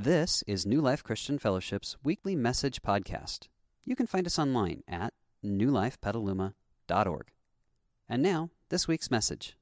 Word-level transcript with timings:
This 0.00 0.44
is 0.46 0.64
New 0.64 0.80
Life 0.80 1.02
Christian 1.02 1.40
Fellowship's 1.40 1.96
weekly 2.04 2.36
message 2.36 2.82
podcast. 2.82 3.48
You 3.84 3.96
can 3.96 4.06
find 4.06 4.28
us 4.28 4.38
online 4.38 4.84
at 4.86 5.12
newlifepetaluma.org. 5.44 7.26
And 8.08 8.22
now, 8.22 8.50
this 8.68 8.86
week's 8.86 9.10
message. 9.10 9.56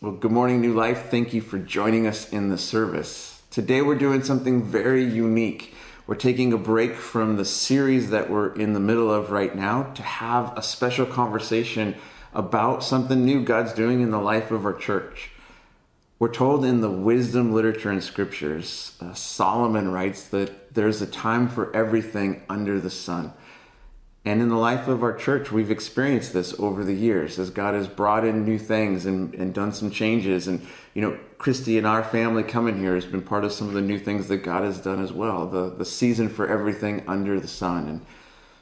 Well, 0.00 0.12
good 0.12 0.30
morning, 0.30 0.60
New 0.60 0.72
Life. 0.72 1.10
Thank 1.10 1.34
you 1.34 1.40
for 1.40 1.58
joining 1.58 2.06
us 2.06 2.32
in 2.32 2.48
the 2.48 2.58
service. 2.58 3.42
Today, 3.50 3.82
we're 3.82 3.96
doing 3.96 4.22
something 4.22 4.62
very 4.62 5.02
unique. 5.02 5.74
We're 6.06 6.14
taking 6.14 6.52
a 6.52 6.58
break 6.58 6.94
from 6.94 7.36
the 7.36 7.44
series 7.44 8.10
that 8.10 8.30
we're 8.30 8.54
in 8.54 8.74
the 8.74 8.78
middle 8.78 9.10
of 9.10 9.32
right 9.32 9.52
now 9.52 9.92
to 9.94 10.02
have 10.04 10.56
a 10.56 10.62
special 10.62 11.06
conversation 11.06 11.96
about 12.32 12.84
something 12.84 13.24
new 13.24 13.42
God's 13.42 13.72
doing 13.72 14.00
in 14.00 14.12
the 14.12 14.20
life 14.20 14.52
of 14.52 14.64
our 14.64 14.74
church. 14.74 15.31
We're 16.22 16.32
told 16.32 16.64
in 16.64 16.82
the 16.82 16.88
wisdom 16.88 17.52
literature 17.52 17.90
and 17.90 18.00
scriptures, 18.00 18.94
uh, 19.00 19.12
Solomon 19.12 19.90
writes 19.90 20.28
that 20.28 20.72
there's 20.72 21.02
a 21.02 21.06
time 21.08 21.48
for 21.48 21.74
everything 21.74 22.44
under 22.48 22.78
the 22.78 22.90
sun. 22.90 23.32
And 24.24 24.40
in 24.40 24.48
the 24.48 24.54
life 24.54 24.86
of 24.86 25.02
our 25.02 25.16
church, 25.16 25.50
we've 25.50 25.72
experienced 25.72 26.32
this 26.32 26.54
over 26.60 26.84
the 26.84 26.94
years 26.94 27.40
as 27.40 27.50
God 27.50 27.74
has 27.74 27.88
brought 27.88 28.24
in 28.24 28.44
new 28.44 28.56
things 28.56 29.04
and, 29.04 29.34
and 29.34 29.52
done 29.52 29.72
some 29.72 29.90
changes. 29.90 30.46
And, 30.46 30.64
you 30.94 31.02
know, 31.02 31.18
Christy 31.38 31.76
and 31.76 31.88
our 31.88 32.04
family 32.04 32.44
coming 32.44 32.78
here 32.78 32.94
has 32.94 33.04
been 33.04 33.22
part 33.22 33.42
of 33.42 33.50
some 33.50 33.66
of 33.66 33.74
the 33.74 33.80
new 33.80 33.98
things 33.98 34.28
that 34.28 34.44
God 34.44 34.62
has 34.62 34.78
done 34.78 35.02
as 35.02 35.12
well. 35.12 35.48
The, 35.48 35.70
the 35.70 35.84
season 35.84 36.28
for 36.28 36.46
everything 36.46 37.02
under 37.08 37.40
the 37.40 37.48
sun. 37.48 37.88
And 37.88 38.06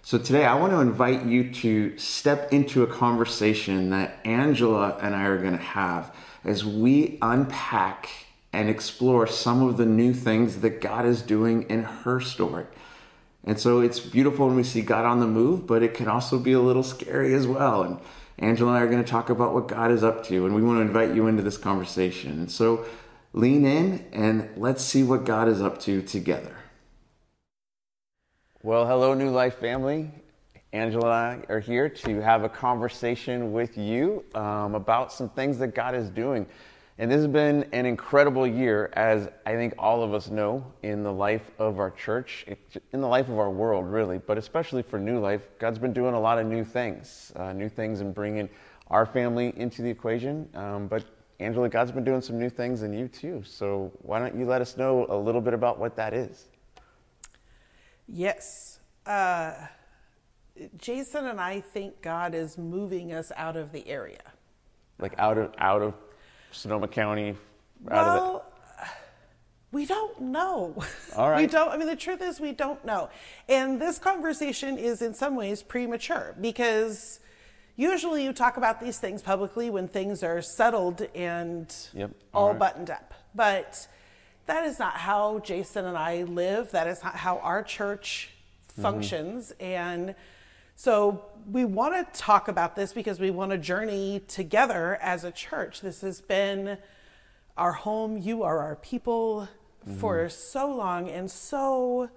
so 0.00 0.16
today 0.16 0.46
I 0.46 0.54
want 0.54 0.72
to 0.72 0.80
invite 0.80 1.26
you 1.26 1.52
to 1.52 1.98
step 1.98 2.54
into 2.54 2.84
a 2.84 2.86
conversation 2.86 3.90
that 3.90 4.18
Angela 4.24 4.96
and 5.02 5.14
I 5.14 5.24
are 5.24 5.36
going 5.36 5.58
to 5.58 5.62
have 5.62 6.16
as 6.44 6.64
we 6.64 7.18
unpack 7.20 8.08
and 8.52 8.68
explore 8.68 9.26
some 9.26 9.62
of 9.62 9.76
the 9.76 9.86
new 9.86 10.12
things 10.12 10.60
that 10.60 10.80
God 10.80 11.06
is 11.06 11.22
doing 11.22 11.62
in 11.70 11.84
her 11.84 12.20
story. 12.20 12.66
And 13.44 13.58
so 13.58 13.80
it's 13.80 14.00
beautiful 14.00 14.46
when 14.46 14.56
we 14.56 14.64
see 14.64 14.82
God 14.82 15.04
on 15.04 15.20
the 15.20 15.26
move, 15.26 15.66
but 15.66 15.82
it 15.82 15.94
can 15.94 16.08
also 16.08 16.38
be 16.38 16.52
a 16.52 16.60
little 16.60 16.82
scary 16.82 17.32
as 17.34 17.46
well. 17.46 17.82
And 17.82 17.98
Angela 18.38 18.72
and 18.72 18.78
I 18.78 18.82
are 18.82 18.90
going 18.90 19.02
to 19.02 19.10
talk 19.10 19.30
about 19.30 19.54
what 19.54 19.68
God 19.68 19.90
is 19.90 20.02
up 20.02 20.24
to, 20.26 20.46
and 20.46 20.54
we 20.54 20.62
want 20.62 20.78
to 20.78 20.82
invite 20.82 21.14
you 21.14 21.26
into 21.26 21.42
this 21.42 21.56
conversation. 21.56 22.32
And 22.32 22.50
so 22.50 22.84
lean 23.32 23.64
in 23.64 24.04
and 24.12 24.48
let's 24.56 24.82
see 24.82 25.02
what 25.02 25.24
God 25.24 25.48
is 25.48 25.62
up 25.62 25.80
to 25.82 26.02
together. 26.02 26.56
Well, 28.62 28.86
hello, 28.86 29.14
New 29.14 29.30
Life 29.30 29.58
family. 29.58 30.10
Angela 30.72 31.32
and 31.32 31.42
I 31.48 31.52
are 31.52 31.58
here 31.58 31.88
to 31.88 32.20
have 32.20 32.44
a 32.44 32.48
conversation 32.48 33.52
with 33.52 33.76
you 33.76 34.24
um, 34.36 34.76
about 34.76 35.12
some 35.12 35.28
things 35.28 35.58
that 35.58 35.74
God 35.74 35.96
is 35.96 36.10
doing. 36.10 36.46
And 36.98 37.10
this 37.10 37.16
has 37.16 37.26
been 37.26 37.64
an 37.72 37.86
incredible 37.86 38.46
year, 38.46 38.90
as 38.92 39.28
I 39.46 39.54
think 39.54 39.74
all 39.78 40.02
of 40.02 40.14
us 40.14 40.28
know, 40.28 40.64
in 40.82 41.02
the 41.02 41.12
life 41.12 41.50
of 41.58 41.80
our 41.80 41.90
church, 41.90 42.46
in 42.92 43.00
the 43.00 43.08
life 43.08 43.28
of 43.28 43.38
our 43.38 43.50
world, 43.50 43.86
really, 43.86 44.18
but 44.18 44.38
especially 44.38 44.82
for 44.82 44.98
New 44.98 45.18
Life. 45.18 45.48
God's 45.58 45.78
been 45.78 45.92
doing 45.92 46.14
a 46.14 46.20
lot 46.20 46.38
of 46.38 46.46
new 46.46 46.62
things, 46.62 47.32
uh, 47.36 47.52
new 47.52 47.68
things 47.68 48.00
and 48.00 48.14
bringing 48.14 48.48
our 48.88 49.06
family 49.06 49.52
into 49.56 49.82
the 49.82 49.88
equation. 49.88 50.48
Um, 50.54 50.86
but 50.86 51.04
Angela, 51.40 51.68
God's 51.68 51.90
been 51.90 52.04
doing 52.04 52.20
some 52.20 52.38
new 52.38 52.50
things 52.50 52.82
in 52.82 52.92
you 52.92 53.08
too. 53.08 53.42
So 53.44 53.90
why 54.02 54.20
don't 54.20 54.36
you 54.36 54.44
let 54.44 54.60
us 54.60 54.76
know 54.76 55.06
a 55.08 55.16
little 55.16 55.40
bit 55.40 55.54
about 55.54 55.78
what 55.80 55.96
that 55.96 56.12
is? 56.12 56.44
Yes. 58.06 58.78
Uh 59.06 59.54
Jason 60.76 61.26
and 61.26 61.40
I 61.40 61.60
think 61.60 62.02
God 62.02 62.34
is 62.34 62.58
moving 62.58 63.12
us 63.12 63.32
out 63.36 63.56
of 63.56 63.72
the 63.72 63.86
area. 63.88 64.22
Like 64.98 65.14
out 65.18 65.38
of 65.38 65.52
out 65.58 65.82
of 65.82 65.94
Sonoma 66.50 66.88
County. 66.88 67.36
Out 67.90 68.20
well, 68.20 68.50
we 69.72 69.86
don't 69.86 70.20
know. 70.20 70.74
All 71.16 71.30
right. 71.30 71.40
we 71.40 71.46
don't. 71.46 71.70
I 71.70 71.76
mean, 71.76 71.86
the 71.86 71.96
truth 71.96 72.22
is, 72.22 72.40
we 72.40 72.52
don't 72.52 72.84
know. 72.84 73.08
And 73.48 73.80
this 73.80 73.98
conversation 73.98 74.78
is 74.78 75.00
in 75.00 75.14
some 75.14 75.36
ways 75.36 75.62
premature 75.62 76.34
because 76.40 77.20
usually 77.76 78.24
you 78.24 78.32
talk 78.32 78.56
about 78.56 78.80
these 78.80 78.98
things 78.98 79.22
publicly 79.22 79.70
when 79.70 79.86
things 79.86 80.22
are 80.22 80.42
settled 80.42 81.06
and 81.14 81.74
yep. 81.94 82.10
all, 82.34 82.42
all 82.42 82.50
right. 82.50 82.58
buttoned 82.58 82.90
up. 82.90 83.14
But 83.34 83.86
that 84.46 84.66
is 84.66 84.78
not 84.78 84.94
how 84.94 85.38
Jason 85.38 85.84
and 85.84 85.96
I 85.96 86.24
live. 86.24 86.72
That 86.72 86.88
is 86.88 87.02
not 87.04 87.14
how 87.14 87.38
our 87.38 87.62
church 87.62 88.30
mm-hmm. 88.72 88.82
functions. 88.82 89.52
Mm-hmm. 89.52 89.64
And 89.64 90.14
so 90.80 91.26
we 91.52 91.66
want 91.66 91.94
to 91.94 92.18
talk 92.18 92.48
about 92.48 92.74
this 92.74 92.94
because 92.94 93.20
we 93.20 93.30
want 93.30 93.50
to 93.50 93.58
journey 93.58 94.22
together 94.28 94.96
as 95.02 95.24
a 95.24 95.30
church. 95.30 95.82
This 95.82 96.00
has 96.00 96.22
been 96.22 96.78
our 97.54 97.72
home. 97.72 98.16
You 98.16 98.44
are 98.44 98.60
our 98.60 98.76
people 98.76 99.46
mm-hmm. 99.86 99.98
for 99.98 100.30
so 100.30 100.74
long 100.74 101.10
and 101.10 101.30
so 101.30 102.08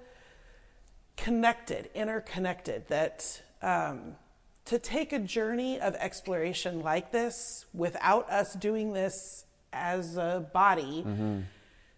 connected, 1.17 1.89
interconnected 1.93 2.87
that 2.87 3.41
um, 3.61 4.15
to 4.63 4.79
take 4.79 5.11
a 5.11 5.19
journey 5.19 5.81
of 5.81 5.95
exploration 5.95 6.79
like 6.83 7.11
this 7.11 7.65
without 7.73 8.29
us 8.29 8.53
doing 8.53 8.93
this 8.93 9.43
as 9.73 10.15
a 10.15 10.49
body 10.53 11.03
mm-hmm. 11.05 11.41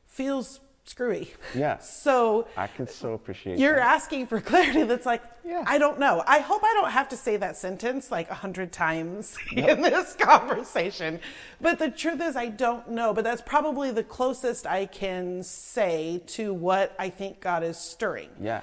feels 0.08 0.62
screwy. 0.86 1.34
Yeah. 1.54 1.80
So 1.80 2.48
I 2.56 2.68
can 2.68 2.88
so 2.88 3.14
appreciate 3.14 3.58
You're 3.58 3.76
that. 3.76 3.96
asking 3.96 4.28
for 4.28 4.40
clarity 4.40 4.84
that's 4.84 5.06
like, 5.06 5.24
yeah. 5.44 5.64
I 5.68 5.78
don't 5.78 6.00
know. 6.00 6.24
I 6.26 6.40
hope 6.40 6.64
I 6.64 6.74
don't 6.74 6.92
have 6.92 7.10
to 7.10 7.18
say 7.18 7.38
that 7.38 7.58
sentence 7.58 8.12
like 8.12 8.30
a 8.30 8.36
hundred 8.36 8.72
times 8.72 9.36
in 9.52 9.82
this 9.82 10.14
conversation. 10.20 11.20
But 11.60 11.80
the 11.80 11.90
truth 11.90 12.22
is 12.22 12.36
I 12.36 12.48
don't 12.48 12.90
know. 12.92 13.14
But 13.14 13.24
that's 13.24 13.42
probably 13.42 13.92
the 13.92 14.04
closest 14.04 14.68
I 14.68 14.86
can 14.86 15.44
say 15.44 16.22
to 16.28 16.54
what 16.54 16.96
I 17.00 17.10
think 17.10 17.42
God 17.42 17.64
is 17.64 17.78
stirring. 17.78 18.30
Yeah. 18.40 18.62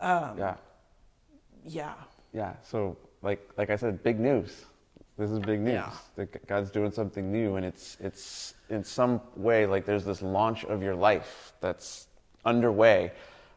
Um, 0.00 0.38
yeah. 0.38 0.54
Yeah. 1.64 1.94
Yeah. 2.32 2.54
So 2.62 2.96
like 3.22 3.48
like 3.56 3.70
I 3.70 3.76
said, 3.76 4.02
big 4.02 4.20
news. 4.20 4.64
This 5.18 5.30
is 5.30 5.40
big 5.40 5.60
news. 5.60 5.74
Yeah. 5.74 5.90
That 6.14 6.46
God's 6.46 6.70
doing 6.70 6.92
something 6.92 7.32
new, 7.32 7.56
and 7.56 7.66
it's 7.66 7.96
it's 7.98 8.54
in 8.70 8.84
some 8.84 9.20
way 9.36 9.66
like 9.66 9.84
there's 9.84 10.04
this 10.04 10.22
launch 10.22 10.64
of 10.64 10.82
your 10.82 10.94
life 10.94 11.52
that's 11.60 12.08
underway, 12.44 13.12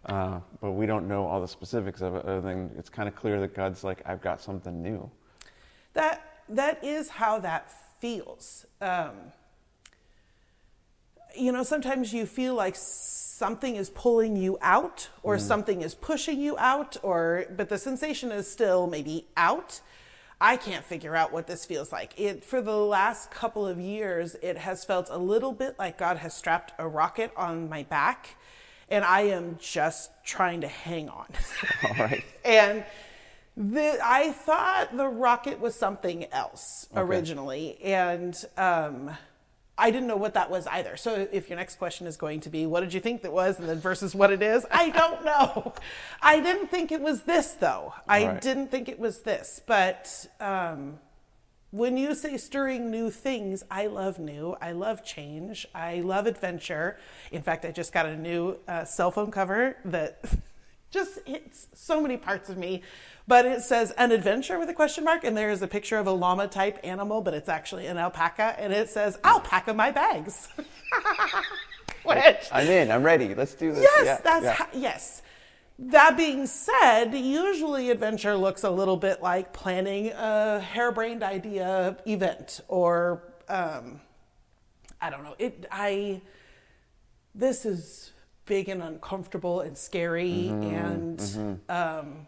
uh, 0.05 0.39
but 0.59 0.71
we 0.71 0.85
don't 0.85 1.07
know 1.07 1.25
all 1.25 1.41
the 1.41 1.47
specifics 1.47 2.01
of 2.01 2.15
it. 2.15 2.25
Other 2.25 2.41
than 2.41 2.71
it's 2.77 2.89
kind 2.89 3.07
of 3.07 3.15
clear 3.15 3.39
that 3.39 3.53
God's 3.53 3.83
like, 3.83 4.01
I've 4.05 4.21
got 4.21 4.41
something 4.41 4.81
new. 4.81 5.09
That 5.93 6.25
that 6.49 6.83
is 6.83 7.09
how 7.09 7.39
that 7.39 7.71
feels. 7.99 8.65
Um, 8.81 9.11
you 11.37 11.51
know, 11.51 11.63
sometimes 11.63 12.13
you 12.13 12.25
feel 12.25 12.55
like 12.55 12.75
something 12.75 13.75
is 13.75 13.89
pulling 13.89 14.35
you 14.35 14.57
out, 14.61 15.09
or 15.23 15.37
mm. 15.37 15.41
something 15.41 15.81
is 15.81 15.95
pushing 15.95 16.39
you 16.39 16.57
out, 16.57 16.97
or 17.03 17.45
but 17.55 17.69
the 17.69 17.77
sensation 17.77 18.31
is 18.31 18.51
still 18.51 18.87
maybe 18.87 19.27
out 19.37 19.81
I 20.41 20.57
can't 20.57 20.83
figure 20.83 21.15
out 21.15 21.31
what 21.31 21.45
this 21.45 21.65
feels 21.65 21.91
like. 21.91 22.19
It 22.19 22.43
for 22.43 22.61
the 22.61 22.75
last 22.75 23.29
couple 23.29 23.67
of 23.67 23.79
years, 23.79 24.35
it 24.41 24.57
has 24.57 24.83
felt 24.83 25.07
a 25.11 25.17
little 25.17 25.51
bit 25.51 25.77
like 25.77 25.99
God 25.99 26.17
has 26.17 26.33
strapped 26.33 26.73
a 26.79 26.87
rocket 26.87 27.31
on 27.37 27.69
my 27.69 27.83
back, 27.83 28.37
and 28.89 29.05
I 29.05 29.21
am 29.21 29.57
just 29.61 30.09
trying 30.25 30.61
to 30.61 30.67
hang 30.67 31.09
on. 31.09 31.27
All 31.83 31.95
right. 31.95 32.23
and 32.43 32.83
the, 33.55 33.99
I 34.03 34.31
thought 34.31 34.97
the 34.97 35.07
rocket 35.07 35.59
was 35.59 35.75
something 35.75 36.25
else 36.31 36.87
okay. 36.91 37.01
originally, 37.01 37.79
and 37.83 38.35
um, 38.57 39.11
I 39.81 39.89
didn't 39.89 40.07
know 40.07 40.15
what 40.15 40.35
that 40.35 40.51
was 40.51 40.67
either. 40.67 40.95
So 40.95 41.27
if 41.31 41.49
your 41.49 41.57
next 41.57 41.77
question 41.77 42.05
is 42.05 42.15
going 42.15 42.41
to 42.41 42.49
be, 42.49 42.67
what 42.67 42.81
did 42.81 42.93
you 42.93 42.99
think 42.99 43.23
that 43.23 43.33
was, 43.33 43.57
and 43.57 43.67
then 43.67 43.79
versus 43.79 44.13
what 44.13 44.31
it 44.31 44.43
is, 44.43 44.63
I 44.69 44.91
don't 44.91 45.25
know. 45.31 45.73
I 46.21 46.39
didn't 46.39 46.67
think 46.67 46.91
it 46.91 47.01
was 47.01 47.23
this 47.23 47.53
though. 47.53 47.95
I 48.07 48.27
right. 48.27 48.41
didn't 48.41 48.69
think 48.69 48.87
it 48.87 48.99
was 48.99 49.21
this. 49.21 49.59
But 49.65 50.27
um, 50.39 50.99
when 51.71 51.97
you 51.97 52.13
say 52.13 52.37
stirring 52.37 52.91
new 52.91 53.09
things, 53.09 53.63
I 53.71 53.87
love 53.87 54.19
new. 54.19 54.55
I 54.61 54.73
love 54.73 55.03
change. 55.03 55.65
I 55.73 56.01
love 56.01 56.27
adventure. 56.27 56.97
In 57.31 57.41
fact, 57.41 57.65
I 57.65 57.71
just 57.71 57.91
got 57.91 58.05
a 58.05 58.15
new 58.15 58.57
uh, 58.67 58.85
cell 58.85 59.09
phone 59.09 59.31
cover 59.31 59.77
that 59.85 60.23
just 60.91 61.19
hits 61.25 61.67
so 61.73 62.01
many 62.01 62.17
parts 62.17 62.49
of 62.49 62.57
me 62.57 62.83
but 63.27 63.45
it 63.45 63.61
says 63.61 63.91
an 63.91 64.11
adventure 64.11 64.59
with 64.59 64.69
a 64.69 64.73
question 64.73 65.03
mark, 65.05 65.23
and 65.23 65.37
there 65.37 65.51
is 65.51 65.61
a 65.61 65.67
picture 65.67 65.97
of 65.97 66.05
a 66.05 66.11
llama 66.11 66.49
type 66.49 66.79
animal, 66.83 67.21
but 67.21 67.33
it's 67.33 67.47
actually 67.47 67.87
an 67.87 67.97
alpaca, 67.97 68.55
and 68.59 68.73
it 68.73 68.89
says 68.89 69.17
alpaca 69.23 69.73
my 69.73 69.89
bags. 69.89 70.49
Which, 72.03 72.49
I'm 72.51 72.67
in. 72.67 72.91
I'm 72.91 73.03
ready. 73.03 73.33
Let's 73.35 73.53
do 73.53 73.71
this. 73.71 73.83
Yes, 73.83 74.05
yeah, 74.05 74.17
that's 74.21 74.43
yeah. 74.43 74.53
How, 74.53 74.67
yes. 74.73 75.21
That 75.79 76.17
being 76.17 76.45
said, 76.45 77.13
usually 77.13 77.89
adventure 77.89 78.35
looks 78.35 78.63
a 78.63 78.69
little 78.69 78.97
bit 78.97 79.21
like 79.21 79.53
planning 79.53 80.11
a 80.11 80.59
harebrained 80.59 81.23
idea 81.23 81.95
event, 82.05 82.59
or 82.67 83.23
um, 83.47 84.01
I 84.99 85.09
don't 85.09 85.23
know. 85.23 85.35
It. 85.39 85.67
I. 85.71 86.21
This 87.33 87.65
is 87.65 88.11
big 88.51 88.67
and 88.67 88.83
uncomfortable 88.83 89.61
and 89.61 89.77
scary, 89.77 90.49
mm-hmm, 90.49 90.75
and 90.75 91.17
mm-hmm. 91.19 91.71
Um, 91.71 92.27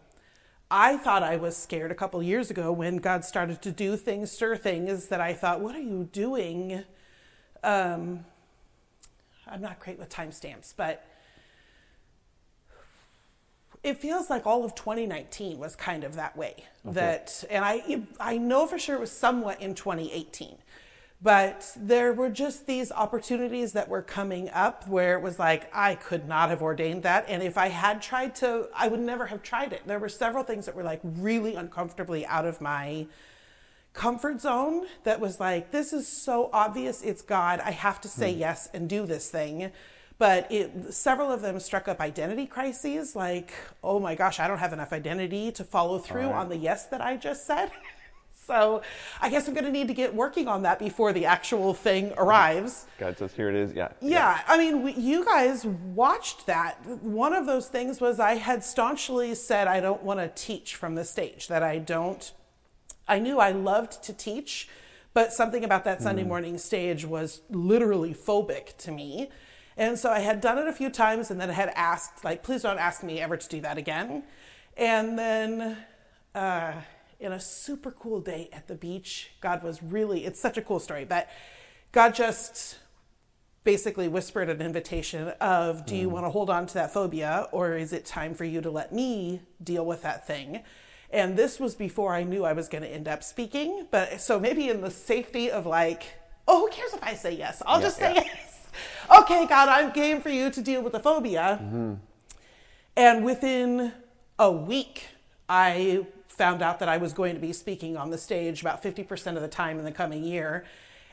I 0.70 0.96
thought 0.96 1.22
I 1.22 1.36
was 1.36 1.54
scared 1.54 1.90
a 1.90 1.94
couple 1.94 2.22
years 2.22 2.50
ago 2.50 2.72
when 2.72 2.96
God 2.96 3.26
started 3.26 3.60
to 3.60 3.70
do 3.70 3.94
things, 3.98 4.30
stir 4.30 4.56
things 4.56 5.08
that 5.08 5.20
I 5.20 5.34
thought, 5.34 5.60
what 5.60 5.74
are 5.74 5.82
you 5.82 6.08
doing? 6.12 6.82
Um, 7.62 8.24
I'm 9.46 9.60
not 9.60 9.78
great 9.80 9.98
with 9.98 10.08
timestamps, 10.08 10.72
but 10.74 11.04
it 13.82 13.98
feels 13.98 14.30
like 14.30 14.46
all 14.46 14.64
of 14.64 14.74
2019 14.74 15.58
was 15.58 15.76
kind 15.76 16.04
of 16.04 16.14
that 16.14 16.38
way. 16.38 16.64
That, 16.86 17.44
and 17.50 17.62
I, 17.62 18.00
I 18.18 18.38
know 18.38 18.66
for 18.66 18.78
sure 18.78 18.94
it 18.94 19.00
was 19.00 19.12
somewhat 19.12 19.60
in 19.60 19.74
2018, 19.74 20.56
but 21.22 21.70
there 21.76 22.12
were 22.12 22.28
just 22.28 22.66
these 22.66 22.92
opportunities 22.92 23.72
that 23.72 23.88
were 23.88 24.02
coming 24.02 24.50
up 24.50 24.86
where 24.88 25.14
it 25.14 25.22
was 25.22 25.38
like 25.38 25.70
I 25.74 25.94
could 25.94 26.28
not 26.28 26.50
have 26.50 26.62
ordained 26.62 27.02
that, 27.04 27.24
and 27.28 27.42
if 27.42 27.56
I 27.56 27.68
had 27.68 28.02
tried 28.02 28.34
to, 28.36 28.68
I 28.74 28.88
would 28.88 29.00
never 29.00 29.26
have 29.26 29.42
tried 29.42 29.72
it. 29.72 29.82
There 29.86 29.98
were 29.98 30.08
several 30.08 30.44
things 30.44 30.66
that 30.66 30.74
were 30.74 30.82
like 30.82 31.00
really 31.02 31.54
uncomfortably 31.54 32.26
out 32.26 32.44
of 32.44 32.60
my 32.60 33.06
comfort 33.92 34.40
zone. 34.40 34.86
That 35.04 35.20
was 35.20 35.40
like, 35.40 35.70
this 35.70 35.92
is 35.92 36.06
so 36.08 36.50
obvious. 36.52 37.02
It's 37.02 37.22
God. 37.22 37.60
I 37.60 37.70
have 37.70 38.00
to 38.02 38.08
say 38.08 38.32
hmm. 38.32 38.40
yes 38.40 38.68
and 38.74 38.88
do 38.88 39.06
this 39.06 39.30
thing 39.30 39.72
but 40.18 40.50
it, 40.50 40.92
several 40.92 41.30
of 41.30 41.42
them 41.42 41.58
struck 41.58 41.88
up 41.88 42.00
identity 42.00 42.46
crises 42.46 43.16
like 43.16 43.52
oh 43.82 43.98
my 43.98 44.14
gosh 44.14 44.38
i 44.40 44.46
don't 44.46 44.58
have 44.58 44.72
enough 44.72 44.92
identity 44.92 45.50
to 45.52 45.64
follow 45.64 45.98
through 45.98 46.26
Right. 46.26 46.34
on 46.34 46.48
the 46.48 46.56
yes 46.56 46.86
that 46.86 47.00
i 47.00 47.16
just 47.16 47.46
said 47.46 47.70
so 48.46 48.82
i 49.20 49.28
guess 49.28 49.48
i'm 49.48 49.54
going 49.54 49.64
to 49.64 49.70
need 49.70 49.88
to 49.88 49.94
get 49.94 50.14
working 50.14 50.48
on 50.48 50.62
that 50.62 50.78
before 50.78 51.12
the 51.12 51.24
actual 51.24 51.74
thing 51.74 52.12
arrives 52.16 52.86
God 52.98 53.18
says, 53.18 53.34
here 53.34 53.48
it 53.48 53.54
is. 53.54 53.72
Yeah. 53.74 53.88
yeah, 54.00 54.40
I 54.46 54.56
mean, 54.56 54.82
we, 54.82 54.92
you 54.94 55.24
guys 55.24 55.66
watched 55.66 56.46
that. 56.46 56.84
One 56.86 57.34
of 57.34 57.46
those 57.46 57.68
things 57.68 58.00
was 58.00 58.20
I 58.20 58.34
had 58.36 58.64
staunchly 58.64 59.34
said 59.34 59.68
I 59.68 59.80
don't 59.80 60.02
want 60.02 60.20
to 60.20 60.28
teach 60.28 60.76
from 60.76 60.94
the 60.94 61.04
stage, 61.04 61.48
that 61.48 61.62
I 61.62 61.78
don't. 61.78 62.32
I 63.06 63.18
knew 63.18 63.38
I 63.38 63.50
loved 63.50 64.02
to 64.04 64.12
teach, 64.12 64.68
but 65.12 65.32
something 65.32 65.64
about 65.64 65.84
that 65.84 66.00
Sunday 66.00 66.24
morning 66.24 66.56
stage 66.56 67.04
was 67.04 67.42
literally 67.50 68.14
phobic 68.14 68.76
to 68.78 68.90
me. 68.90 69.30
And 69.76 69.98
so 69.98 70.10
I 70.10 70.20
had 70.20 70.40
done 70.40 70.56
it 70.58 70.66
a 70.66 70.72
few 70.72 70.88
times 70.88 71.30
and 71.30 71.40
then 71.40 71.50
I 71.50 71.54
had 71.54 71.72
asked, 71.74 72.24
like, 72.24 72.42
please 72.42 72.62
don't 72.62 72.78
ask 72.78 73.02
me 73.02 73.20
ever 73.20 73.36
to 73.36 73.48
do 73.48 73.60
that 73.60 73.76
again. 73.76 74.22
And 74.76 75.18
then 75.18 75.76
uh, 76.34 76.72
in 77.20 77.32
a 77.32 77.40
super 77.40 77.90
cool 77.90 78.20
day 78.20 78.48
at 78.52 78.68
the 78.68 78.74
beach, 78.74 79.30
God 79.40 79.62
was 79.62 79.82
really, 79.82 80.24
it's 80.24 80.40
such 80.40 80.56
a 80.56 80.62
cool 80.62 80.78
story, 80.78 81.04
but 81.04 81.28
God 81.92 82.14
just 82.14 82.78
basically 83.64 84.08
whispered 84.08 84.50
an 84.50 84.60
invitation 84.60 85.28
of 85.40 85.86
do 85.86 85.96
you 85.96 86.08
mm. 86.08 86.12
want 86.12 86.26
to 86.26 86.30
hold 86.30 86.50
on 86.50 86.66
to 86.66 86.74
that 86.74 86.92
phobia 86.92 87.48
or 87.50 87.76
is 87.76 87.92
it 87.92 88.04
time 88.04 88.34
for 88.34 88.44
you 88.44 88.60
to 88.60 88.70
let 88.70 88.92
me 88.92 89.40
deal 89.62 89.86
with 89.86 90.02
that 90.02 90.26
thing? 90.26 90.62
And 91.10 91.36
this 91.36 91.58
was 91.58 91.74
before 91.74 92.12
i 92.12 92.24
knew 92.24 92.44
i 92.44 92.52
was 92.52 92.68
going 92.68 92.82
to 92.82 92.88
end 92.88 93.08
up 93.08 93.22
speaking 93.22 93.86
but 93.90 94.20
so 94.20 94.38
maybe 94.38 94.68
in 94.68 94.82
the 94.82 94.90
safety 94.90 95.50
of 95.50 95.64
like 95.64 96.16
oh 96.46 96.66
who 96.66 96.70
cares 96.70 96.92
if 96.92 97.02
i 97.02 97.14
say 97.14 97.32
yes? 97.32 97.62
I'll 97.64 97.78
Yeah, 97.78 97.86
just 97.86 97.96
say 97.96 98.14
yeah. 98.16 98.22
yes. 98.24 98.66
Okay 99.20 99.46
god 99.46 99.68
i'm 99.70 99.92
game 99.92 100.20
for 100.20 100.28
you 100.28 100.50
to 100.50 100.60
deal 100.60 100.82
with 100.82 100.92
the 100.92 101.00
phobia. 101.00 101.58
Mm-hmm. 101.62 101.94
And 102.96 103.24
within 103.24 103.92
a 104.38 104.50
week, 104.52 105.08
I 105.48 106.06
found 106.34 106.62
out 106.62 106.78
that 106.80 106.88
I 106.88 106.96
was 106.96 107.12
going 107.12 107.34
to 107.34 107.40
be 107.40 107.52
speaking 107.52 107.96
on 107.96 108.10
the 108.10 108.18
stage 108.18 108.60
about 108.60 108.82
50% 108.82 109.36
of 109.36 109.42
the 109.42 109.48
time 109.48 109.78
in 109.78 109.84
the 109.84 109.92
coming 109.92 110.24
year. 110.24 110.64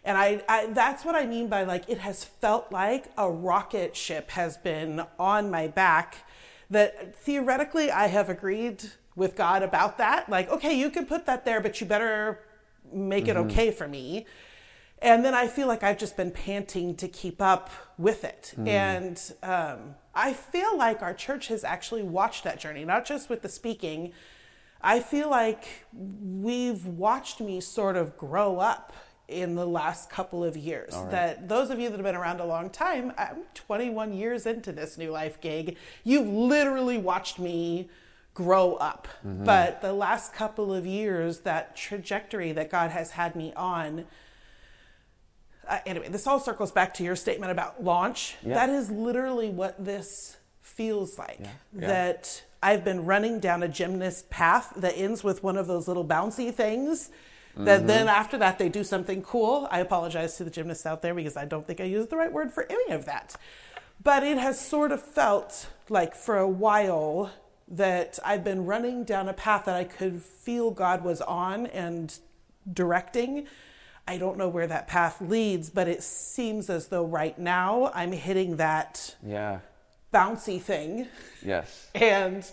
And 0.03 0.17
I, 0.17 0.43
I, 0.49 0.65
that's 0.67 1.05
what 1.05 1.15
I 1.15 1.25
mean 1.25 1.47
by 1.47 1.63
like, 1.63 1.87
it 1.87 1.99
has 1.99 2.23
felt 2.23 2.71
like 2.71 3.11
a 3.17 3.29
rocket 3.29 3.95
ship 3.95 4.31
has 4.31 4.57
been 4.57 5.03
on 5.19 5.51
my 5.51 5.67
back. 5.67 6.25
That 6.69 7.15
theoretically, 7.15 7.91
I 7.91 8.07
have 8.07 8.29
agreed 8.29 8.83
with 9.15 9.35
God 9.35 9.61
about 9.61 9.97
that. 9.97 10.29
Like, 10.29 10.49
okay, 10.49 10.73
you 10.73 10.89
can 10.89 11.05
put 11.05 11.25
that 11.25 11.45
there, 11.45 11.61
but 11.61 11.81
you 11.81 11.87
better 11.87 12.39
make 12.91 13.27
it 13.27 13.37
okay 13.37 13.71
for 13.71 13.87
me. 13.87 14.25
And 15.01 15.25
then 15.25 15.33
I 15.33 15.47
feel 15.47 15.67
like 15.67 15.83
I've 15.83 15.97
just 15.97 16.15
been 16.15 16.31
panting 16.31 16.95
to 16.95 17.07
keep 17.07 17.41
up 17.41 17.69
with 17.97 18.23
it. 18.23 18.53
And 18.67 19.21
um, 19.43 19.95
I 20.13 20.33
feel 20.33 20.77
like 20.77 21.01
our 21.01 21.13
church 21.13 21.47
has 21.47 21.63
actually 21.63 22.03
watched 22.03 22.43
that 22.43 22.59
journey, 22.59 22.85
not 22.85 23.05
just 23.05 23.29
with 23.29 23.41
the 23.41 23.49
speaking. 23.49 24.13
I 24.83 24.99
feel 24.99 25.29
like 25.29 25.85
we've 25.93 26.85
watched 26.85 27.39
me 27.39 27.61
sort 27.61 27.95
of 27.95 28.17
grow 28.17 28.59
up 28.59 28.93
in 29.27 29.55
the 29.55 29.65
last 29.65 30.09
couple 30.09 30.43
of 30.43 30.57
years. 30.57 30.93
That 31.09 31.47
those 31.47 31.69
of 31.69 31.79
you 31.79 31.89
that 31.89 31.95
have 31.97 32.05
been 32.05 32.15
around 32.15 32.39
a 32.39 32.45
long 32.45 32.69
time, 32.69 33.13
I'm 33.17 33.43
21 33.53 34.13
years 34.13 34.45
into 34.45 34.71
this 34.71 34.97
new 34.97 35.11
life 35.11 35.39
gig, 35.39 35.77
you've 36.03 36.27
literally 36.27 36.97
watched 36.97 37.39
me 37.39 37.89
grow 38.33 38.75
up. 38.75 39.07
But 39.23 39.81
the 39.81 39.93
last 39.93 40.33
couple 40.33 40.73
of 40.73 40.85
years, 40.85 41.39
that 41.39 41.75
trajectory 41.75 42.51
that 42.53 42.69
God 42.69 42.91
has 42.91 43.11
had 43.11 43.35
me 43.35 43.53
on, 43.55 44.05
uh, 45.67 45.79
anyway, 45.85 46.09
this 46.09 46.27
all 46.27 46.39
circles 46.39 46.71
back 46.71 46.93
to 46.95 47.03
your 47.03 47.15
statement 47.15 47.51
about 47.51 47.83
launch. 47.83 48.35
Yeah. 48.43 48.55
That 48.55 48.69
is 48.69 48.91
literally 48.91 49.49
what 49.49 49.83
this 49.83 50.37
feels 50.61 51.17
like. 51.17 51.39
Yeah. 51.39 51.87
That 51.87 52.43
I've 52.63 52.83
been 52.83 53.05
running 53.05 53.39
down 53.39 53.63
a 53.63 53.67
gymnast 53.67 54.29
path 54.29 54.73
that 54.77 54.93
ends 54.95 55.23
with 55.23 55.43
one 55.43 55.57
of 55.57 55.67
those 55.67 55.87
little 55.87 56.05
bouncy 56.05 56.53
things. 56.53 57.09
That 57.55 57.79
mm-hmm. 57.79 57.87
then 57.87 58.07
after 58.07 58.37
that 58.37 58.59
they 58.59 58.69
do 58.69 58.83
something 58.83 59.21
cool. 59.23 59.67
I 59.71 59.79
apologize 59.79 60.37
to 60.37 60.43
the 60.43 60.49
gymnasts 60.49 60.85
out 60.85 61.01
there 61.01 61.13
because 61.13 61.35
I 61.35 61.45
don't 61.45 61.67
think 61.67 61.81
I 61.81 61.85
used 61.85 62.09
the 62.09 62.17
right 62.17 62.31
word 62.31 62.53
for 62.53 62.65
any 62.69 62.93
of 62.93 63.05
that. 63.05 63.35
But 64.03 64.23
it 64.23 64.37
has 64.37 64.59
sort 64.59 64.91
of 64.91 65.01
felt 65.01 65.67
like 65.89 66.15
for 66.15 66.37
a 66.37 66.47
while 66.47 67.31
that 67.67 68.19
I've 68.25 68.43
been 68.43 68.65
running 68.65 69.03
down 69.03 69.27
a 69.29 69.33
path 69.33 69.65
that 69.65 69.75
I 69.75 69.83
could 69.83 70.21
feel 70.21 70.71
God 70.71 71.03
was 71.03 71.21
on 71.21 71.67
and 71.67 72.17
directing. 72.71 73.47
I 74.07 74.17
don't 74.17 74.37
know 74.37 74.49
where 74.49 74.67
that 74.67 74.87
path 74.87 75.21
leads, 75.21 75.69
but 75.69 75.87
it 75.87 76.03
seems 76.03 76.69
as 76.69 76.87
though 76.87 77.05
right 77.05 77.37
now 77.37 77.91
I'm 77.93 78.11
hitting 78.11 78.57
that 78.57 79.15
Yeah. 79.25 79.59
Bouncy 80.13 80.61
thing 80.61 81.07
Yes. 81.43 81.89
and 81.95 82.49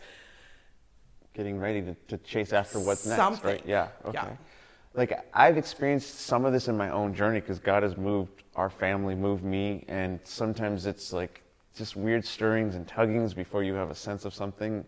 Getting 1.34 1.58
ready 1.60 1.82
to, 1.82 1.94
to 2.08 2.18
chase 2.18 2.52
after 2.52 2.80
what's 2.80 3.06
next. 3.06 3.44
Right? 3.44 3.62
Yeah. 3.64 3.88
Okay. 4.04 4.18
Yeah. 4.18 4.36
Like 4.94 5.24
I've 5.32 5.56
experienced 5.56 6.20
some 6.22 6.44
of 6.44 6.52
this 6.52 6.66
in 6.66 6.76
my 6.76 6.90
own 6.90 7.14
journey 7.14 7.40
because 7.40 7.60
God 7.60 7.84
has 7.84 7.96
moved 7.96 8.42
our 8.56 8.68
family, 8.68 9.14
moved 9.14 9.44
me, 9.44 9.84
and 9.86 10.18
sometimes 10.24 10.86
it's 10.86 11.12
like 11.12 11.42
just 11.76 11.94
weird 11.94 12.24
stirrings 12.24 12.74
and 12.74 12.88
tuggings 12.88 13.34
before 13.34 13.62
you 13.62 13.74
have 13.74 13.88
a 13.90 13.94
sense 13.94 14.24
of 14.24 14.34
something. 14.34 14.84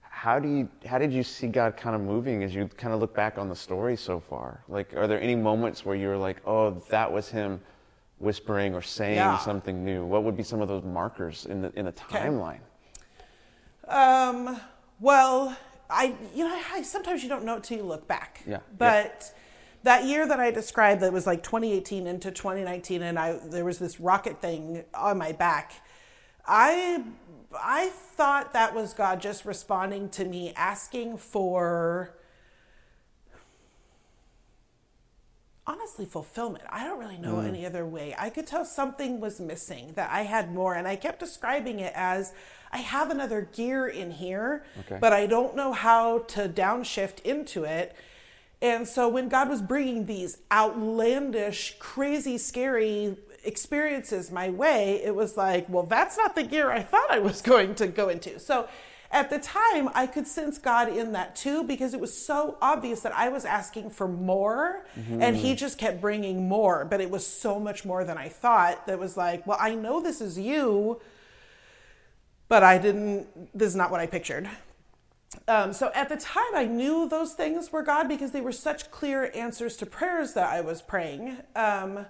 How 0.00 0.38
do 0.38 0.48
you? 0.48 0.68
How 0.86 0.96
did 0.98 1.12
you 1.12 1.22
see 1.22 1.48
God 1.48 1.76
kind 1.76 1.94
of 1.94 2.00
moving 2.00 2.42
as 2.44 2.54
you 2.54 2.66
kind 2.78 2.94
of 2.94 3.00
look 3.00 3.14
back 3.14 3.36
on 3.36 3.50
the 3.50 3.56
story 3.56 3.96
so 3.96 4.20
far? 4.20 4.62
Like, 4.68 4.94
are 4.96 5.06
there 5.06 5.20
any 5.20 5.34
moments 5.34 5.84
where 5.84 5.96
you 5.96 6.08
were 6.08 6.16
like, 6.16 6.38
"Oh, 6.46 6.70
that 6.88 7.12
was 7.12 7.28
Him 7.28 7.60
whispering 8.20 8.74
or 8.74 8.82
saying 8.82 9.16
Yeah. 9.16 9.38
something 9.38 9.84
new"? 9.84 10.04
What 10.04 10.24
would 10.24 10.36
be 10.36 10.42
some 10.42 10.60
of 10.60 10.68
those 10.68 10.84
markers 10.84 11.46
in 11.46 11.62
the 11.62 11.72
in 11.76 11.86
the 11.86 11.92
timeline? 11.92 12.60
Um, 13.88 14.60
well, 15.00 15.56
I 15.88 16.14
you 16.34 16.44
know 16.44 16.60
I, 16.72 16.82
sometimes 16.82 17.22
you 17.22 17.28
don't 17.28 17.44
know 17.44 17.56
it 17.56 17.64
till 17.64 17.78
you 17.78 17.84
look 17.84 18.06
back. 18.06 18.42
Yeah, 18.46 18.60
But 18.78 19.34
that 19.82 20.04
year 20.04 20.26
that 20.28 20.38
I 20.38 20.50
described 20.50 21.00
that 21.02 21.12
was 21.12 21.26
like 21.26 21.42
2018 21.42 22.06
into 22.06 22.30
2019, 22.30 23.02
and 23.02 23.18
I 23.18 23.32
there 23.44 23.64
was 23.64 23.78
this 23.78 23.98
rocket 23.98 24.40
thing 24.40 24.84
on 24.94 25.18
my 25.18 25.32
back. 25.32 25.72
I 26.46 27.02
I 27.58 27.88
thought 27.88 28.52
that 28.52 28.74
was 28.74 28.94
God 28.94 29.20
just 29.20 29.44
responding 29.44 30.08
to 30.10 30.24
me 30.24 30.52
asking 30.54 31.16
for 31.16 32.14
honestly 35.70 36.04
fulfillment. 36.04 36.64
I 36.68 36.84
don't 36.84 36.98
really 36.98 37.18
know 37.18 37.36
hmm. 37.36 37.46
any 37.46 37.64
other 37.64 37.86
way. 37.86 38.14
I 38.18 38.28
could 38.28 38.46
tell 38.46 38.64
something 38.64 39.20
was 39.20 39.40
missing, 39.40 39.92
that 39.94 40.10
I 40.10 40.22
had 40.22 40.52
more, 40.52 40.74
and 40.74 40.88
I 40.88 40.96
kept 40.96 41.20
describing 41.20 41.78
it 41.78 41.92
as 41.94 42.32
I 42.72 42.78
have 42.78 43.10
another 43.10 43.42
gear 43.52 43.86
in 43.86 44.10
here, 44.10 44.64
Okay. 44.80 44.98
but 45.00 45.12
I 45.12 45.26
don't 45.26 45.54
know 45.54 45.72
how 45.72 46.20
to 46.34 46.48
downshift 46.48 47.22
into 47.22 47.64
it. 47.64 47.94
And 48.60 48.86
so 48.86 49.08
when 49.08 49.28
God 49.28 49.48
was 49.48 49.62
bringing 49.62 50.06
these 50.06 50.38
outlandish, 50.52 51.76
crazy, 51.78 52.36
scary 52.36 53.16
experiences 53.44 54.30
my 54.30 54.50
way, 54.50 55.00
it 55.02 55.14
was 55.14 55.36
like, 55.36 55.68
well, 55.68 55.84
that's 55.84 56.18
not 56.18 56.34
the 56.34 56.42
gear 56.42 56.70
I 56.70 56.82
thought 56.82 57.10
I 57.10 57.20
was 57.20 57.40
going 57.52 57.74
to 57.76 57.86
go 57.86 58.08
into. 58.08 58.40
So 58.40 58.68
at 59.12 59.28
the 59.28 59.38
time, 59.40 59.88
I 59.92 60.06
could 60.06 60.28
sense 60.28 60.58
God 60.58 60.88
in 60.88 61.12
that 61.12 61.34
too 61.34 61.64
because 61.64 61.94
it 61.94 62.00
was 62.00 62.16
so 62.16 62.56
obvious 62.62 63.00
that 63.00 63.12
I 63.14 63.28
was 63.28 63.44
asking 63.44 63.90
for 63.90 64.06
more 64.06 64.84
and 64.96 65.36
He 65.36 65.54
just 65.56 65.78
kept 65.78 66.00
bringing 66.00 66.48
more, 66.48 66.84
but 66.84 67.00
it 67.00 67.10
was 67.10 67.26
so 67.26 67.58
much 67.58 67.84
more 67.84 68.04
than 68.04 68.16
I 68.16 68.28
thought 68.28 68.86
that 68.86 68.98
was 69.00 69.16
like, 69.16 69.46
well, 69.46 69.58
I 69.60 69.74
know 69.74 70.00
this 70.00 70.20
is 70.20 70.38
you, 70.38 71.00
but 72.48 72.62
I 72.62 72.78
didn't, 72.78 73.26
this 73.56 73.68
is 73.68 73.76
not 73.76 73.90
what 73.90 74.00
I 74.00 74.06
pictured. 74.06 74.48
Um, 75.48 75.72
so 75.72 75.90
at 75.94 76.08
the 76.08 76.16
time, 76.16 76.54
I 76.54 76.64
knew 76.64 77.08
those 77.08 77.34
things 77.34 77.72
were 77.72 77.82
God 77.82 78.08
because 78.08 78.32
they 78.32 78.40
were 78.40 78.52
such 78.52 78.90
clear 78.90 79.30
answers 79.34 79.76
to 79.78 79.86
prayers 79.86 80.34
that 80.34 80.48
I 80.48 80.60
was 80.60 80.82
praying. 80.82 81.36
Um, 81.54 82.06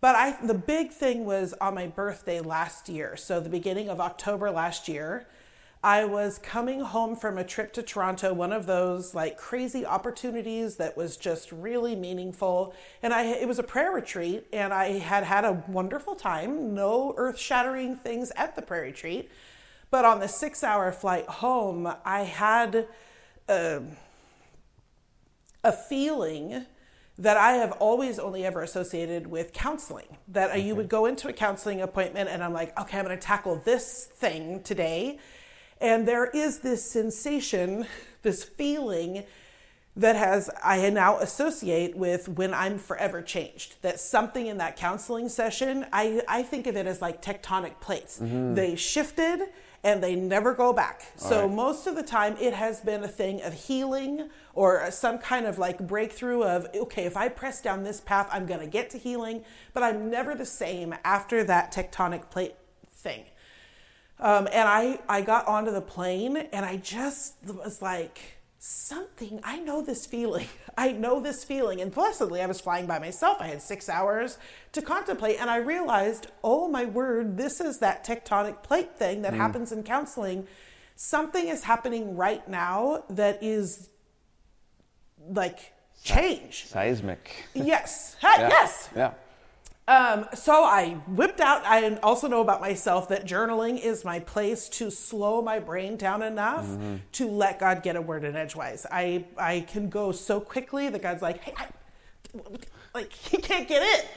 but 0.00 0.16
I, 0.16 0.36
the 0.44 0.54
big 0.54 0.90
thing 0.90 1.24
was 1.24 1.54
on 1.60 1.74
my 1.74 1.86
birthday 1.86 2.40
last 2.40 2.88
year. 2.88 3.16
So 3.16 3.40
the 3.40 3.50
beginning 3.50 3.88
of 3.88 4.00
October 4.00 4.50
last 4.50 4.88
year, 4.88 5.26
I 5.84 6.04
was 6.04 6.38
coming 6.38 6.80
home 6.80 7.16
from 7.16 7.38
a 7.38 7.44
trip 7.44 7.72
to 7.72 7.82
Toronto, 7.82 8.32
one 8.32 8.52
of 8.52 8.66
those 8.66 9.16
like 9.16 9.36
crazy 9.36 9.84
opportunities 9.84 10.76
that 10.76 10.96
was 10.96 11.16
just 11.16 11.50
really 11.50 11.96
meaningful. 11.96 12.72
And 13.02 13.12
I, 13.12 13.24
it 13.24 13.48
was 13.48 13.58
a 13.58 13.64
prayer 13.64 13.90
retreat, 13.90 14.46
and 14.52 14.72
I 14.72 14.98
had 14.98 15.24
had 15.24 15.44
a 15.44 15.64
wonderful 15.66 16.14
time. 16.14 16.72
No 16.72 17.14
earth-shattering 17.16 17.96
things 17.96 18.30
at 18.36 18.54
the 18.54 18.62
prayer 18.62 18.82
retreat. 18.82 19.28
But 19.90 20.04
on 20.04 20.20
the 20.20 20.28
six 20.28 20.62
hour 20.62 20.92
flight 20.92 21.26
home, 21.26 21.92
I 22.04 22.20
had 22.20 22.86
a, 23.48 23.82
a 25.64 25.72
feeling 25.72 26.64
that 27.18 27.36
I 27.36 27.54
have 27.54 27.72
always 27.72 28.20
only 28.20 28.46
ever 28.46 28.62
associated 28.62 29.26
with 29.26 29.52
counseling. 29.52 30.16
That 30.28 30.56
you 30.56 30.68
mm-hmm. 30.68 30.76
would 30.76 30.88
go 30.88 31.06
into 31.06 31.28
a 31.28 31.32
counseling 31.32 31.80
appointment 31.82 32.30
and 32.30 32.42
I'm 32.42 32.52
like, 32.52 32.78
okay, 32.80 32.98
I'm 32.98 33.04
going 33.04 33.18
to 33.18 33.22
tackle 33.22 33.56
this 33.64 34.08
thing 34.14 34.62
today. 34.62 35.18
And 35.82 36.06
there 36.06 36.26
is 36.26 36.60
this 36.60 36.88
sensation, 36.88 37.86
this 38.22 38.44
feeling 38.44 39.24
that 39.94 40.16
has 40.16 40.48
I 40.64 40.88
now 40.88 41.18
associate 41.18 41.96
with 41.96 42.28
when 42.28 42.54
I'm 42.54 42.78
forever 42.78 43.20
changed. 43.20 43.74
That 43.82 44.00
something 44.00 44.46
in 44.46 44.56
that 44.58 44.76
counseling 44.76 45.28
session, 45.28 45.84
I, 45.92 46.22
I 46.28 46.44
think 46.44 46.66
of 46.66 46.76
it 46.76 46.86
as 46.86 47.02
like 47.02 47.20
tectonic 47.20 47.80
plates. 47.80 48.18
Mm-hmm. 48.18 48.54
They 48.54 48.76
shifted 48.76 49.40
and 49.84 50.02
they 50.02 50.14
never 50.14 50.54
go 50.54 50.72
back. 50.72 51.02
so 51.16 51.40
right. 51.40 51.50
most 51.50 51.88
of 51.88 51.96
the 51.96 52.04
time 52.04 52.36
it 52.40 52.54
has 52.54 52.80
been 52.80 53.02
a 53.02 53.08
thing 53.08 53.42
of 53.42 53.52
healing 53.52 54.30
or 54.54 54.88
some 54.92 55.18
kind 55.18 55.44
of 55.44 55.58
like 55.58 55.78
breakthrough 55.78 56.44
of 56.44 56.68
okay, 56.74 57.04
if 57.04 57.16
I 57.16 57.28
press 57.28 57.60
down 57.60 57.82
this 57.82 58.00
path, 58.00 58.28
I'm 58.30 58.46
going 58.46 58.60
to 58.60 58.68
get 58.68 58.90
to 58.90 58.98
healing, 58.98 59.44
but 59.74 59.82
I'm 59.82 60.08
never 60.08 60.36
the 60.36 60.46
same 60.46 60.94
after 61.04 61.42
that 61.44 61.72
tectonic 61.72 62.30
plate 62.30 62.54
thing. 62.88 63.24
Um, 64.22 64.46
and 64.52 64.68
I, 64.68 65.00
I 65.08 65.20
got 65.20 65.46
onto 65.48 65.72
the 65.72 65.80
plane 65.80 66.36
and 66.36 66.64
I 66.64 66.76
just 66.76 67.34
was 67.44 67.82
like, 67.82 68.18
something, 68.64 69.40
I 69.42 69.58
know 69.58 69.82
this 69.82 70.06
feeling. 70.06 70.46
I 70.78 70.92
know 70.92 71.18
this 71.18 71.42
feeling. 71.42 71.80
And 71.80 71.92
blessedly, 71.92 72.40
I 72.40 72.46
was 72.46 72.60
flying 72.60 72.86
by 72.86 73.00
myself. 73.00 73.38
I 73.40 73.48
had 73.48 73.60
six 73.60 73.88
hours 73.88 74.38
to 74.70 74.80
contemplate. 74.80 75.40
And 75.40 75.50
I 75.50 75.56
realized, 75.56 76.28
oh 76.44 76.68
my 76.68 76.84
word, 76.84 77.36
this 77.36 77.60
is 77.60 77.80
that 77.80 78.06
tectonic 78.06 78.62
plate 78.62 78.96
thing 78.96 79.22
that 79.22 79.34
happens 79.34 79.72
in 79.72 79.82
counseling. 79.82 80.46
Something 80.94 81.48
is 81.48 81.64
happening 81.64 82.16
right 82.16 82.46
now 82.48 83.02
that 83.10 83.42
is 83.42 83.90
like 85.28 85.72
change. 86.04 86.66
Seismic. 86.66 87.44
Yes. 87.54 88.16
Ha- 88.20 88.36
Yeah. 88.38 88.48
Yes. 88.48 88.88
Yeah. 88.94 89.10
Um, 89.88 90.26
so 90.32 90.62
I 90.64 90.94
whipped 91.08 91.40
out. 91.40 91.62
I 91.64 91.96
also 91.96 92.28
know 92.28 92.40
about 92.40 92.60
myself 92.60 93.08
that 93.08 93.26
journaling 93.26 93.80
is 93.80 94.04
my 94.04 94.20
place 94.20 94.68
to 94.70 94.90
slow 94.90 95.42
my 95.42 95.58
brain 95.58 95.96
down 95.96 96.22
enough 96.22 96.66
to 97.12 97.28
let 97.28 97.58
God 97.58 97.82
get 97.82 97.96
a 97.96 98.00
word 98.00 98.22
in 98.24 98.36
edgewise. 98.36 98.86
I 98.90 99.24
I 99.36 99.60
can 99.68 99.88
go 99.88 100.12
so 100.12 100.40
quickly 100.40 100.88
that 100.88 101.02
God's 101.02 101.20
like, 101.20 101.42
hey, 101.42 101.52
I, 101.56 101.66
like 102.94 103.12
he 103.12 103.38
can't 103.38 103.66
get 103.66 103.82
it. 103.82 104.08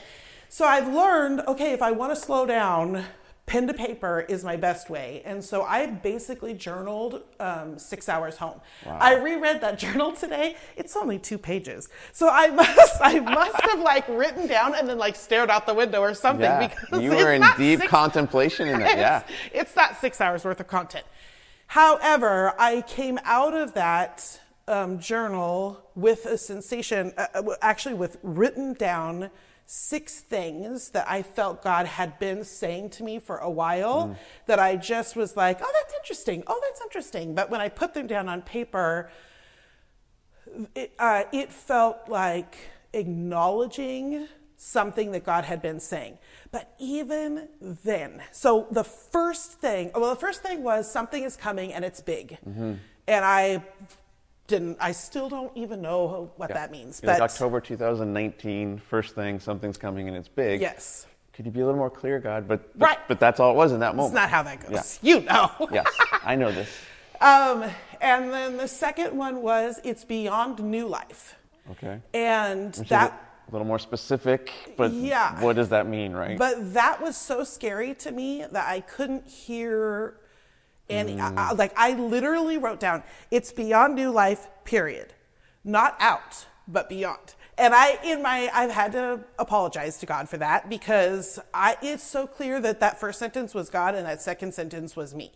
So 0.48 0.64
I've 0.64 0.86
learned, 0.92 1.40
okay, 1.48 1.72
if 1.72 1.82
I 1.82 1.90
want 1.90 2.14
to 2.14 2.20
slow 2.20 2.46
down, 2.46 3.04
pen 3.46 3.68
to 3.68 3.72
paper 3.74 4.26
is 4.28 4.42
my 4.44 4.56
best 4.56 4.90
way. 4.90 5.22
And 5.24 5.42
so 5.42 5.62
I 5.62 5.86
basically 5.86 6.52
journaled 6.52 7.22
um, 7.38 7.78
six 7.78 8.08
hours 8.08 8.36
home. 8.36 8.60
I 8.84 9.14
reread 9.14 9.60
that 9.60 9.78
journal 9.84 10.12
today. 10.12 10.56
It's 10.76 10.96
only 10.96 11.18
two 11.20 11.38
pages. 11.38 11.88
So 12.12 12.28
I 12.28 12.48
must, 12.48 12.96
I 13.00 13.20
must 13.20 13.60
have 13.62 13.78
like 13.80 14.06
written 14.08 14.48
down 14.48 14.74
and 14.74 14.88
then 14.88 14.98
like 14.98 15.14
stared 15.14 15.48
out 15.48 15.64
the 15.64 15.74
window 15.74 16.00
or 16.00 16.12
something 16.12 16.42
Yeah. 16.42 16.66
because 16.66 17.00
You 17.02 17.10
were 17.12 17.32
in 17.32 17.44
deep 17.56 17.80
six- 17.80 17.90
contemplation 17.90 18.68
in 18.68 18.80
that. 18.80 18.98
Yeah. 18.98 19.22
it's 19.54 19.76
not 19.76 20.00
six 20.00 20.20
hours 20.20 20.44
worth 20.44 20.58
of 20.58 20.66
content. 20.66 21.06
However, 21.68 22.52
I 22.58 22.82
came 22.82 23.18
out 23.24 23.54
of 23.54 23.74
that 23.74 24.40
um, 24.68 24.98
journal 24.98 25.80
with 25.94 26.26
a 26.26 26.36
sensation, 26.36 27.12
uh, 27.16 27.26
uh, 27.34 27.42
actually, 27.62 27.94
with 27.94 28.18
written 28.22 28.72
down 28.74 29.30
six 29.66 30.20
things 30.20 30.90
that 30.90 31.06
I 31.08 31.22
felt 31.22 31.62
God 31.62 31.86
had 31.86 32.18
been 32.18 32.44
saying 32.44 32.90
to 32.90 33.02
me 33.04 33.18
for 33.18 33.38
a 33.38 33.50
while 33.50 34.16
that 34.46 34.60
I 34.60 34.76
just 34.76 35.16
was 35.16 35.36
like, 35.36 35.58
oh, 35.60 35.72
that's 35.80 35.94
interesting. 35.94 36.44
Oh, 36.46 36.60
that's 36.62 36.80
interesting. 36.80 37.34
But 37.34 37.50
when 37.50 37.60
I 37.60 37.68
put 37.68 37.92
them 37.92 38.06
down 38.06 38.28
on 38.28 38.42
paper, 38.42 39.10
it, 40.74 40.92
uh, 40.98 41.24
it 41.32 41.52
felt 41.52 42.08
like 42.08 42.56
acknowledging 42.92 44.28
something 44.56 45.10
that 45.12 45.24
God 45.24 45.44
had 45.44 45.60
been 45.60 45.80
saying. 45.80 46.18
But 46.52 46.72
even 46.78 47.48
then, 47.60 48.22
so 48.30 48.68
the 48.70 48.84
first 48.84 49.60
thing, 49.60 49.90
well, 49.94 50.10
the 50.10 50.20
first 50.20 50.42
thing 50.42 50.62
was 50.62 50.90
something 50.90 51.24
is 51.24 51.36
coming 51.36 51.72
and 51.72 51.84
it's 51.84 52.00
big. 52.00 52.38
And 53.08 53.24
I 53.24 53.64
didn't, 54.46 54.76
I 54.80 54.92
still 54.92 55.28
don't 55.28 55.54
even 55.56 55.82
know 55.82 56.30
what 56.36 56.50
that 56.50 56.70
means. 56.70 57.00
It 57.00 57.06
But 57.06 57.20
October 57.20 57.60
2019. 57.60 58.78
First 58.78 59.14
thing, 59.14 59.40
something's 59.40 59.76
coming 59.76 60.08
and 60.08 60.16
it's 60.16 60.28
big. 60.28 60.60
yes, 60.60 61.06
Could 61.32 61.46
you 61.46 61.52
be 61.52 61.60
a 61.60 61.64
little 61.64 61.78
more 61.78 61.90
clear, 61.90 62.18
God? 62.20 62.46
But, 62.48 62.78
but 62.78 62.86
Right. 62.86 62.98
But 63.08 63.20
that's 63.20 63.40
all 63.40 63.52
it 63.52 63.56
was 63.56 63.72
in 63.72 63.80
that 63.80 63.96
moment. 63.96 64.12
it's 64.12 64.20
not 64.20 64.30
how 64.30 64.42
that 64.42 64.60
goes. 64.60 64.98
Yeah. 65.02 65.14
You 65.16 65.20
know. 65.22 65.50
yes, 65.72 65.86
I 66.24 66.36
know 66.36 66.52
this. 66.52 66.68
Um, 67.20 67.64
and 68.00 68.32
then 68.32 68.56
the 68.56 68.68
second 68.68 69.16
one 69.16 69.42
was 69.42 69.80
it's 69.84 70.04
beyond 70.04 70.58
new 70.60 70.86
life. 70.86 71.34
Okay. 71.72 72.00
And 72.14 72.76
Which 72.76 72.88
that 72.90 73.22
a 73.48 73.52
little 73.52 73.66
more 73.66 73.78
specific, 73.78 74.52
but 74.76 74.92
Yeah. 74.92 75.40
what 75.40 75.56
does 75.56 75.68
that 75.68 75.86
mean, 75.86 76.12
right? 76.12 76.36
But 76.38 76.74
that 76.74 77.00
was 77.00 77.16
so 77.16 77.44
scary 77.44 77.94
to 77.94 78.10
me 78.10 78.44
that 78.50 78.68
I 78.68 78.80
couldn't 78.80 79.26
hear 79.28 80.14
any. 80.88 81.20
I- 81.20 81.32
I- 81.36 81.52
like 81.52 81.72
I 81.76 81.92
literally 81.92 82.58
wrote 82.58 82.80
down, 82.80 83.02
"It's 83.30 83.52
beyond 83.52 83.94
new 83.94 84.10
life." 84.10 84.48
Period. 84.64 85.14
Not 85.64 85.96
out, 86.00 86.46
but 86.68 86.88
beyond. 86.88 87.34
And 87.58 87.74
I, 87.74 87.98
in 88.04 88.22
my, 88.22 88.50
I've 88.52 88.70
had 88.70 88.92
to 88.92 89.20
apologize 89.38 89.98
to 89.98 90.06
God 90.06 90.28
for 90.28 90.36
that 90.36 90.68
because 90.68 91.38
I. 91.54 91.76
It's 91.82 92.04
so 92.04 92.26
clear 92.26 92.60
that 92.60 92.80
that 92.80 93.00
first 93.00 93.18
sentence 93.18 93.54
was 93.54 93.70
God 93.70 93.94
and 93.94 94.06
that 94.06 94.20
second 94.22 94.52
sentence 94.54 94.94
was 94.94 95.14
me. 95.14 95.32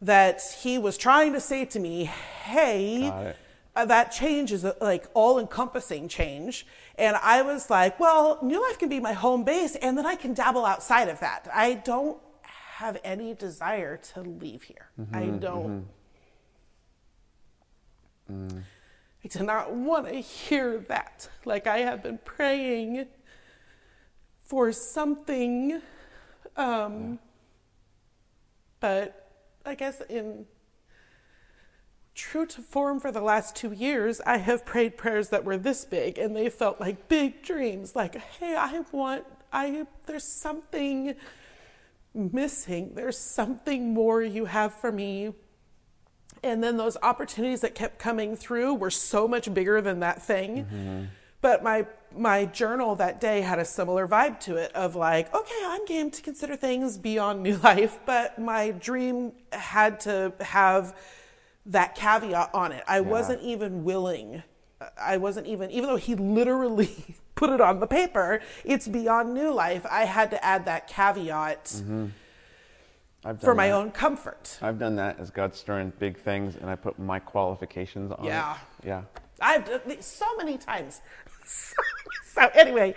That 0.00 0.40
He 0.62 0.78
was 0.78 0.96
trying 0.96 1.32
to 1.32 1.40
say 1.40 1.64
to 1.64 1.78
me, 1.80 2.04
"Hey." 2.04 3.08
Uh, 3.74 3.84
that 3.84 4.10
change 4.10 4.52
is 4.52 4.64
uh, 4.64 4.72
like 4.80 5.04
all 5.12 5.38
encompassing 5.38 6.08
change. 6.08 6.66
And 6.96 7.14
I 7.22 7.42
was 7.42 7.68
like, 7.68 8.00
well, 8.00 8.38
New 8.40 8.66
Life 8.66 8.78
can 8.78 8.88
be 8.88 9.00
my 9.00 9.12
home 9.12 9.44
base, 9.44 9.76
and 9.76 9.98
then 9.98 10.06
I 10.06 10.14
can 10.14 10.32
dabble 10.32 10.64
outside 10.64 11.08
of 11.10 11.20
that. 11.20 11.46
I 11.52 11.74
don't 11.74 12.16
have 12.76 12.98
any 13.04 13.32
desire 13.32 13.96
to 13.96 14.20
leave 14.20 14.64
here. 14.64 14.90
Mm-hmm, 15.00 15.16
I 15.16 15.26
don't. 15.38 15.86
Mm-hmm. 18.30 18.46
Mm. 18.48 18.62
I 19.24 19.28
do 19.28 19.44
not 19.44 19.72
want 19.72 20.08
to 20.08 20.14
hear 20.14 20.78
that. 20.88 21.26
Like 21.46 21.66
I 21.66 21.78
have 21.78 22.02
been 22.02 22.18
praying 22.18 23.06
for 24.42 24.72
something, 24.72 25.80
um, 26.54 27.18
but 28.78 29.32
I 29.64 29.74
guess 29.74 30.02
in 30.10 30.44
true 32.14 32.44
to 32.44 32.60
form 32.60 33.00
for 33.00 33.10
the 33.10 33.22
last 33.22 33.56
two 33.56 33.72
years, 33.72 34.20
I 34.26 34.36
have 34.36 34.66
prayed 34.66 34.98
prayers 34.98 35.30
that 35.30 35.44
were 35.46 35.56
this 35.56 35.86
big 35.86 36.18
and 36.18 36.36
they 36.36 36.50
felt 36.50 36.78
like 36.78 37.08
big 37.08 37.42
dreams. 37.42 37.96
Like, 37.96 38.16
hey, 38.16 38.54
I 38.54 38.82
want, 38.92 39.24
I, 39.50 39.86
there's 40.04 40.24
something 40.24 41.14
missing. 42.16 42.92
There's 42.94 43.18
something 43.18 43.92
more 43.92 44.22
you 44.22 44.46
have 44.46 44.74
for 44.74 44.90
me. 44.90 45.34
And 46.42 46.62
then 46.62 46.76
those 46.76 46.96
opportunities 47.02 47.60
that 47.60 47.74
kept 47.74 47.98
coming 47.98 48.36
through 48.36 48.74
were 48.74 48.90
so 48.90 49.26
much 49.26 49.52
bigger 49.52 49.80
than 49.80 50.00
that 50.00 50.22
thing. 50.22 50.64
Mm-hmm. 50.64 51.04
But 51.40 51.62
my 51.62 51.86
my 52.16 52.46
journal 52.46 52.94
that 52.96 53.20
day 53.20 53.42
had 53.42 53.58
a 53.58 53.64
similar 53.64 54.08
vibe 54.08 54.40
to 54.40 54.56
it 54.56 54.72
of 54.72 54.96
like, 54.96 55.32
okay, 55.34 55.62
I'm 55.64 55.84
game 55.84 56.10
to 56.10 56.22
consider 56.22 56.56
things 56.56 56.96
beyond 56.98 57.42
new 57.42 57.56
life, 57.62 57.98
but 58.06 58.38
my 58.38 58.70
dream 58.70 59.32
had 59.52 60.00
to 60.00 60.32
have 60.40 60.96
that 61.66 61.94
caveat 61.94 62.50
on 62.54 62.72
it. 62.72 62.82
I 62.86 63.00
wasn't 63.00 63.42
even 63.42 63.84
willing. 63.84 64.42
I 65.00 65.16
wasn't 65.16 65.46
even, 65.46 65.70
even 65.70 65.88
though 65.88 65.96
he 65.96 66.14
literally 66.14 67.16
put 67.36 67.50
it 67.50 67.60
on 67.60 67.78
the 67.78 67.86
paper, 67.86 68.40
it's 68.64 68.88
beyond 68.88 69.32
new 69.32 69.52
life. 69.52 69.86
I 69.88 70.04
had 70.04 70.30
to 70.32 70.44
add 70.44 70.64
that 70.64 70.88
caveat 70.88 71.80
I've 73.24 73.40
for 73.40 73.54
my 73.54 73.68
that. 73.68 73.74
own 73.74 73.90
comfort. 73.92 74.58
I've 74.60 74.78
done 74.78 74.96
that 74.96 75.20
as 75.20 75.30
God's 75.30 75.58
stirring 75.58 75.92
big 75.98 76.18
things, 76.18 76.56
and 76.56 76.68
I 76.68 76.74
put 76.74 76.98
my 76.98 77.18
qualifications 77.20 78.10
on 78.10 78.24
Yeah. 78.24 78.54
it. 78.82 78.86
Yeah. 78.88 79.02
I've 79.40 79.64
done 79.66 79.80
it 79.88 80.02
so 80.02 80.26
many 80.36 80.56
times. 80.58 81.00
so 82.24 82.48
anyway, 82.54 82.94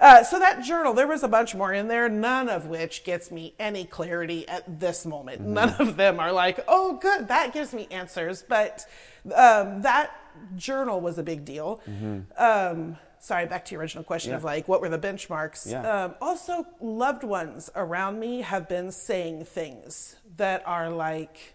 uh, 0.00 0.22
so 0.24 0.38
that 0.38 0.62
journal, 0.62 0.92
there 0.94 1.06
was 1.08 1.22
a 1.22 1.28
bunch 1.28 1.54
more 1.54 1.72
in 1.72 1.88
there, 1.88 2.08
none 2.08 2.48
of 2.48 2.66
which 2.66 3.02
gets 3.04 3.30
me 3.30 3.54
any 3.58 3.84
clarity 3.84 4.46
at 4.48 4.78
this 4.80 5.04
moment. 5.06 5.40
None 5.40 5.70
of 5.80 5.96
them 5.96 6.20
are 6.20 6.32
like, 6.32 6.60
oh, 6.68 6.98
good, 7.00 7.28
that 7.28 7.52
gives 7.52 7.72
me 7.72 7.88
answers. 7.90 8.44
But 8.48 8.86
um, 9.34 9.82
that 9.82 10.10
journal 10.56 11.00
was 11.00 11.18
a 11.18 11.22
big 11.22 11.44
deal. 11.44 11.80
Um, 12.36 12.96
sorry, 13.22 13.46
back 13.46 13.64
to 13.64 13.72
your 13.72 13.80
original 13.80 14.02
question 14.02 14.34
of 14.34 14.42
like, 14.42 14.66
what 14.66 14.80
were 14.80 14.88
the 14.88 14.98
benchmarks? 14.98 15.70
Yeah. 15.70 16.04
Um, 16.06 16.14
also, 16.20 16.66
loved 16.80 17.22
ones 17.22 17.70
around 17.76 18.18
me 18.18 18.40
have 18.40 18.68
been 18.68 18.90
saying 18.90 19.44
things 19.44 20.16
that 20.36 20.62
are 20.66 20.90
like, 20.90 21.54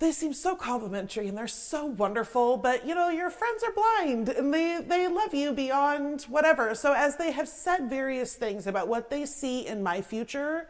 they 0.00 0.10
seem 0.10 0.32
so 0.32 0.56
complimentary 0.56 1.28
and 1.28 1.38
they're 1.38 1.46
so 1.46 1.86
wonderful, 1.86 2.56
but 2.56 2.84
you 2.84 2.96
know, 2.96 3.10
your 3.10 3.30
friends 3.30 3.62
are 3.62 3.72
blind 3.72 4.28
and 4.28 4.52
they, 4.52 4.80
they 4.84 5.06
love 5.06 5.32
you 5.32 5.52
beyond 5.52 6.22
whatever. 6.22 6.74
So, 6.74 6.92
as 6.92 7.16
they 7.16 7.30
have 7.30 7.48
said 7.48 7.88
various 7.88 8.34
things 8.34 8.66
about 8.66 8.88
what 8.88 9.08
they 9.08 9.24
see 9.24 9.64
in 9.64 9.84
my 9.84 10.00
future, 10.00 10.68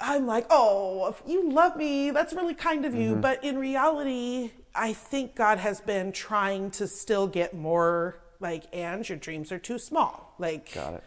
I'm 0.00 0.26
like, 0.26 0.46
oh, 0.50 1.16
you 1.26 1.50
love 1.50 1.76
me. 1.76 2.10
That's 2.10 2.32
really 2.32 2.54
kind 2.54 2.84
of 2.84 2.94
you. 2.94 3.16
But 3.16 3.42
in 3.42 3.58
reality, 3.58 4.52
I 4.74 4.92
think 4.92 5.34
God 5.34 5.58
has 5.58 5.80
been 5.80 6.12
trying 6.12 6.70
to 6.72 6.86
still 6.86 7.26
get 7.26 7.54
more 7.54 8.20
like, 8.40 8.64
and 8.72 9.06
your 9.08 9.18
dreams 9.18 9.50
are 9.50 9.58
too 9.58 9.78
small. 9.78 10.34
Like, 10.38 10.72
Got 10.74 10.94
it. 10.94 11.04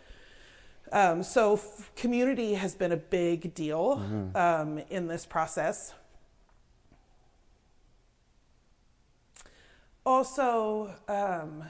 um, 0.94 1.24
so 1.24 1.54
f- 1.54 1.92
community 1.96 2.56
has 2.56 2.76
been 2.76 2.92
a 2.92 2.98
big 2.98 3.54
deal 3.56 4.04
um, 4.36 4.80
in 4.90 5.08
this 5.08 5.26
process. 5.26 5.94
Also, 10.06 10.94
um, 11.08 11.64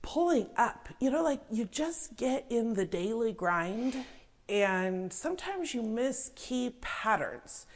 pulling 0.00 0.48
up, 0.56 0.88
you 1.00 1.10
know, 1.10 1.22
like 1.22 1.40
you 1.50 1.66
just 1.66 2.16
get 2.16 2.46
in 2.50 2.74
the 2.74 2.84
daily 2.84 3.32
grind 3.32 4.04
and 4.48 5.12
sometimes 5.12 5.74
you 5.74 5.82
miss 5.82 6.30
key 6.34 6.74
patterns. 6.80 7.66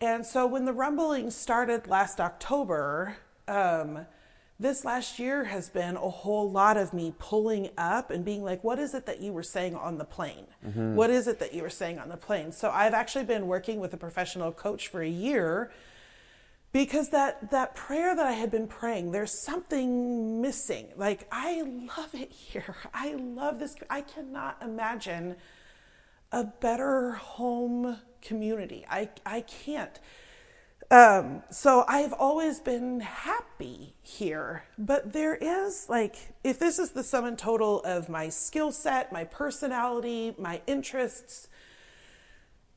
And 0.00 0.26
so 0.26 0.46
when 0.46 0.64
the 0.64 0.72
rumbling 0.72 1.30
started 1.30 1.86
last 1.86 2.20
October, 2.20 3.16
um, 3.48 4.06
this 4.58 4.84
last 4.84 5.18
year 5.18 5.44
has 5.44 5.68
been 5.68 5.96
a 5.96 6.08
whole 6.08 6.50
lot 6.50 6.76
of 6.76 6.94
me 6.94 7.14
pulling 7.18 7.68
up 7.76 8.10
and 8.10 8.24
being 8.24 8.42
like, 8.42 8.64
what 8.64 8.78
is 8.78 8.94
it 8.94 9.04
that 9.06 9.20
you 9.20 9.32
were 9.32 9.42
saying 9.42 9.74
on 9.74 9.98
the 9.98 10.04
plane? 10.04 10.46
What 10.94 11.10
is 11.10 11.26
it 11.28 11.38
that 11.40 11.52
you 11.52 11.62
were 11.62 11.70
saying 11.70 11.98
on 11.98 12.08
the 12.08 12.16
plane? 12.16 12.52
So 12.52 12.70
I've 12.70 12.94
actually 12.94 13.24
been 13.24 13.46
working 13.46 13.80
with 13.80 13.92
a 13.92 13.98
professional 13.98 14.52
coach 14.52 14.88
for 14.88 15.02
a 15.02 15.08
year 15.08 15.70
because 16.72 17.10
that 17.10 17.50
that 17.50 17.74
prayer 17.74 18.14
that 18.14 18.26
I 18.26 18.32
had 18.32 18.50
been 18.50 18.66
praying, 18.66 19.12
there's 19.12 19.42
something 19.42 20.40
missing. 20.40 20.88
Like 20.96 21.26
I 21.30 21.62
love 21.62 22.14
it 22.14 22.32
here. 22.50 22.76
I 22.94 23.14
love 23.14 23.58
this. 23.58 23.76
I 23.90 24.00
cannot 24.00 24.58
imagine 24.62 25.36
a 26.36 26.44
better 26.44 27.12
home 27.12 27.96
community. 28.20 28.84
I 28.90 29.08
I 29.24 29.40
can't. 29.40 29.98
Um, 30.90 31.42
so 31.50 31.84
I've 31.88 32.12
always 32.12 32.60
been 32.60 33.00
happy 33.00 33.94
here, 34.02 34.64
but 34.78 35.12
there 35.12 35.34
is 35.34 35.88
like, 35.88 36.34
if 36.44 36.60
this 36.60 36.78
is 36.78 36.90
the 36.90 37.02
sum 37.02 37.24
and 37.24 37.36
total 37.36 37.80
of 37.80 38.08
my 38.08 38.28
skill 38.28 38.70
set, 38.70 39.12
my 39.12 39.24
personality, 39.24 40.36
my 40.38 40.60
interests, 40.66 41.48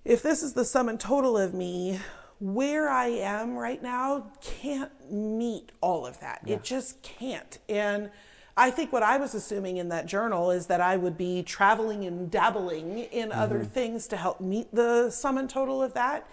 if 0.05 0.23
this 0.23 0.41
is 0.41 0.53
the 0.53 0.65
sum 0.65 0.89
and 0.89 0.99
total 0.99 1.37
of 1.37 1.53
me, 1.53 1.99
where 2.39 2.89
I 2.89 3.07
am 3.07 3.57
right 3.57 3.83
now 3.83 4.31
can't 4.41 5.11
meet 5.11 5.71
all 5.81 6.07
of 6.07 6.19
that. 6.21 6.41
It 6.47 6.63
just 6.63 7.03
can't. 7.03 7.59
And 7.67 8.09
I 8.59 8.71
think 8.71 8.91
what 8.91 9.03
I 9.03 9.17
was 9.17 9.33
assuming 9.33 9.77
in 9.77 9.87
that 9.89 10.05
journal 10.05 10.51
is 10.51 10.67
that 10.67 10.81
I 10.81 10.97
would 10.97 11.17
be 11.17 11.43
traveling 11.43 12.03
and 12.03 12.29
dabbling 12.29 12.99
in 12.99 13.29
mm-hmm. 13.29 13.39
other 13.39 13.63
things 13.63 14.07
to 14.09 14.17
help 14.17 14.41
meet 14.41 14.67
the 14.75 15.09
sum 15.11 15.37
and 15.37 15.49
total 15.49 15.81
of 15.81 15.93
that. 15.93 16.29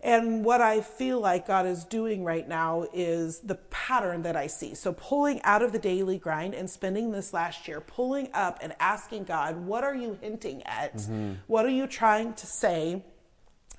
And 0.00 0.42
what 0.42 0.62
I 0.62 0.80
feel 0.80 1.20
like 1.20 1.46
God 1.46 1.66
is 1.66 1.84
doing 1.84 2.24
right 2.24 2.48
now 2.48 2.86
is 2.94 3.40
the 3.40 3.56
pattern 3.68 4.22
that 4.22 4.34
I 4.34 4.46
see. 4.46 4.74
So, 4.74 4.94
pulling 4.94 5.42
out 5.42 5.60
of 5.60 5.72
the 5.72 5.78
daily 5.78 6.16
grind 6.16 6.54
and 6.54 6.70
spending 6.70 7.12
this 7.12 7.34
last 7.34 7.68
year 7.68 7.82
pulling 7.82 8.30
up 8.32 8.58
and 8.62 8.72
asking 8.80 9.24
God, 9.24 9.58
what 9.58 9.84
are 9.84 9.94
you 9.94 10.16
hinting 10.22 10.62
at? 10.62 10.96
Mm-hmm. 10.96 11.34
What 11.46 11.66
are 11.66 11.70
you 11.70 11.86
trying 11.86 12.32
to 12.32 12.46
say? 12.46 13.04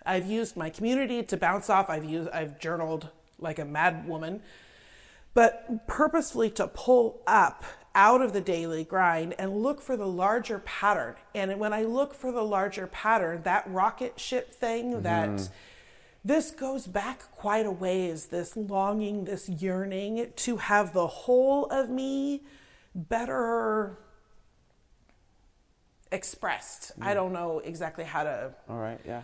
I've 0.05 0.27
used 0.27 0.55
my 0.55 0.69
community 0.69 1.23
to 1.23 1.37
bounce 1.37 1.71
off. 1.71 1.89
I've 1.89 2.05
used 2.05 2.29
I've 2.29 2.59
journaled 2.59 3.09
like 3.39 3.57
a 3.57 3.65
mad 3.65 4.07
woman, 4.07 4.41
but 5.33 5.87
purposefully 5.87 6.49
to 6.51 6.67
pull 6.67 7.21
up 7.25 7.63
out 7.93 8.21
of 8.21 8.33
the 8.33 8.41
daily 8.41 8.83
grind 8.83 9.35
and 9.37 9.57
look 9.57 9.81
for 9.81 9.97
the 9.97 10.07
larger 10.07 10.59
pattern. 10.59 11.15
And 11.35 11.59
when 11.59 11.73
I 11.73 11.83
look 11.83 12.13
for 12.13 12.31
the 12.31 12.43
larger 12.43 12.87
pattern, 12.87 13.43
that 13.43 13.69
rocket 13.69 14.19
ship 14.19 14.53
thing 14.53 14.93
mm-hmm. 14.93 15.03
that 15.03 15.49
this 16.23 16.51
goes 16.51 16.87
back 16.87 17.31
quite 17.31 17.65
a 17.65 17.71
ways 17.71 18.27
this 18.27 18.55
longing, 18.55 19.25
this 19.25 19.49
yearning 19.49 20.31
to 20.37 20.57
have 20.57 20.93
the 20.93 21.07
whole 21.07 21.65
of 21.65 21.89
me 21.89 22.43
better 22.93 23.97
expressed. 26.11 26.91
I 27.01 27.11
mm. 27.11 27.15
don't 27.15 27.33
know 27.33 27.59
exactly 27.59 28.03
how 28.03 28.23
to 28.23 28.53
All 28.69 28.77
right. 28.77 28.99
Yeah. 29.05 29.21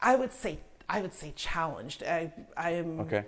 I 0.00 0.16
would 0.16 0.32
say 0.32 0.58
I 0.88 1.00
would 1.00 1.12
say 1.12 1.32
challenged. 1.36 2.02
I 2.02 2.32
I 2.56 2.70
am 2.72 3.00
Okay. 3.00 3.24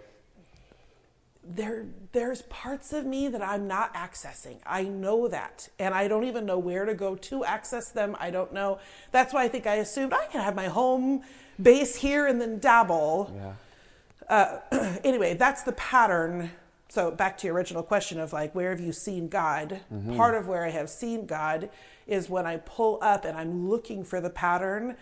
There 1.49 1.87
there's 2.13 2.43
parts 2.43 2.93
of 2.93 3.05
me 3.05 3.29
that 3.29 3.43
I'm 3.43 3.67
not 3.67 3.95
accessing. 3.95 4.59
I 4.65 4.85
know 4.85 5.29
that. 5.29 5.69
And 5.79 5.95
I 5.95 6.09
don't 6.09 6.25
even 6.25 6.47
know 6.47 6.59
where 6.59 6.85
to 6.85 6.95
go 6.95 7.15
to 7.15 7.45
access 7.45 7.91
them. 7.91 8.17
I 8.19 8.31
don't 8.31 8.53
know. 8.53 8.79
That's 9.13 9.35
why 9.35 9.45
I 9.45 9.49
think 9.49 9.67
I 9.67 9.77
assumed 9.77 10.13
I 10.13 10.27
can 10.27 10.41
have 10.41 10.55
my 10.55 10.67
home 10.67 11.23
base 11.61 11.97
here 11.97 12.27
and 12.27 12.41
then 12.41 12.59
dabble. 12.59 13.35
Yeah. 13.35 14.61
Uh, 14.73 14.97
anyway, 15.05 15.35
that's 15.35 15.63
the 15.63 15.73
pattern. 15.73 16.51
So 16.89 17.11
back 17.11 17.37
to 17.39 17.47
your 17.47 17.55
original 17.55 17.83
question 17.83 18.19
of 18.19 18.33
like 18.33 18.55
where 18.55 18.71
have 18.71 18.81
you 18.81 18.93
seen 18.93 19.29
God? 19.29 19.81
Mm-hmm. 19.93 20.17
Part 20.17 20.35
of 20.35 20.49
where 20.49 20.65
I 20.65 20.71
have 20.71 20.89
seen 20.89 21.27
God 21.27 21.69
is 22.07 22.31
when 22.31 22.47
I 22.47 22.59
pull 22.59 22.99
up 23.03 23.25
and 23.25 23.37
I'm 23.37 23.69
looking 23.69 24.05
for 24.05 24.21
the 24.21 24.31
pattern. 24.31 24.97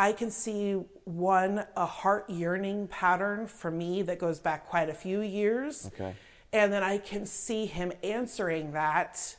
I 0.00 0.12
can 0.12 0.30
see 0.30 0.72
one 1.04 1.66
a 1.76 1.84
heart 1.84 2.30
yearning 2.30 2.88
pattern 2.88 3.46
for 3.46 3.70
me 3.70 4.00
that 4.02 4.18
goes 4.18 4.40
back 4.40 4.66
quite 4.66 4.88
a 4.88 4.94
few 4.94 5.20
years. 5.20 5.90
Okay. 5.92 6.14
And 6.54 6.72
then 6.72 6.82
I 6.82 6.96
can 6.96 7.26
see 7.26 7.66
him 7.66 7.92
answering 8.02 8.72
that 8.72 9.36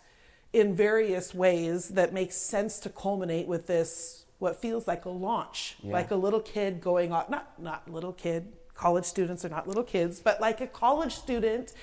in 0.53 0.75
various 0.75 1.33
ways 1.33 1.89
that 1.89 2.13
makes 2.13 2.35
sense 2.35 2.79
to 2.81 2.89
culminate 2.89 3.47
with 3.47 3.65
this 3.65 4.25
what 4.37 4.55
feels 4.61 4.87
like 4.87 5.05
a 5.05 5.09
launch, 5.09 5.77
Yeah. 5.81 5.93
like 5.93 6.11
a 6.11 6.15
little 6.15 6.39
kid 6.41 6.79
going 6.79 7.11
off 7.11 7.27
not 7.27 7.59
not 7.59 7.89
little 7.89 8.13
kid, 8.13 8.53
college 8.75 9.05
students 9.05 9.43
are 9.43 9.49
not 9.49 9.67
little 9.67 9.83
kids, 9.83 10.19
but 10.19 10.39
like 10.39 10.61
a 10.61 10.67
college 10.67 11.15
student 11.15 11.73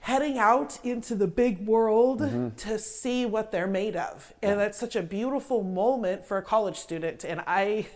heading 0.00 0.38
out 0.38 0.78
into 0.84 1.14
the 1.14 1.26
big 1.26 1.66
world 1.66 2.20
mm-hmm. 2.20 2.50
to 2.56 2.78
see 2.78 3.26
what 3.26 3.50
they're 3.50 3.66
made 3.66 3.96
of. 3.96 4.32
And 4.42 4.58
that's 4.58 4.78
such 4.78 4.96
a 4.96 5.02
beautiful 5.02 5.62
moment 5.62 6.24
for 6.24 6.38
a 6.38 6.42
college 6.42 6.76
student 6.76 7.24
and 7.24 7.42
I 7.46 7.86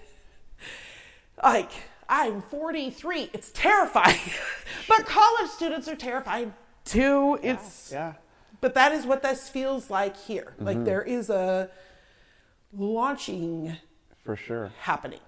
like 1.43 1.71
I'm 2.09 2.43
43. 2.43 3.31
It's 3.33 3.51
terrifying. 3.53 4.21
but 4.89 5.07
college 5.07 5.51
students 5.51 5.89
are 5.89 5.97
terrified 5.97 6.53
too. 6.85 7.39
It's 7.43 7.91
Yeah. 7.93 8.15
but 8.61 8.75
that 8.75 8.93
is 8.93 9.07
what 9.07 9.23
this 9.23 9.49
feels 9.49 9.89
like 9.89 10.17
here. 10.17 10.55
Like 10.59 10.77
mm-hmm. 10.77 10.85
there 10.85 11.03
is 11.03 11.31
a 11.31 11.71
launching 12.73 13.77
For 14.25 14.37
sure. 14.37 14.73
happening. 14.81 15.21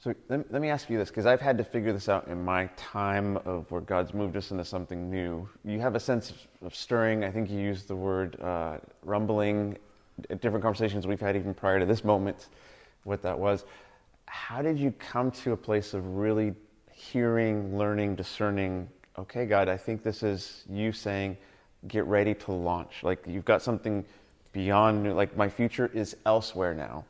So 0.00 0.14
let, 0.28 0.52
let 0.52 0.62
me 0.62 0.68
ask 0.68 0.88
you 0.88 0.96
this, 0.96 1.08
because 1.08 1.26
I've 1.26 1.40
had 1.40 1.58
to 1.58 1.64
figure 1.64 1.92
this 1.92 2.08
out 2.08 2.28
in 2.28 2.44
my 2.44 2.66
time 2.76 3.36
of 3.38 3.68
where 3.70 3.80
God's 3.80 4.14
moved 4.14 4.36
us 4.36 4.52
into 4.52 4.64
something 4.64 5.10
new. 5.10 5.48
You 5.64 5.80
have 5.80 5.96
a 5.96 6.00
sense 6.00 6.32
of, 6.62 6.74
stirring. 6.74 7.24
I 7.24 7.32
think 7.32 7.50
you 7.50 7.58
used 7.58 7.88
the 7.88 7.96
word 7.96 8.40
uh, 8.40 8.78
rumbling 9.02 9.76
different 10.40 10.62
conversations 10.62 11.06
we've 11.06 11.20
had 11.20 11.34
even 11.34 11.52
prior 11.52 11.80
to 11.80 11.86
this 11.86 12.04
moment, 12.04 12.48
what 13.04 13.22
that 13.22 13.36
was. 13.36 13.64
How 14.26 14.62
did 14.62 14.78
you 14.78 14.92
come 14.98 15.32
to 15.32 15.52
a 15.52 15.56
place 15.56 15.94
of 15.94 16.06
really 16.16 16.54
hearing, 16.92 17.76
learning, 17.76 18.14
discerning, 18.14 18.88
okay, 19.18 19.46
God, 19.46 19.68
I 19.68 19.76
think 19.76 20.04
this 20.04 20.22
is 20.22 20.64
you 20.70 20.92
saying, 20.92 21.36
get 21.88 22.04
ready 22.04 22.34
to 22.34 22.52
launch? 22.52 23.02
Like 23.02 23.24
you've 23.26 23.44
got 23.44 23.62
something 23.62 24.04
beyond, 24.52 25.16
like 25.16 25.36
my 25.36 25.48
future 25.48 25.90
is 25.92 26.16
elsewhere 26.24 26.74
now. 26.74 27.04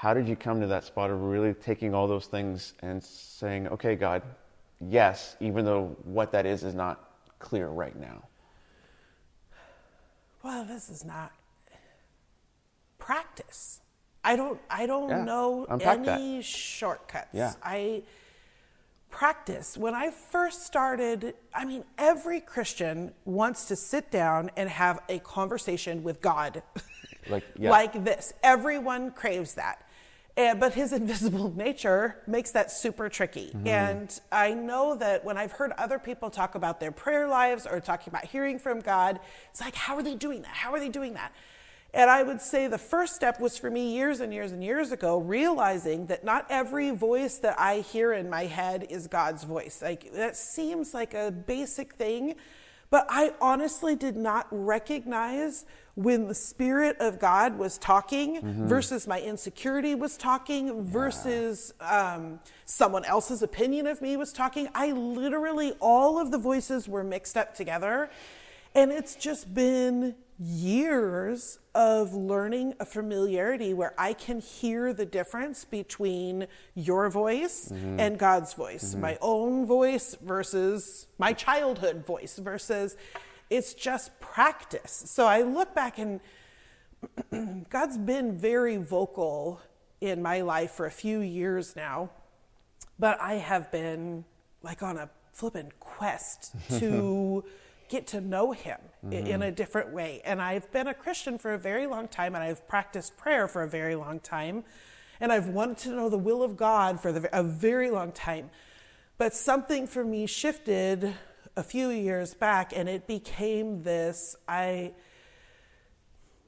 How 0.00 0.14
did 0.14 0.26
you 0.26 0.34
come 0.34 0.62
to 0.62 0.66
that 0.68 0.84
spot 0.84 1.10
of 1.10 1.20
really 1.20 1.52
taking 1.52 1.92
all 1.94 2.08
those 2.08 2.24
things 2.24 2.72
and 2.80 3.04
saying, 3.04 3.68
okay, 3.68 3.96
God, 3.96 4.22
yes, 4.80 5.36
even 5.40 5.66
though 5.66 5.94
what 6.04 6.32
that 6.32 6.46
is 6.46 6.64
is 6.64 6.74
not 6.74 7.10
clear 7.38 7.68
right 7.68 7.94
now? 7.94 8.22
Well, 10.42 10.64
this 10.64 10.88
is 10.88 11.04
not 11.04 11.32
practice. 12.96 13.82
I 14.24 14.36
don't 14.36 14.58
I 14.70 14.86
don't 14.86 15.10
Yeah, 15.10 15.24
know 15.24 15.66
unpack 15.68 16.02
that. 16.04 16.18
any 16.18 16.40
shortcuts. 16.40 17.34
Yeah. 17.34 17.52
I 17.62 18.02
practice. 19.10 19.76
When 19.76 19.94
I 19.94 20.12
first 20.12 20.64
started, 20.64 21.34
I 21.54 21.66
mean 21.66 21.84
every 21.98 22.40
Christian 22.40 23.12
wants 23.26 23.66
to 23.66 23.76
sit 23.76 24.10
down 24.10 24.50
and 24.56 24.70
have 24.70 25.00
a 25.10 25.18
conversation 25.18 26.02
with 26.02 26.22
God. 26.22 26.62
Like, 27.28 27.44
yeah. 27.58 27.68
like 27.68 28.02
this. 28.02 28.32
Everyone 28.42 29.10
craves 29.10 29.52
that. 29.56 29.84
And, 30.40 30.58
but 30.58 30.72
his 30.72 30.92
invisible 31.00 31.54
nature 31.54 32.16
makes 32.26 32.52
that 32.52 32.70
super 32.70 33.08
tricky. 33.08 33.48
Mm-hmm. 33.48 33.68
And 33.68 34.20
I 34.32 34.54
know 34.54 34.96
that 34.96 35.24
when 35.24 35.36
I've 35.36 35.52
heard 35.52 35.72
other 35.72 35.98
people 35.98 36.30
talk 36.30 36.54
about 36.54 36.80
their 36.80 36.92
prayer 36.92 37.28
lives 37.28 37.66
or 37.66 37.78
talking 37.80 38.10
about 38.10 38.24
hearing 38.24 38.58
from 38.58 38.80
God, 38.80 39.20
it's 39.50 39.60
like, 39.60 39.74
how 39.74 39.96
are 39.96 40.02
they 40.02 40.14
doing 40.14 40.42
that? 40.42 40.52
How 40.52 40.72
are 40.72 40.80
they 40.80 40.88
doing 40.88 41.14
that? 41.14 41.34
And 41.92 42.08
I 42.08 42.22
would 42.22 42.40
say 42.40 42.68
the 42.68 42.78
first 42.78 43.16
step 43.16 43.40
was 43.40 43.58
for 43.58 43.68
me 43.68 43.94
years 43.94 44.20
and 44.20 44.32
years 44.32 44.52
and 44.52 44.62
years 44.62 44.92
ago, 44.92 45.18
realizing 45.18 46.06
that 46.06 46.24
not 46.24 46.46
every 46.48 46.90
voice 46.90 47.38
that 47.38 47.58
I 47.58 47.80
hear 47.80 48.12
in 48.12 48.30
my 48.30 48.44
head 48.44 48.86
is 48.88 49.08
God's 49.08 49.42
voice. 49.42 49.82
Like, 49.82 50.12
that 50.14 50.36
seems 50.36 50.94
like 50.94 51.14
a 51.14 51.32
basic 51.32 51.94
thing, 51.94 52.36
But 52.90 53.06
I 53.08 53.32
honestly 53.40 53.94
did 53.94 54.16
not 54.16 54.48
recognize 54.50 55.64
when 55.94 56.26
the 56.28 56.34
Spirit 56.34 56.96
of 56.98 57.18
God 57.20 57.56
was 57.56 57.78
talking 57.78 58.40
Mm-hmm. 58.40 58.68
versus 58.68 59.06
my 59.06 59.20
insecurity 59.20 59.94
was 59.94 60.16
talking 60.16 60.82
versus 60.82 61.72
um, 61.80 62.40
someone 62.64 63.04
else's 63.04 63.42
opinion 63.42 63.86
of 63.86 64.02
me 64.02 64.16
was 64.16 64.32
talking. 64.32 64.68
I 64.74 64.92
literally, 64.92 65.72
all 65.80 66.18
of 66.18 66.30
the 66.30 66.38
voices 66.38 66.88
were 66.88 67.04
mixed 67.04 67.36
up 67.36 67.54
together. 67.54 68.10
And 68.74 68.90
it's 68.92 69.14
just 69.14 69.52
been 69.54 70.14
years 70.40 71.58
of 71.74 72.14
learning 72.14 72.74
a 72.80 72.86
familiarity 72.86 73.74
where 73.74 73.92
I 73.98 74.14
can 74.14 74.40
hear 74.40 74.94
the 74.94 75.04
difference 75.04 75.66
between 75.66 76.46
your 76.74 77.10
voice 77.10 77.70
mm-hmm. 77.70 78.00
and 78.00 78.18
God's 78.18 78.54
voice, 78.54 78.92
mm-hmm. 78.92 79.02
my 79.02 79.18
own 79.20 79.66
voice 79.66 80.16
versus 80.22 81.06
my 81.18 81.34
childhood 81.34 82.06
voice 82.06 82.38
versus 82.38 82.96
it's 83.50 83.74
just 83.74 84.18
practice. 84.20 85.02
So 85.06 85.26
I 85.26 85.42
look 85.42 85.74
back 85.74 85.98
and 85.98 86.20
God's 87.68 87.98
been 87.98 88.38
very 88.38 88.78
vocal 88.78 89.60
in 90.00 90.22
my 90.22 90.40
life 90.40 90.70
for 90.70 90.86
a 90.86 90.90
few 90.90 91.20
years 91.20 91.76
now, 91.76 92.10
but 92.98 93.20
I 93.20 93.34
have 93.34 93.70
been 93.70 94.24
like 94.62 94.82
on 94.82 94.96
a 94.96 95.10
flippin' 95.32 95.72
quest 95.78 96.54
to 96.78 97.44
get 97.90 98.06
to 98.06 98.20
know 98.22 98.52
Him 98.52 98.78
i- 99.04 99.14
in 99.14 99.24
mm-hmm. 99.24 99.42
a 99.42 99.50
different 99.50 99.92
way. 99.92 100.22
And 100.24 100.40
I've 100.40 100.72
been 100.72 100.86
a 100.86 100.94
Christian 100.94 101.36
for 101.36 101.52
a 101.52 101.58
very 101.58 101.86
long 101.86 102.08
time, 102.08 102.34
and 102.34 102.42
I've 102.42 102.66
practiced 102.66 103.18
prayer 103.18 103.46
for 103.46 103.62
a 103.62 103.68
very 103.68 103.96
long 103.96 104.20
time, 104.20 104.64
and 105.20 105.30
I've 105.30 105.48
wanted 105.48 105.76
to 105.78 105.90
know 105.90 106.08
the 106.08 106.16
will 106.16 106.42
of 106.42 106.56
God 106.56 106.98
for 106.98 107.12
the, 107.12 107.28
a 107.38 107.42
very 107.42 107.90
long 107.90 108.12
time. 108.12 108.48
But 109.18 109.34
something 109.34 109.86
for 109.86 110.02
me 110.02 110.26
shifted 110.26 111.14
a 111.56 111.62
few 111.62 111.90
years 111.90 112.32
back, 112.32 112.72
and 112.74 112.88
it 112.88 113.06
became 113.06 113.82
this 113.82 114.34
I. 114.48 114.94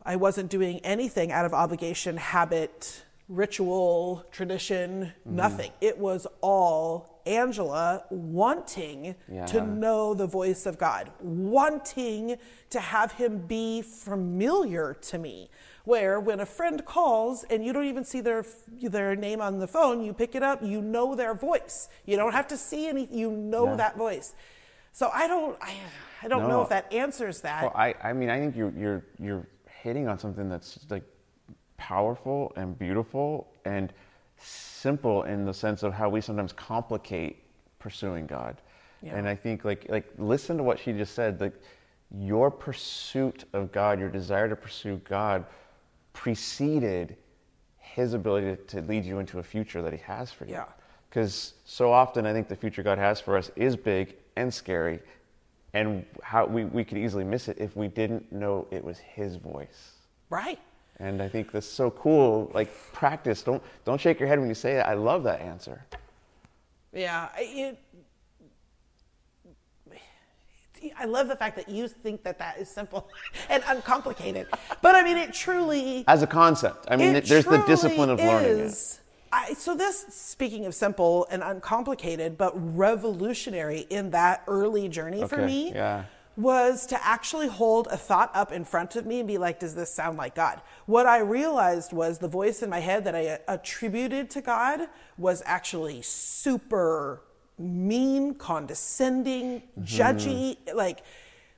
I 0.04 0.16
wasn't 0.16 0.50
doing 0.50 0.80
anything 0.80 1.30
out 1.30 1.44
of 1.44 1.54
obligation, 1.54 2.16
habit, 2.16 3.04
ritual, 3.32 4.24
tradition, 4.30 5.12
nothing. 5.24 5.72
It 5.80 5.98
was 5.98 6.26
all 6.42 7.20
Angela 7.24 8.04
wanting 8.10 9.14
Yeah. 9.28 9.46
to 9.46 9.62
know 9.62 10.12
the 10.14 10.26
voice 10.26 10.66
of 10.66 10.76
God, 10.78 11.10
wanting 11.20 12.36
to 12.70 12.80
have 12.80 13.12
him 13.12 13.38
be 13.46 13.82
familiar 13.82 14.94
to 14.94 15.18
me. 15.18 15.48
Where 15.84 16.20
when 16.20 16.40
a 16.40 16.46
friend 16.46 16.84
calls 16.84 17.44
and 17.44 17.64
you 17.64 17.72
don't 17.72 17.86
even 17.86 18.04
see 18.04 18.20
their 18.20 18.44
their 18.80 19.16
name 19.16 19.40
on 19.40 19.58
the 19.58 19.66
phone, 19.66 20.04
you 20.04 20.12
pick 20.12 20.34
it 20.34 20.42
up, 20.42 20.62
you 20.62 20.80
know 20.80 21.14
their 21.14 21.34
voice. 21.34 21.88
You 22.06 22.16
don't 22.16 22.32
have 22.32 22.46
to 22.48 22.56
see 22.56 22.86
any, 22.86 23.08
you 23.10 23.30
know 23.32 23.66
Yeah. 23.70 23.76
that 23.76 23.96
voice. 23.96 24.34
So 24.92 25.10
I 25.12 25.26
don't, 25.26 25.56
I, 25.60 25.74
I 26.22 26.28
don't 26.28 26.48
know 26.48 26.60
if 26.62 26.68
that 26.68 26.92
answers 26.92 27.40
that. 27.40 27.62
Well, 27.62 27.72
I, 27.74 27.94
I 28.02 28.12
mean, 28.12 28.28
I 28.28 28.38
think 28.38 28.54
you're, 28.54 28.72
you're, 28.76 29.04
you're 29.18 29.46
hitting 29.82 30.06
on 30.06 30.18
something 30.18 30.48
that's 30.48 30.78
like 30.90 31.02
powerful 31.82 32.52
and 32.54 32.78
beautiful 32.78 33.48
and 33.64 33.92
simple 34.36 35.24
in 35.24 35.44
the 35.44 35.52
sense 35.52 35.82
of 35.82 35.92
how 35.92 36.08
we 36.08 36.20
sometimes 36.20 36.52
complicate 36.52 37.42
pursuing 37.80 38.24
God. 38.24 38.56
Yeah. 39.02 39.16
And 39.16 39.28
I 39.28 39.34
think 39.34 39.64
like, 39.64 39.86
like, 39.88 40.06
listen 40.16 40.56
to 40.58 40.62
what 40.62 40.78
she 40.78 40.92
just 40.92 41.14
said, 41.14 41.40
like 41.40 41.54
your 42.16 42.52
pursuit 42.52 43.44
of 43.52 43.72
God, 43.72 43.98
your 43.98 44.10
desire 44.10 44.48
to 44.48 44.54
pursue 44.54 45.00
God 45.02 45.44
preceded 46.12 47.16
his 47.78 48.14
ability 48.14 48.62
to, 48.68 48.80
lead 48.82 49.04
you 49.04 49.18
into 49.18 49.40
a 49.40 49.42
future 49.42 49.82
that 49.82 49.92
he 49.92 49.98
has 49.98 50.30
for 50.30 50.44
you. 50.44 50.52
Yeah. 50.52 50.66
Because 51.10 51.54
so 51.64 51.92
often 51.92 52.26
I 52.26 52.32
think 52.32 52.46
the 52.46 52.56
future 52.56 52.84
God 52.84 52.98
has 52.98 53.20
for 53.20 53.36
us 53.36 53.50
is 53.56 53.74
big 53.74 54.14
and 54.36 54.54
scary, 54.54 55.00
and 55.74 56.06
how 56.22 56.46
we, 56.46 56.64
we 56.64 56.84
could 56.84 56.96
easily 56.96 57.24
miss 57.24 57.48
it 57.48 57.58
if 57.58 57.76
we 57.76 57.88
didn't 57.88 58.30
know 58.30 58.68
it 58.70 58.84
was 58.84 58.98
His 58.98 59.36
voice. 59.36 59.92
right. 60.30 60.60
And 61.02 61.20
I 61.20 61.28
think 61.28 61.50
that's 61.50 61.66
so 61.66 61.90
cool. 61.90 62.48
Like 62.54 62.72
practice. 62.92 63.42
Don't 63.42 63.60
don't 63.84 64.00
shake 64.00 64.20
your 64.20 64.28
head 64.28 64.38
when 64.38 64.48
you 64.48 64.54
say 64.54 64.76
it. 64.78 64.82
I 64.82 64.94
love 64.94 65.24
that 65.24 65.40
answer. 65.40 65.84
Yeah, 66.92 67.28
I- 67.36 67.40
it. 67.42 67.78
I 70.98 71.04
love 71.04 71.28
the 71.28 71.36
fact 71.36 71.54
that 71.56 71.68
you 71.68 71.86
think 71.86 72.24
that 72.24 72.40
that 72.40 72.58
is 72.58 72.68
simple 72.68 73.08
and 73.48 73.62
uncomplicated, 73.68 74.48
but 74.80 74.96
I 74.96 75.02
mean 75.04 75.16
it 75.16 75.32
truly. 75.32 76.04
As 76.08 76.22
a 76.22 76.26
concept, 76.26 76.86
I 76.90 76.96
mean, 76.96 77.12
there's 77.12 77.44
the 77.44 77.62
discipline 77.68 78.10
of 78.10 78.18
learning 78.18 78.58
it. 78.58 78.60
is. 78.62 78.98
I, 79.32 79.54
so 79.54 79.74
this, 79.76 80.04
speaking 80.10 80.66
of 80.66 80.74
simple 80.74 81.26
and 81.30 81.42
uncomplicated, 81.42 82.36
but 82.36 82.52
revolutionary 82.76 83.86
in 83.90 84.10
that 84.10 84.42
early 84.46 84.88
journey 84.88 85.26
for 85.26 85.38
me, 85.38 85.72
yeah. 85.72 86.04
Was 86.36 86.86
to 86.86 87.06
actually 87.06 87.48
hold 87.48 87.86
a 87.90 87.96
thought 87.96 88.30
up 88.34 88.52
in 88.52 88.64
front 88.64 88.96
of 88.96 89.04
me 89.04 89.18
and 89.18 89.28
be 89.28 89.38
like, 89.38 89.60
does 89.60 89.74
this 89.74 89.92
sound 89.92 90.16
like 90.16 90.34
God? 90.34 90.62
What 90.86 91.06
I 91.06 91.18
realized 91.18 91.92
was 91.92 92.18
the 92.18 92.28
voice 92.28 92.62
in 92.62 92.70
my 92.70 92.80
head 92.80 93.04
that 93.04 93.14
I 93.14 93.38
attributed 93.48 94.30
to 94.30 94.40
God 94.40 94.88
was 95.18 95.42
actually 95.44 96.02
super 96.02 97.22
mean, 97.58 98.34
condescending, 98.34 99.60
mm-hmm. 99.60 99.82
judgy. 99.82 100.56
Like 100.74 101.02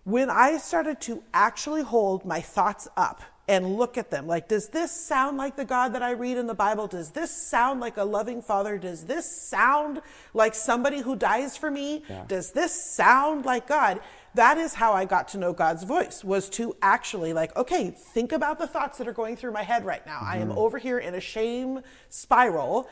when 0.05 0.29
I 0.29 0.59
started 0.59 1.01
to 1.03 1.23
actually 1.33 1.83
hold 1.83 2.25
my 2.25 2.41
thoughts 2.41 2.89
up 2.97 3.23
and 3.47 3.77
look 3.77 3.99
at 3.99 4.11
them, 4.11 4.27
like, 4.27 4.49
does 4.49 4.69
this 4.69 4.91
sound 4.91 5.37
like 5.37 5.55
the 5.55 5.65
God 5.67 5.95
that 5.95 6.03
I 6.03 6.13
read 6.13 6.39
in 6.39 6.47
the 6.47 6.55
Bible? 6.55 6.87
Does 6.87 7.11
this 7.11 7.31
sound 7.31 7.79
like 7.79 7.97
a 7.97 8.05
loving 8.05 8.41
father? 8.41 8.79
Does 8.79 9.05
this 9.05 9.31
sound 9.31 10.01
like 10.33 10.55
somebody 10.55 11.01
who 11.01 11.15
dies 11.15 11.57
for 11.57 11.71
me? 11.71 12.03
Does 12.27 12.53
this 12.53 12.73
sound 12.73 13.45
like 13.45 13.69
God? 13.69 14.01
That 14.35 14.59
is 14.59 14.75
how 14.75 14.93
I 14.93 15.05
got 15.05 15.29
to 15.29 15.39
know 15.39 15.53
God's 15.53 15.85
voice 15.85 16.25
was 16.25 16.49
to 16.51 16.77
actually 16.83 17.33
like, 17.33 17.57
okay, 17.57 17.91
think 17.91 18.33
about 18.33 18.59
the 18.59 18.67
thoughts 18.67 18.99
that 18.99 19.09
are 19.09 19.13
going 19.13 19.37
through 19.37 19.53
my 19.53 19.63
head 19.63 19.85
right 19.85 20.05
now. 20.05 20.19
I 20.21 20.39
am 20.39 20.49
mm-hmm. 20.49 20.59
over 20.59 20.79
here 20.79 20.99
in 20.99 21.15
a 21.15 21.21
shame 21.21 21.81
spiral, 22.09 22.89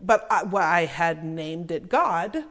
but 0.00 0.26
I, 0.30 0.44
well, 0.44 0.62
I 0.62 0.86
had 0.86 1.24
named 1.24 1.70
it 1.70 1.88
God. 1.88 2.44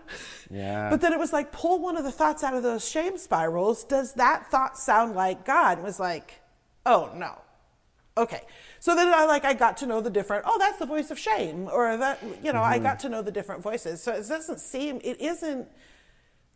Yeah. 0.51 0.89
But 0.89 1.01
then 1.01 1.13
it 1.13 1.19
was 1.19 1.31
like, 1.31 1.51
pull 1.51 1.79
one 1.79 1.97
of 1.97 2.03
the 2.03 2.11
thoughts 2.11 2.43
out 2.43 2.53
of 2.53 2.63
those 2.63 2.87
shame 2.87 3.17
spirals. 3.17 3.83
Does 3.83 4.13
that 4.13 4.51
thought 4.51 4.77
sound 4.77 5.15
like 5.15 5.45
God? 5.45 5.79
It 5.79 5.83
was 5.83 5.99
like, 5.99 6.41
oh 6.85 7.11
no. 7.15 7.39
Okay. 8.15 8.41
So 8.79 8.95
then 8.95 9.07
I 9.07 9.25
like 9.25 9.45
I 9.45 9.53
got 9.53 9.77
to 9.77 9.87
know 9.87 10.01
the 10.01 10.09
different, 10.09 10.43
oh, 10.45 10.57
that's 10.59 10.77
the 10.77 10.85
voice 10.85 11.09
of 11.09 11.17
shame. 11.17 11.69
Or 11.71 11.97
that 11.97 12.21
you 12.43 12.53
know, 12.53 12.61
I 12.61 12.75
mm-hmm. 12.75 12.83
got 12.83 12.99
to 12.99 13.09
know 13.09 13.21
the 13.21 13.31
different 13.31 13.63
voices. 13.63 14.03
So 14.03 14.11
it 14.11 14.27
doesn't 14.27 14.59
seem 14.59 14.99
it 15.03 15.19
isn't 15.21 15.67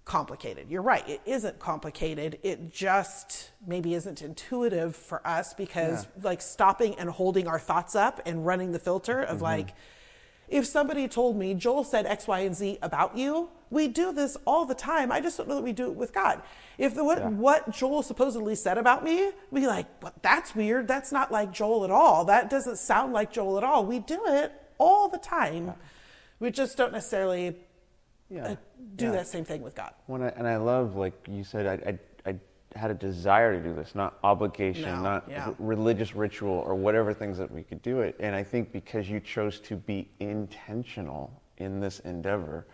complicated. 0.08 0.72
You're 0.72 0.82
right. 0.82 1.08
It 1.08 1.22
isn't 1.26 1.60
complicated. 1.60 2.40
It 2.42 2.72
just 2.72 3.52
maybe 3.66 3.94
isn't 3.94 4.22
intuitive 4.22 4.96
for 4.96 5.26
us 5.28 5.54
because 5.54 6.08
like 6.24 6.42
stopping 6.42 6.96
and 6.96 7.10
holding 7.10 7.48
our 7.48 7.60
thoughts 7.60 7.96
up 7.96 8.22
and 8.26 8.46
running 8.46 8.72
the 8.72 8.80
filter 8.80 9.22
of 9.22 9.36
mm-hmm. 9.36 9.44
like 9.44 9.76
if 10.48 10.66
somebody 10.66 11.10
told 11.10 11.36
me 11.36 11.54
Joel 11.54 11.84
said 11.84 12.06
X, 12.06 12.26
Y, 12.26 12.40
and 12.40 12.56
Z 12.56 12.80
about 12.82 13.18
you, 13.18 13.50
we 13.70 13.90
do 13.90 14.14
this 14.14 14.38
all 14.46 14.66
the 14.66 14.74
time. 14.74 15.12
I 15.12 15.20
just 15.20 15.38
don't 15.38 15.50
know 15.50 15.56
that 15.56 15.64
we 15.64 15.74
do 15.74 15.88
it 15.88 15.96
with 15.96 16.14
God. 16.14 16.42
If 16.78 16.96
the, 16.96 17.04
what, 17.04 17.22
what 17.34 17.70
Joel 17.70 18.02
supposedly 18.02 18.56
said 18.56 18.78
about 18.78 19.04
me, 19.04 19.32
we 19.52 19.68
like, 19.68 20.00
but 20.00 20.24
that's 20.24 20.56
weird. 20.56 20.88
That's 20.88 21.12
not 21.12 21.34
like 21.34 21.52
Joel 21.52 21.84
at 21.84 21.92
all. 21.92 22.24
That 22.24 22.50
doesn't 22.50 22.78
sound 22.78 23.12
like 23.12 23.34
Joel 23.34 23.58
at 23.58 23.66
all. 23.66 23.86
We 23.86 24.00
do 24.00 24.22
it 24.26 24.54
all 24.78 25.10
the 25.10 25.18
time. 25.18 25.74
We 26.40 26.50
just 26.50 26.78
don't 26.78 26.94
necessarily 26.94 27.58
Yeah. 28.30 28.46
uh, 28.48 28.56
do 28.96 29.06
Yeah. 29.06 29.12
that 29.12 29.28
same 29.28 29.46
thing 29.46 29.62
with 29.62 29.76
God. 29.76 29.94
When 30.08 30.22
I, 30.22 30.30
and 30.30 30.48
I 30.48 30.58
love, 30.58 30.96
like 30.96 31.14
you 31.30 31.44
said, 31.44 31.66
I, 31.66 31.92
I, 32.26 32.32
I 32.32 32.78
had 32.80 32.92
a 32.92 32.94
desire 32.94 33.54
to 33.58 33.64
do 33.64 33.74
this, 33.74 33.96
not 33.96 34.18
obligation, 34.24 34.84
No, 34.84 35.02
not 35.02 35.28
yeah. 35.30 35.46
r- 35.48 35.56
religious 35.60 36.16
ritual 36.16 36.52
or 36.54 36.76
whatever 36.76 37.14
things 37.14 37.38
that 37.38 37.50
we 37.52 37.64
could 37.64 37.82
do 37.82 38.02
it. 38.02 38.16
And 38.20 38.36
I 38.36 38.44
think 38.44 38.72
because 38.72 39.10
you 39.10 39.20
chose 39.20 39.60
to 39.62 39.76
be 39.76 40.10
intentional 40.20 41.42
in 41.58 41.80
this 41.80 42.00
endeavor, 42.00 42.68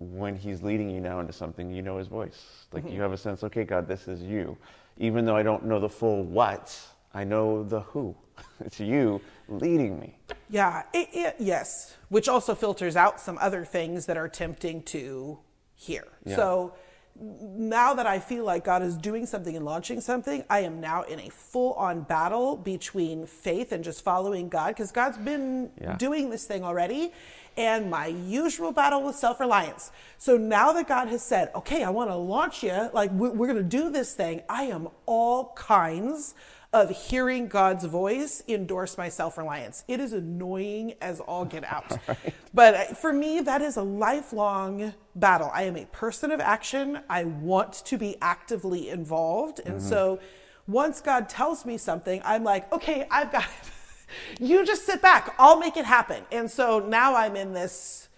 when 0.00 0.36
he's 0.36 0.62
leading 0.62 0.90
you 0.90 1.00
now 1.00 1.20
into 1.20 1.32
something, 1.32 1.70
you 1.70 1.82
know 1.82 1.98
his 1.98 2.06
voice. 2.08 2.66
Like 2.72 2.84
Mm-hmm. 2.84 2.94
you 2.94 3.02
have 3.02 3.12
a 3.12 3.16
sense, 3.16 3.42
okay, 3.44 3.64
God, 3.64 3.88
this 3.88 4.06
is 4.08 4.22
you. 4.22 4.56
Even 4.98 5.24
though 5.24 5.36
I 5.36 5.42
don't 5.42 5.64
know 5.64 5.80
the 5.80 5.88
full 5.88 6.22
what, 6.24 6.76
I 7.14 7.24
know 7.24 7.62
the 7.64 7.80
who. 7.80 8.14
it's 8.60 8.80
you 8.80 9.20
leading 9.48 9.98
me. 9.98 10.16
Yeah, 10.50 10.82
it, 10.92 11.08
it, 11.12 11.36
yes, 11.38 11.96
which 12.08 12.28
also 12.28 12.54
filters 12.54 12.96
out 12.96 13.20
some 13.20 13.38
other 13.40 13.64
things 13.64 14.06
that 14.06 14.16
are 14.16 14.28
tempting 14.28 14.82
to 14.84 15.38
hear. 15.74 16.04
Yeah. 16.24 16.36
So 16.36 16.74
now 17.20 17.94
that 17.94 18.06
I 18.06 18.20
feel 18.20 18.44
like 18.44 18.64
God 18.64 18.82
is 18.82 18.96
doing 18.96 19.26
something 19.26 19.56
and 19.56 19.64
launching 19.64 20.00
something, 20.00 20.44
I 20.48 20.60
am 20.60 20.80
now 20.80 21.02
in 21.02 21.18
a 21.18 21.30
full 21.30 21.72
on 21.74 22.02
battle 22.02 22.56
between 22.56 23.26
faith 23.26 23.72
and 23.72 23.82
just 23.82 24.02
following 24.04 24.48
God 24.48 24.68
because 24.68 24.92
God's 24.92 25.18
been 25.18 25.70
Yeah. 25.80 25.96
doing 25.96 26.30
this 26.30 26.46
thing 26.46 26.62
already. 26.62 27.12
And 27.56 27.90
my 27.90 28.06
usual 28.06 28.70
battle 28.70 29.02
with 29.02 29.16
self 29.16 29.40
reliance. 29.40 29.90
So 30.16 30.36
now 30.36 30.72
that 30.74 30.86
God 30.86 31.08
has 31.08 31.22
said, 31.22 31.50
okay, 31.56 31.82
I 31.82 31.90
want 31.90 32.08
to 32.08 32.14
launch 32.14 32.62
you, 32.62 32.88
like 32.92 33.10
we're, 33.10 33.32
we're 33.32 33.48
going 33.48 33.56
to 33.58 33.64
do 33.64 33.90
this 33.90 34.14
thing, 34.14 34.42
I 34.48 34.64
am 34.64 34.86
all 35.06 35.52
kinds 35.56 36.34
of 36.72 36.90
hearing 36.90 37.48
God's 37.48 37.86
voice 37.86 38.42
endorse 38.46 38.98
my 38.98 39.08
self 39.08 39.38
reliance. 39.38 39.84
It 39.88 40.00
is 40.00 40.12
annoying 40.12 40.94
as 41.00 41.20
all 41.20 41.44
get 41.44 41.64
out. 41.64 41.98
But 42.54 42.96
for 42.96 43.12
me, 43.12 43.40
that 43.42 43.62
is 43.62 43.76
a 43.76 43.82
lifelong 43.82 44.94
battle. 45.14 45.50
I 45.54 45.64
am 45.64 45.76
a 45.76 45.84
person 45.84 46.32
of 46.32 46.40
action. 46.40 47.00
I 47.08 47.24
want 47.24 47.74
to 47.84 47.98
be 47.98 48.16
actively 48.20 48.88
involved. 48.88 49.60
And 49.64 49.76
mm-hmm. 49.76 49.88
so 49.88 50.18
once 50.66 51.00
God 51.00 51.28
tells 51.28 51.64
me 51.64 51.78
something, 51.78 52.20
I'm 52.24 52.42
like, 52.42 52.72
okay, 52.72 53.06
I've 53.10 53.30
got 53.30 53.44
it. 53.44 54.40
you 54.40 54.64
just 54.64 54.86
sit 54.86 55.00
back, 55.02 55.34
I'll 55.38 55.58
make 55.58 55.76
it 55.76 55.84
happen. 55.84 56.24
And 56.32 56.50
so 56.50 56.80
now 56.80 57.14
I'm 57.14 57.36
in 57.36 57.52
this 57.52 58.08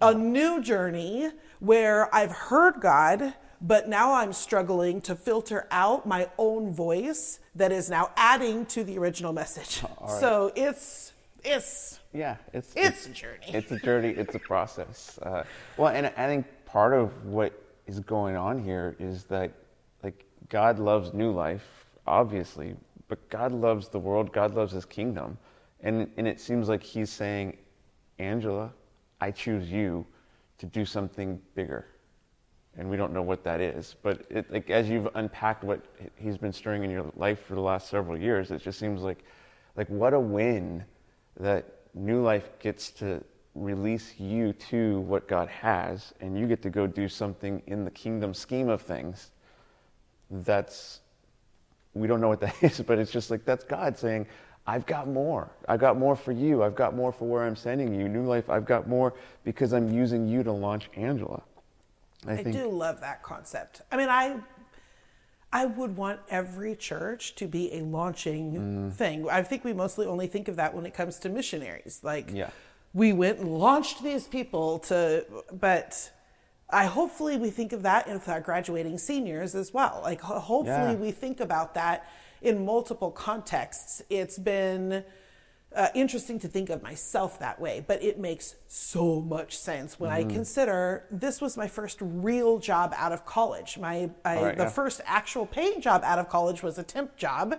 a 0.00 0.06
oh. 0.06 0.12
new 0.12 0.60
journey 0.60 1.30
where 1.60 2.14
I've 2.14 2.32
heard 2.32 2.80
God, 2.80 3.34
but 3.60 3.88
now 3.88 4.14
I'm 4.14 4.32
struggling 4.32 5.00
to 5.02 5.16
filter 5.16 5.66
out 5.70 6.06
my 6.06 6.30
own 6.38 6.72
voice 6.72 7.40
that 7.58 7.72
is 7.72 7.90
now 7.90 8.10
adding 8.16 8.64
to 8.66 8.84
the 8.84 8.98
original 8.98 9.32
message. 9.32 9.82
So 10.20 10.52
it's 10.56 11.12
it's 11.44 12.00
Yeah, 12.12 12.36
it's 12.52 12.72
It's 12.74 13.06
a 13.06 13.10
journey. 13.10 13.46
It's 13.48 13.70
a 13.70 13.78
journey. 13.88 14.08
It's 14.10 14.34
a 14.34 14.38
process. 14.38 15.18
Uh, 15.22 15.44
well, 15.76 15.88
and 15.88 16.06
I 16.06 16.26
think 16.26 16.46
part 16.64 16.94
of 16.94 17.24
what 17.24 17.52
is 17.86 18.00
going 18.00 18.36
on 18.36 18.62
here 18.62 18.96
is 18.98 19.24
that, 19.24 19.52
like, 20.02 20.24
God 20.48 20.78
loves 20.78 21.12
new 21.12 21.30
life, 21.30 21.86
obviously, 22.06 22.74
but 23.08 23.28
God 23.28 23.52
loves 23.52 23.88
the 23.88 23.98
world. 23.98 24.32
God 24.32 24.54
loves 24.54 24.72
His 24.72 24.84
kingdom, 24.84 25.38
and 25.80 26.10
and 26.16 26.26
it 26.26 26.40
seems 26.40 26.68
like 26.68 26.82
He's 26.82 27.10
saying, 27.10 27.56
Angela, 28.18 28.72
I 29.20 29.30
choose 29.30 29.70
you 29.70 30.06
to 30.58 30.66
do 30.66 30.84
something 30.84 31.40
bigger. 31.54 31.86
And 32.78 32.88
we 32.88 32.96
don't 32.96 33.12
know 33.12 33.22
what 33.22 33.42
that 33.42 33.60
is, 33.60 33.96
but 34.02 34.24
it, 34.30 34.50
like 34.52 34.70
as 34.70 34.88
you've 34.88 35.08
unpacked 35.16 35.64
what 35.64 35.84
he's 36.16 36.38
been 36.38 36.52
stirring 36.52 36.84
in 36.84 36.90
your 36.90 37.10
life 37.16 37.44
for 37.44 37.56
the 37.56 37.60
last 37.60 37.90
several 37.90 38.16
years, 38.16 38.52
it 38.52 38.62
just 38.62 38.78
seems 38.78 39.02
like, 39.02 39.24
like 39.76 39.88
what 39.88 40.14
a 40.14 40.20
win 40.20 40.84
that 41.40 41.66
New 41.94 42.22
Life 42.22 42.48
gets 42.60 42.90
to 42.92 43.22
release 43.56 44.14
you 44.20 44.52
to 44.52 45.00
what 45.00 45.26
God 45.26 45.48
has, 45.48 46.14
and 46.20 46.38
you 46.38 46.46
get 46.46 46.62
to 46.62 46.70
go 46.70 46.86
do 46.86 47.08
something 47.08 47.60
in 47.66 47.84
the 47.84 47.90
kingdom 47.90 48.32
scheme 48.32 48.68
of 48.68 48.80
things. 48.80 49.32
That's 50.30 51.00
we 51.94 52.06
don't 52.06 52.20
know 52.20 52.28
what 52.28 52.40
that 52.40 52.54
is, 52.62 52.80
but 52.80 52.98
it's 52.98 53.10
just 53.10 53.30
like 53.30 53.44
that's 53.44 53.64
God 53.64 53.98
saying, 53.98 54.26
I've 54.66 54.86
got 54.86 55.08
more. 55.08 55.50
I've 55.66 55.80
got 55.80 55.96
more 55.96 56.14
for 56.14 56.30
you. 56.30 56.62
I've 56.62 56.74
got 56.74 56.94
more 56.94 57.10
for 57.10 57.26
where 57.26 57.44
I'm 57.44 57.56
sending 57.56 57.94
you. 57.94 58.08
New 58.08 58.24
life, 58.24 58.50
I've 58.50 58.66
got 58.66 58.86
more 58.86 59.14
because 59.42 59.72
I'm 59.72 59.90
using 59.90 60.28
you 60.28 60.42
to 60.42 60.52
launch 60.52 60.90
Angela. 60.94 61.42
I, 62.26 62.38
I 62.38 62.42
do 62.42 62.68
love 62.70 63.00
that 63.00 63.22
concept. 63.22 63.82
I 63.92 63.96
mean, 63.96 64.08
I 64.08 64.36
I 65.50 65.64
would 65.64 65.96
want 65.96 66.20
every 66.28 66.76
church 66.76 67.34
to 67.36 67.46
be 67.46 67.72
a 67.72 67.80
launching 67.80 68.52
Mm. 68.52 68.92
thing. 68.92 69.28
I 69.30 69.42
think 69.42 69.64
we 69.64 69.72
mostly 69.72 70.04
only 70.06 70.26
think 70.26 70.46
of 70.48 70.56
that 70.56 70.74
when 70.74 70.84
it 70.84 70.92
comes 70.92 71.18
to 71.20 71.30
missionaries. 71.30 72.00
Like, 72.02 72.30
Yeah. 72.30 72.50
we 72.92 73.14
went 73.14 73.38
and 73.38 73.56
launched 73.58 74.02
these 74.02 74.26
people 74.26 74.78
to, 74.80 75.24
but 75.52 76.12
I 76.68 76.84
hopefully 76.84 77.38
we 77.38 77.48
think 77.48 77.72
of 77.72 77.82
that 77.84 78.06
with 78.08 78.28
our 78.28 78.42
graduating 78.42 78.98
seniors 78.98 79.54
as 79.54 79.72
well. 79.72 80.00
Like, 80.02 80.20
hopefully 80.20 80.66
Yeah. 80.92 80.94
we 80.96 81.12
think 81.12 81.40
about 81.40 81.72
that 81.74 82.06
in 82.42 82.66
multiple 82.66 83.10
contexts. 83.10 84.02
It's 84.10 84.38
been 84.38 85.02
uh, 85.74 85.88
interesting 85.94 86.38
to 86.40 86.48
think 86.48 86.70
of 86.70 86.82
myself 86.82 87.38
that 87.40 87.60
way, 87.60 87.84
but 87.86 88.02
it 88.02 88.18
makes 88.18 88.54
so 88.66 89.20
much 89.20 89.56
sense 89.56 90.00
when 90.00 90.10
Mm-hmm. 90.10 90.30
I 90.30 90.32
consider 90.32 91.04
this 91.10 91.40
was 91.40 91.56
my 91.56 91.68
first 91.68 91.98
real 92.00 92.58
job 92.58 92.94
out 92.96 93.12
of 93.12 93.26
college. 93.26 93.78
My 93.78 94.10
I, 94.24 94.42
right, 94.42 94.56
the 94.56 94.64
yeah. 94.64 94.68
first 94.70 95.00
actual 95.04 95.44
paying 95.46 95.80
job 95.80 96.02
out 96.04 96.18
of 96.18 96.28
college 96.28 96.62
was 96.62 96.78
a 96.78 96.82
temp 96.82 97.16
job 97.16 97.58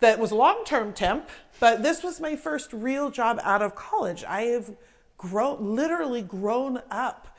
that 0.00 0.18
was 0.18 0.30
long 0.30 0.64
term 0.64 0.92
temp, 0.92 1.28
but 1.58 1.82
this 1.82 2.02
was 2.02 2.20
my 2.20 2.36
first 2.36 2.72
real 2.72 3.10
job 3.10 3.40
out 3.42 3.62
of 3.62 3.74
college. 3.74 4.24
I 4.24 4.42
have 4.42 4.74
grown 5.16 5.74
literally 5.74 6.22
grown 6.22 6.82
up 6.90 7.36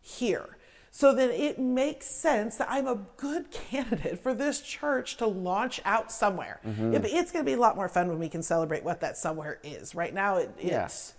here. 0.00 0.56
So 0.94 1.14
that 1.14 1.30
it 1.30 1.58
makes 1.58 2.04
sense 2.04 2.58
that 2.58 2.68
I'm 2.70 2.86
a 2.86 2.96
good 3.16 3.50
candidate 3.50 4.18
for 4.22 4.34
this 4.34 4.60
church 4.60 5.16
to 5.16 5.26
launch 5.26 5.80
out 5.86 6.12
somewhere. 6.12 6.60
Mm-hmm. 6.66 6.92
It- 6.94 7.04
it's 7.06 7.32
going 7.32 7.42
to 7.42 7.48
be 7.48 7.54
a 7.54 7.58
lot 7.60 7.76
more 7.76 7.88
fun 7.88 8.08
when 8.08 8.18
we 8.18 8.28
can 8.28 8.42
celebrate 8.42 8.84
what 8.84 9.00
that 9.00 9.16
somewhere 9.16 9.58
is. 9.64 9.94
Right 9.94 10.12
now, 10.12 10.36
it, 10.36 10.50
Yeah. 10.60 10.84
it's 10.84 11.14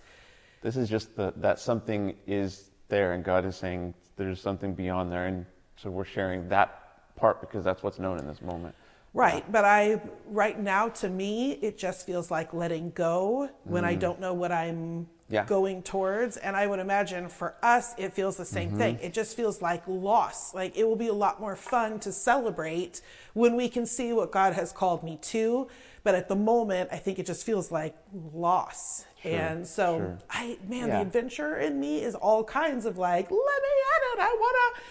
this 0.62 0.76
is 0.76 0.88
just 0.88 1.16
the, 1.16 1.34
that 1.38 1.58
something 1.58 2.14
is 2.26 2.70
there, 2.88 3.14
and 3.14 3.24
God 3.24 3.44
is 3.44 3.56
saying 3.56 3.94
there's 4.16 4.40
something 4.40 4.74
beyond 4.74 5.10
there, 5.10 5.26
and 5.26 5.44
so 5.76 5.90
we're 5.90 6.04
sharing 6.04 6.48
that 6.50 7.14
part 7.16 7.40
because 7.40 7.64
that's 7.64 7.82
what's 7.82 7.98
known 7.98 8.18
in 8.20 8.26
this 8.28 8.40
moment. 8.42 8.76
Right. 9.14 9.50
But 9.50 9.64
I, 9.64 10.00
right 10.26 10.58
now, 10.60 10.88
to 10.90 11.08
me, 11.08 11.52
it 11.52 11.78
just 11.78 12.04
feels 12.04 12.30
like 12.30 12.52
letting 12.52 12.90
go 12.90 13.48
when 13.64 13.84
I 13.84 13.94
don't 13.94 14.20
know 14.20 14.34
what 14.34 14.52
I'm 14.52 15.06
Mm. 15.24 15.32
Yeah. 15.36 15.46
going 15.46 15.82
towards. 15.82 16.36
And 16.36 16.54
I 16.54 16.66
would 16.66 16.78
imagine 16.80 17.30
for 17.30 17.54
us, 17.62 17.94
it 17.96 18.12
feels 18.12 18.36
the 18.36 18.44
same 18.44 18.76
thing. 18.76 18.96
Mm-hmm. 18.96 19.06
It 19.06 19.14
just 19.14 19.34
feels 19.34 19.62
like 19.62 19.82
loss. 19.88 20.52
Like 20.52 20.76
it 20.76 20.84
will 20.86 20.96
be 20.96 21.08
a 21.08 21.14
lot 21.14 21.40
more 21.40 21.56
fun 21.56 21.98
to 22.00 22.12
celebrate 22.12 23.00
when 23.32 23.56
we 23.56 23.70
can 23.70 23.86
see 23.86 24.12
what 24.12 24.30
God 24.30 24.52
has 24.52 24.70
called 24.70 25.02
me 25.02 25.18
to. 25.32 25.66
But 26.02 26.14
at 26.14 26.28
the 26.28 26.36
moment, 26.36 26.90
I 26.92 26.98
think 26.98 27.18
it 27.18 27.24
just 27.24 27.46
feels 27.46 27.72
like 27.72 27.96
loss. 28.34 29.06
and 29.24 29.66
so, 29.66 29.96
sure. 29.98 30.18
I, 30.28 30.58
man, 30.68 30.88
Yeah. 30.88 30.96
the 30.96 31.00
adventure 31.00 31.56
in 31.56 31.80
me 31.80 32.02
is 32.02 32.14
all 32.14 32.44
kinds 32.44 32.84
of 32.84 32.98
like, 32.98 33.30
let 33.30 33.30
me 33.30 33.74
at 33.94 34.02
it. 34.12 34.20
I 34.20 34.36
want 34.38 34.56
to. 34.76 34.82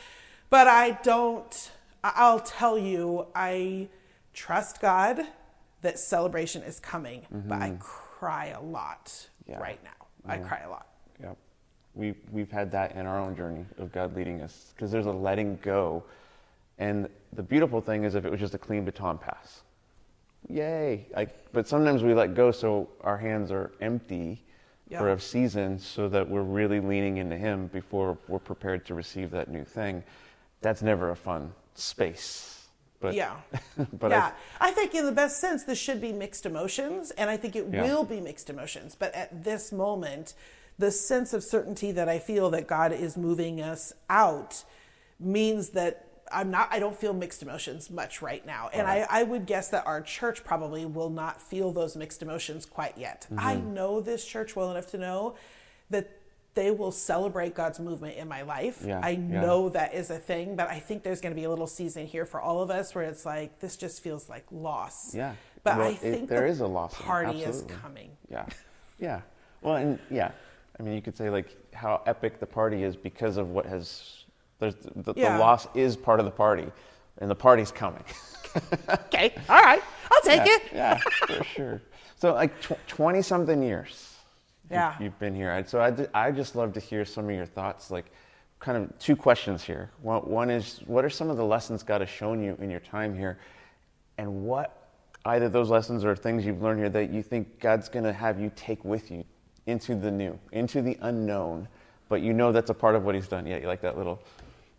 But 0.50 0.68
I 0.68 0.92
don't, 1.04 1.72
I'll 2.04 2.40
tell 2.40 2.76
you, 2.78 3.28
I 3.36 3.88
trust 4.34 4.82
God 4.82 5.22
that 5.82 6.00
celebration 6.00 6.64
is 6.64 6.80
coming, 6.80 7.26
but 7.32 7.62
I 7.62 7.76
cry 7.80 8.48
a 8.48 8.62
lot 8.62 9.06
Mm-hmm. 9.06 9.52
Yeah. 9.52 9.60
right 9.60 9.80
now. 9.84 10.08
I 10.26 10.38
cry 10.38 10.60
a 10.66 10.70
lot. 10.70 10.88
Yep. 11.22 11.38
We, 11.96 12.14
we've 12.32 12.50
had 12.50 12.72
that 12.72 12.96
in 12.96 13.06
our 13.06 13.20
own 13.20 13.36
journey 13.36 13.66
of 13.78 13.92
God 13.92 14.16
leading 14.16 14.42
us 14.42 14.72
because 14.74 14.90
there's 14.90 15.06
a 15.06 15.12
letting 15.12 15.60
go. 15.62 16.02
And 16.80 17.10
the 17.34 17.44
beautiful 17.44 17.82
thing 17.82 18.06
is 18.06 18.16
if 18.16 18.24
it 18.24 18.32
was 18.32 18.40
just 18.40 18.54
a 18.54 18.58
clean 18.58 18.86
baton 18.86 19.18
pass. 19.18 19.64
Yay. 20.50 21.06
Like, 21.14 21.52
but 21.52 21.68
sometimes 21.68 22.04
we 22.04 22.14
let 22.14 22.36
go 22.36 22.52
so 22.52 22.88
our 23.02 23.18
hands 23.18 23.52
are 23.52 23.72
empty 23.82 24.42
for 24.98 25.08
Yeah. 25.10 25.14
a 25.16 25.20
season 25.20 25.78
so 25.78 26.08
that 26.10 26.28
we're 26.30 26.42
really 26.42 26.80
leaning 26.80 27.18
into 27.18 27.38
Him 27.38 27.68
before 27.68 28.18
we're 28.30 28.40
prepared 28.40 28.86
to 28.86 28.94
receive 28.96 29.30
that 29.32 29.50
new 29.50 29.66
thing. 29.66 30.04
That's 30.62 30.82
never 30.82 31.10
a 31.12 31.16
fun 31.16 31.52
space. 31.76 32.53
But, 33.04 33.14
yeah. 33.16 33.36
but 34.00 34.12
yeah. 34.12 34.32
I, 34.60 34.72
think 34.72 34.96
in 34.96 35.06
the 35.06 35.12
best 35.12 35.40
sense, 35.40 35.64
this 35.64 35.78
should 35.78 36.02
be 36.02 36.12
mixed 36.12 36.46
emotions, 36.46 37.12
and 37.12 37.30
I 37.30 37.38
think 37.38 37.56
it 37.56 37.68
Yeah. 37.72 37.84
will 37.84 38.04
be 38.04 38.20
mixed 38.20 38.50
emotions. 38.50 38.96
But 38.98 39.14
at 39.14 39.44
this 39.44 39.72
moment, 39.72 40.34
the 40.80 40.90
sense 40.90 41.34
of 41.34 41.44
certainty 41.44 41.92
that 41.92 42.10
I 42.10 42.18
feel 42.18 42.50
that 42.52 42.66
God 42.68 42.92
is 42.92 43.16
moving 43.18 43.62
us 43.62 43.94
out 44.10 44.64
means 45.20 45.70
that 45.70 46.08
I'm 46.32 46.50
not, 46.50 46.70
I 46.72 46.80
don't 46.80 46.96
feel 46.98 47.14
mixed 47.14 47.44
emotions 47.44 47.92
much 47.92 48.22
right 48.22 48.44
now. 48.44 48.70
And 48.74 48.88
I, 48.88 49.06
I 49.10 49.22
would 49.24 49.46
guess 49.46 49.68
that 49.70 49.86
our 49.86 50.02
church 50.02 50.44
probably 50.44 50.84
will 50.86 51.12
not 51.12 51.40
feel 51.42 51.72
those 51.72 51.96
mixed 51.96 52.22
emotions 52.24 52.66
quite 52.66 52.98
yet. 52.98 53.28
I 53.38 53.56
Mm-hmm. 53.56 53.74
know 53.76 54.02
this 54.02 54.26
church 54.26 54.56
well 54.56 54.72
enough 54.72 54.88
to 54.92 54.98
know 54.98 55.36
that 55.92 56.10
they 56.56 56.72
will 56.72 56.92
celebrate 56.92 57.56
God's 57.56 57.80
movement 57.80 58.16
in 58.18 58.28
my 58.28 58.44
life. 58.44 58.82
Yeah, 58.86 59.00
I 59.04 59.12
yeah. 59.12 59.42
know 59.42 59.70
that 59.70 59.94
is 59.94 60.10
a 60.10 60.18
thing, 60.20 60.56
but 60.56 60.70
I 60.70 60.80
think 60.80 61.04
there's 61.04 61.20
going 61.22 61.34
to 61.34 61.40
be 61.40 61.46
a 61.46 61.50
little 61.50 61.68
season 61.68 62.06
here 62.06 62.26
for 62.26 62.40
all 62.42 62.62
of 62.62 62.70
us 62.70 62.94
where 62.94 63.04
it's 63.06 63.26
like 63.26 63.60
this 63.60 63.76
just 63.76 64.02
feels 64.04 64.30
like 64.30 64.46
loss. 64.52 65.16
Yeah. 65.16 65.34
but 65.64 65.78
Well, 65.78 65.88
I 65.88 65.92
it- 65.92 65.98
think 66.00 66.30
there 66.30 66.42
the 66.42 66.48
is 66.48 66.60
a 66.60 66.68
loss 66.68 66.94
Party 67.02 67.42
is 67.44 67.64
coming. 67.82 68.12
Yeah, 68.30 68.46
yeah. 69.00 69.22
Well, 69.62 69.76
and 69.78 69.98
yeah, 70.12 70.32
I 70.80 70.84
mean, 70.84 70.94
you 70.94 71.02
could 71.02 71.18
say 71.18 71.30
like 71.30 71.48
how 71.74 72.02
epic 72.06 72.40
the 72.40 72.46
party 72.46 72.84
is 72.84 72.96
because 72.96 73.38
of 73.38 73.50
what 73.50 73.66
has. 73.66 74.24
There's 74.60 74.76
the, 74.96 75.14
Yeah. 75.16 75.34
the 75.34 75.40
loss 75.40 75.68
is 75.74 75.98
part 75.98 76.20
of 76.20 76.26
the 76.26 76.32
party, 76.32 76.72
and 77.18 77.30
the 77.30 77.36
party's 77.36 77.72
coming. 77.72 78.04
Okay, 78.88 79.34
all 79.50 79.62
right, 79.62 79.82
I'll 80.12 80.22
take 80.22 80.46
yeah, 80.46 80.56
it. 80.56 80.62
yeah, 80.74 80.98
for 81.28 81.44
sure. 81.44 81.82
So 82.18 82.34
like 82.34 82.54
twenty 82.88 83.22
something 83.24 83.64
years. 83.64 84.13
Yeah. 84.74 84.96
You've 85.00 85.18
been 85.20 85.36
here, 85.36 85.52
I- 85.52 85.64
so 85.64 85.80
I 85.82 86.28
I 86.28 86.32
just 86.32 86.56
love 86.56 86.74
to 86.74 86.80
hear 86.80 87.06
some 87.06 87.30
of 87.30 87.36
your 87.36 87.46
thoughts. 87.46 87.92
Like, 87.92 88.12
kind 88.60 88.78
of 88.78 88.98
two 89.00 89.16
questions 89.16 89.64
here. 89.64 89.92
One, 90.02 90.22
one 90.22 90.50
is, 90.50 90.80
what 90.86 91.04
are 91.04 91.10
some 91.10 91.30
of 91.30 91.38
the 91.38 91.46
lessons 91.46 91.84
God 91.84 92.02
has 92.02 92.10
shown 92.10 92.42
you 92.44 92.58
in 92.62 92.70
your 92.70 92.80
time 92.80 93.14
here, 93.18 93.38
and 94.18 94.44
what 94.46 94.78
either 95.26 95.50
those 95.50 95.70
lessons 95.70 96.04
or 96.06 96.16
things 96.16 96.46
you've 96.46 96.62
learned 96.62 96.80
here 96.80 96.90
that 96.90 97.10
you 97.10 97.22
think 97.24 97.60
God's 97.60 97.88
going 97.90 98.06
to 98.06 98.14
have 98.14 98.40
you 98.40 98.52
take 98.56 98.84
with 98.84 99.12
you 99.12 99.24
into 99.68 99.96
the 99.96 100.12
new, 100.12 100.38
into 100.52 100.82
the 100.82 100.98
unknown, 101.02 101.68
but 102.10 102.22
you 102.22 102.34
know 102.34 102.52
that's 102.52 102.70
a 102.70 102.74
part 102.74 102.96
of 102.96 103.04
what 103.06 103.16
He's 103.16 103.28
done. 103.28 103.46
Yeah, 103.46 103.58
you 103.58 103.68
like 103.68 103.82
that 103.82 103.98
little. 103.98 104.20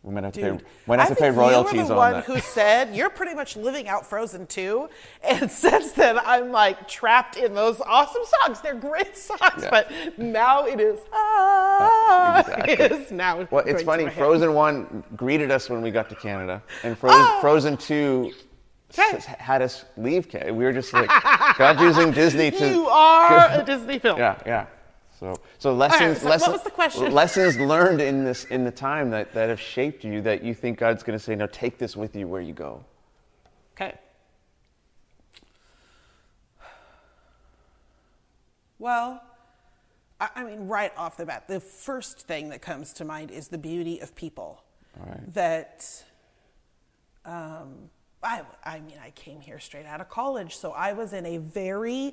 We 0.04 0.12
might 0.12 0.24
have 0.24 0.34
to 0.34 0.40
Dude, 0.42 0.58
pay. 0.58 0.64
Might 0.86 1.00
have 1.00 1.06
I 1.06 1.14
to 1.14 1.16
pay 1.18 1.26
think 1.28 1.38
royalties 1.38 1.72
you 1.72 1.78
were 1.80 1.84
the 1.86 1.92
on 1.94 1.96
one 1.98 2.12
that. 2.12 2.24
who 2.26 2.38
said 2.38 2.94
you're 2.94 3.08
pretty 3.08 3.34
much 3.34 3.56
living 3.56 3.88
out 3.88 4.04
Frozen 4.06 4.46
2, 4.48 4.86
and 5.24 5.50
since 5.50 5.92
then 5.92 6.18
I'm 6.18 6.52
like 6.52 6.86
trapped 6.86 7.38
in 7.38 7.54
those 7.54 7.80
awesome 7.80 8.22
songs. 8.42 8.60
They're 8.60 8.74
great 8.74 9.16
songs, 9.30 9.40
Yeah. 9.62 9.70
but 9.70 9.90
now 10.18 10.66
it 10.66 10.78
is 10.78 11.00
ah, 11.12 12.40
exactly. 12.46 12.72
it 12.74 12.92
is 12.92 13.10
now. 13.10 13.48
Well, 13.50 13.64
it's 13.66 13.82
funny. 13.82 14.04
my 14.04 14.10
head. 14.10 14.18
Frozen 14.18 14.52
One 14.52 15.02
greeted 15.16 15.50
us 15.50 15.70
when 15.70 15.80
we 15.80 15.90
got 15.90 16.10
to 16.10 16.14
Canada, 16.16 16.62
and 16.82 16.98
Frozen, 16.98 17.20
Oh! 17.22 17.38
Frozen 17.40 17.76
Two 17.78 18.32
Okay. 18.96 19.18
had 19.38 19.60
us 19.62 19.86
leave. 19.96 20.28
We 20.44 20.52
were 20.52 20.72
just 20.72 20.92
like 20.92 21.08
God's 21.58 21.80
using 21.80 22.12
Disney 22.12 22.50
to. 22.52 22.68
You 22.68 22.86
are 22.86 23.60
a 23.60 23.64
Disney 23.64 23.98
film. 23.98 24.18
Yeah, 24.18 24.38
yeah. 24.46 24.66
So, 25.24 25.40
so 25.58 25.72
lessons, 25.72 26.18
so 26.18 26.24
what 26.24 26.32
lessons, 26.32 26.52
was 26.52 26.62
the 26.64 26.70
question? 26.70 27.12
lessons 27.14 27.58
learned 27.58 28.02
in 28.02 28.24
this 28.24 28.44
in 28.44 28.62
the 28.62 28.70
time 28.70 29.08
that, 29.10 29.32
that 29.32 29.48
have 29.48 29.58
shaped 29.58 30.04
you 30.04 30.20
that 30.20 30.44
you 30.44 30.52
think 30.52 30.78
God's 30.78 31.02
going 31.02 31.18
to 31.18 31.24
say, 31.24 31.34
"No, 31.34 31.46
take 31.46 31.78
this 31.78 31.96
with 31.96 32.14
you 32.14 32.28
where 32.28 32.42
you 32.42 32.52
go." 32.52 32.84
Okay. 33.74 33.94
Well, 38.78 39.22
I, 40.20 40.28
I 40.36 40.44
mean, 40.44 40.68
right 40.68 40.92
off 40.94 41.16
the 41.16 41.24
bat, 41.24 41.48
the 41.48 41.60
first 41.60 42.26
thing 42.26 42.50
that 42.50 42.60
comes 42.60 42.92
to 42.94 43.06
mind 43.06 43.30
is 43.30 43.48
the 43.48 43.56
beauty 43.56 44.00
of 44.00 44.14
people. 44.14 44.62
Right. 44.94 45.32
That, 45.32 46.04
um, 47.24 47.88
I, 48.22 48.42
I 48.62 48.80
mean, 48.80 48.98
I 49.02 49.08
came 49.12 49.40
here 49.40 49.58
straight 49.58 49.86
out 49.86 50.02
of 50.02 50.10
college, 50.10 50.54
so 50.54 50.72
I 50.72 50.92
was 50.92 51.14
in 51.14 51.24
a 51.24 51.38
very 51.38 52.12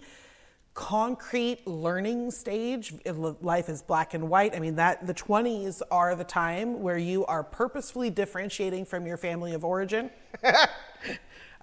concrete 0.73 1.65
learning 1.67 2.31
stage. 2.31 2.93
If 3.05 3.15
Life 3.41 3.69
is 3.69 3.81
black 3.81 4.13
and 4.13 4.29
white. 4.29 4.55
I 4.55 4.59
mean, 4.59 4.75
that 4.75 5.05
the 5.05 5.13
20s 5.13 5.81
are 5.91 6.15
the 6.15 6.23
time 6.23 6.81
where 6.81 6.97
you 6.97 7.25
are 7.25 7.43
purposefully 7.43 8.09
differentiating 8.09 8.85
from 8.85 9.05
your 9.05 9.17
family 9.17 9.53
of 9.53 9.65
origin. 9.65 10.09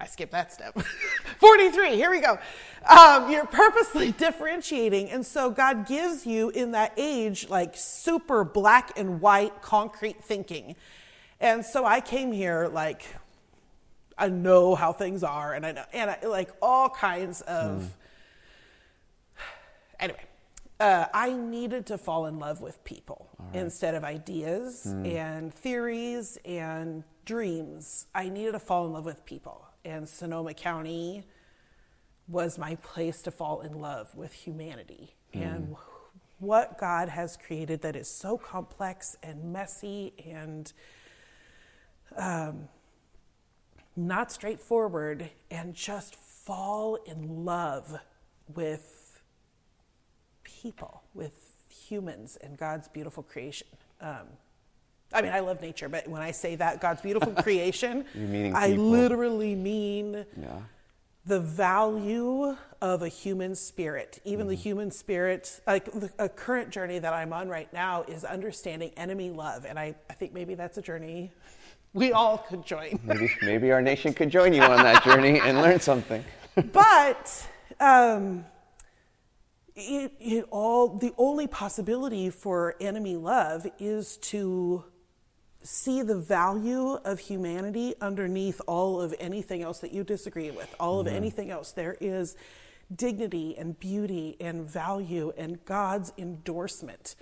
I 0.01 0.07
skipped 0.07 0.33
that 0.33 0.53
step. 0.53 0.79
43, 1.39 1.97
here 1.97 2.11
we 2.11 2.21
go. 2.21 2.39
Um, 2.89 3.31
you're 3.31 3.47
purposely 3.47 4.13
differentiating. 4.13 5.11
And 5.11 5.27
so 5.27 5.51
God 5.51 5.87
gives 5.87 6.25
you 6.25 6.51
in 6.51 6.73
that 6.73 6.93
age 6.97 7.49
like 7.49 7.77
super 7.77 8.45
black 8.45 8.93
and 8.97 9.21
white 9.21 9.61
concrete 9.61 10.23
thinking. 10.23 10.77
And 11.41 11.65
so 11.65 11.85
I 11.85 12.01
came 12.01 12.31
here 12.31 12.69
like, 12.73 13.03
I 14.17 14.29
know 14.29 14.75
how 14.75 14.93
things 14.93 15.23
are 15.23 15.55
and 15.55 15.65
I 15.65 15.73
know, 15.73 15.85
and 15.93 16.11
I, 16.11 16.27
like 16.27 16.51
all 16.61 16.89
kinds 16.89 17.41
of, 17.43 17.97
anyway. 20.01 20.25
Uh, 20.81 21.07
I 21.13 21.33
needed 21.33 21.87
to 21.87 21.99
fall 21.99 22.27
in 22.27 22.39
love 22.39 22.61
with 22.61 22.85
people 22.85 23.29
instead 23.53 23.97
of 23.97 24.05
ideas 24.05 24.87
and 24.87 25.53
theories 25.53 26.39
and 26.45 27.03
dreams. 27.25 28.07
I 28.15 28.29
needed 28.29 28.53
to 28.53 28.61
fall 28.61 28.87
in 28.87 28.93
love 28.93 29.05
with 29.05 29.25
people. 29.25 29.67
And 29.85 30.09
Sonoma 30.09 30.55
County 30.55 31.25
was 32.29 32.59
my 32.59 32.77
place 32.77 33.23
to 33.23 33.33
fall 33.33 33.61
in 33.63 33.81
love 33.81 34.15
with 34.15 34.33
humanity 34.33 35.17
and 35.33 35.75
what 36.39 36.79
God 36.79 37.09
has 37.09 37.37
created 37.37 37.83
that 37.83 37.97
is 37.97 38.09
so 38.09 38.39
complex 38.39 39.17
and 39.23 39.53
messy 39.53 40.13
and 40.25 40.73
um, 42.17 42.69
not 43.97 44.31
straightforward, 44.31 45.31
and 45.51 45.75
just 45.75 46.15
fall 46.15 46.97
in 47.05 47.45
love 47.45 47.99
with 48.55 48.98
people, 50.63 51.03
with 51.15 51.55
humans, 51.69 52.37
and 52.43 52.57
God's 52.57 52.89
beautiful 52.89 53.23
creation. 53.23 53.67
Um, 54.01 54.27
I 55.13 55.23
mean, 55.23 55.33
I 55.33 55.41
love 55.41 55.61
nature, 55.63 55.89
but 55.89 56.07
when 56.09 56.21
I 56.23 56.33
say 56.33 56.55
that 56.57 56.81
God's 56.81 57.01
beautiful 57.01 57.33
creation, 57.43 58.05
I 58.55 58.69
people. 58.71 58.85
literally 58.91 59.55
mean 59.55 60.25
Yeah. 60.41 60.49
the 61.27 61.41
value 61.41 62.57
of 62.83 63.03
a 63.03 63.09
human 63.09 63.55
spirit, 63.55 64.21
even 64.25 64.47
the 64.49 64.55
human 64.55 64.91
spirit, 64.91 65.61
like 65.67 65.87
the, 65.93 66.11
a 66.19 66.29
current 66.29 66.71
journey 66.71 66.99
that 66.99 67.13
I'm 67.13 67.33
on 67.33 67.49
right 67.49 67.73
now 67.73 68.03
is 68.03 68.25
understanding 68.25 68.91
enemy 68.97 69.31
love. 69.31 69.65
And 69.65 69.79
I, 69.79 69.95
I 70.11 70.13
think 70.15 70.33
maybe 70.35 70.55
that's 70.55 70.77
a 70.79 70.83
journey 70.83 71.33
we 71.95 72.13
all 72.13 72.39
could 72.39 72.67
join. 72.67 73.01
Maybe, 73.05 73.31
maybe 73.41 73.73
our 73.73 73.81
nation 73.81 74.13
could 74.13 74.29
join 74.29 74.53
you 74.53 74.61
on 74.63 74.77
that 74.83 75.03
journey 75.05 75.41
and 75.41 75.57
learn 75.63 75.81
something. 75.91 76.23
but 76.73 77.49
um, 77.81 78.45
it, 79.79 80.13
it 80.19 80.47
all 80.51 80.89
the 80.89 81.13
only 81.17 81.47
possibility 81.47 82.31
for 82.31 82.75
enemy 82.81 83.17
love 83.17 83.67
is 83.79 84.17
to 84.19 84.85
see 85.63 86.03
the 86.03 86.17
value 86.17 86.95
of 87.05 87.19
humanity 87.19 87.95
underneath 88.01 88.61
all 88.67 89.01
of 89.01 89.15
anything 89.19 89.63
else 89.63 89.81
that 89.81 89.93
you 89.93 90.05
disagree 90.05 90.51
with 90.51 90.75
all 90.81 91.01
of 91.01 91.07
mm-hmm. 91.07 91.17
anything 91.17 91.51
else. 91.51 91.73
There 91.73 91.97
is 92.01 92.37
dignity 92.95 93.57
and 93.59 93.79
beauty 93.79 94.37
and 94.41 94.69
value 94.69 95.33
and 95.37 95.63
god's 95.65 96.13
endorsement 96.17 97.17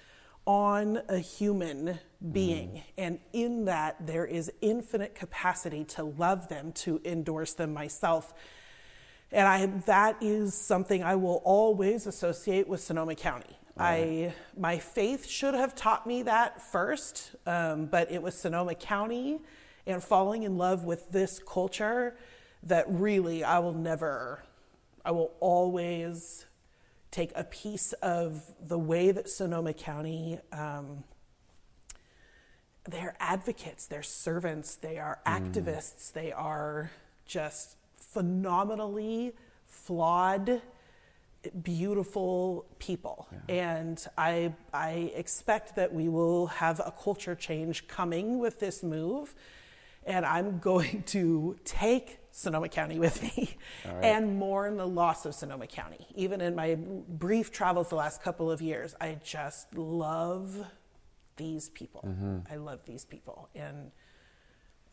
on 0.46 1.02
a 1.08 1.18
human 1.18 1.86
mm-hmm. 1.86 2.30
being. 2.30 2.82
And 2.96 3.18
in 3.32 3.64
that 3.64 4.06
there 4.06 4.24
is 4.24 4.50
infinite 4.60 5.14
capacity 5.14 5.84
to 5.84 6.04
love 6.04 6.48
them 6.48 6.72
to 6.72 7.00
endorse 7.04 7.54
them 7.54 7.74
myself 7.74 8.32
and 9.32 9.46
I, 9.46 9.66
that 9.86 10.16
is 10.20 10.54
something 10.54 11.02
I 11.02 11.16
will 11.16 11.42
always 11.44 12.06
associate 12.06 12.68
with 12.68 12.80
Sonoma 12.80 13.14
County. 13.14 13.56
I, 13.78 14.34
my 14.56 14.78
faith 14.78 15.26
should 15.26 15.52
have 15.52 15.74
taught 15.74 16.06
me 16.06 16.22
that 16.22 16.62
first, 16.62 17.32
um, 17.44 17.86
but 17.86 18.10
it 18.10 18.22
was 18.22 18.34
Sonoma 18.34 18.74
County 18.74 19.40
and 19.86 20.02
falling 20.02 20.44
in 20.44 20.56
love 20.56 20.84
with 20.84 21.10
this 21.12 21.38
culture 21.46 22.16
that 22.62 22.86
really 22.88 23.44
I 23.44 23.58
will 23.58 23.74
never, 23.74 24.42
I 25.04 25.10
will 25.10 25.32
always 25.40 26.46
take 27.10 27.32
a 27.34 27.44
piece 27.44 27.92
of 27.94 28.42
the 28.66 28.78
way 28.78 29.10
that 29.10 29.28
Sonoma 29.28 29.74
County 29.74 30.38
um, 30.52 31.04
they're 32.88 33.16
advocates, 33.18 33.86
they're 33.86 34.02
servants, 34.02 34.76
they 34.76 34.98
are 34.98 35.18
activists, 35.26 36.12
they 36.12 36.32
are 36.32 36.90
just 37.26 37.76
phenomenally 38.12 39.32
flawed, 39.66 40.62
beautiful 41.62 42.66
people. 42.78 43.28
And 43.48 44.04
I, 44.16 44.54
I 44.72 45.12
expect 45.14 45.76
that 45.76 45.92
we 45.92 46.08
will 46.08 46.46
have 46.46 46.80
a 46.80 46.92
culture 47.02 47.34
change 47.34 47.86
coming 47.88 48.38
with 48.38 48.58
this 48.58 48.82
move. 48.82 49.34
And 50.04 50.24
I'm 50.24 50.58
going 50.70 51.02
to 51.08 51.56
take 51.64 52.18
Sonoma 52.30 52.68
County 52.68 52.98
with 52.98 53.22
me 53.22 53.56
and 54.02 54.38
mourn 54.38 54.76
the 54.76 54.86
loss 54.86 55.24
of 55.24 55.34
Sonoma 55.34 55.66
County. 55.66 56.06
Even 56.14 56.40
in 56.40 56.54
my 56.54 56.76
brief 56.76 57.50
travels 57.50 57.88
the 57.88 57.96
last 57.96 58.22
couple 58.22 58.50
of 58.50 58.60
years, 58.60 58.94
I 59.00 59.18
just 59.24 59.74
love 59.74 60.66
these 61.36 61.68
people. 61.70 62.02
I 62.50 62.56
love 62.56 62.80
these 62.84 63.04
people. 63.04 63.48
And 63.54 63.90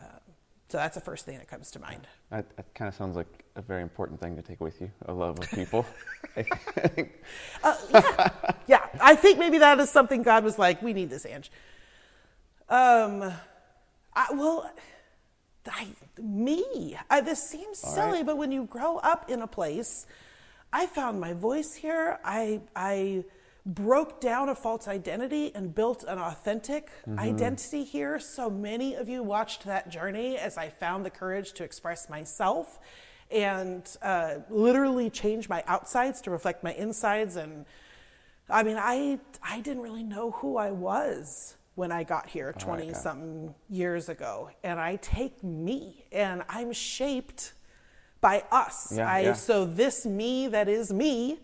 um, 0.01 0.07
so 0.73 0.79
that's 0.79 0.95
the 0.95 1.01
first 1.01 1.23
thing 1.23 1.37
that 1.37 1.47
comes 1.47 1.69
to 1.69 1.79
mind. 1.79 2.07
That, 2.31 2.57
that 2.57 2.73
kind 2.73 2.89
of 2.89 2.95
sounds 2.95 3.15
like 3.15 3.27
a 3.55 3.61
very 3.61 3.83
important 3.83 4.19
thing 4.19 4.35
to 4.37 4.41
take 4.41 4.59
with 4.59 4.81
you 4.81 4.89
a 5.05 5.13
love 5.13 5.37
of 5.37 5.47
people. 5.51 5.85
I 6.35 6.41
think- 6.87 7.11
Yeah, 8.65 8.83
I 8.99 9.13
think 9.15 9.37
maybe 9.37 9.59
that 9.59 9.79
is 9.79 9.91
something 9.91 10.23
God 10.23 10.43
was 10.43 10.57
like, 10.57 10.81
we 10.81 10.93
need 10.93 11.11
this, 11.11 11.27
Ange. 11.27 11.51
Um, 12.69 13.31
I, 14.15 14.25
well, 14.33 14.67
I, 15.69 15.89
me, 16.19 16.97
I, 17.07 17.21
this 17.21 17.47
seems 17.47 17.77
silly, 17.77 18.23
but 18.23 18.39
when 18.39 18.51
you 18.51 18.63
grow 18.65 18.97
up 18.97 19.29
in 19.29 19.43
a 19.43 19.47
place, 19.47 20.07
I 20.71 20.87
found 20.87 21.21
my 21.21 21.33
voice 21.33 21.75
here. 21.75 22.17
I, 22.25 22.61
I 22.75 23.25
broke 23.65 24.19
down 24.19 24.49
a 24.49 24.55
false 24.55 24.87
identity 24.87 25.53
and 25.55 25.73
built 25.73 26.03
an 26.03 26.19
authentic 26.19 26.91
identity 27.17 27.83
here. 27.83 28.19
So 28.19 28.49
many 28.49 28.95
of 28.95 29.07
you 29.07 29.23
watched 29.23 29.63
that 29.65 29.89
journey 29.89 30.37
as 30.37 30.57
I 30.57 30.69
found 30.69 31.05
the 31.05 31.09
courage 31.09 31.53
to 31.53 31.63
express 31.63 32.09
myself 32.09 32.79
and 33.31 33.89
uh, 34.01 34.35
literally 34.49 35.09
change 35.09 35.47
my 35.47 35.63
outsides 35.65 36.21
to 36.21 36.31
reflect 36.31 36.63
my 36.63 36.73
insides. 36.73 37.37
And 37.37 37.65
I 38.49 38.63
mean, 38.63 38.77
I, 38.77 39.19
I 39.41 39.61
didn't 39.61 39.81
really 39.81 40.03
know 40.03 40.31
who 40.31 40.57
I 40.57 40.71
was 40.71 41.55
when 41.75 41.91
I 41.91 42.03
got 42.03 42.29
here 42.29 42.53
20 42.53 42.87
yeah. 42.87 42.93
something 42.93 43.55
years 43.69 44.09
ago. 44.09 44.49
And 44.63 44.79
I 44.79 44.97
take 44.97 45.43
me 45.43 46.05
and 46.11 46.43
I'm 46.49 46.73
shaped 46.73 47.53
by 48.21 48.43
us. 48.51 48.93
Yeah, 48.95 49.09
I, 49.09 49.19
yeah. 49.21 49.33
So, 49.33 49.65
this 49.65 50.05
me 50.05 50.47
that 50.47 50.69
is 50.69 50.93
me, 50.93 51.39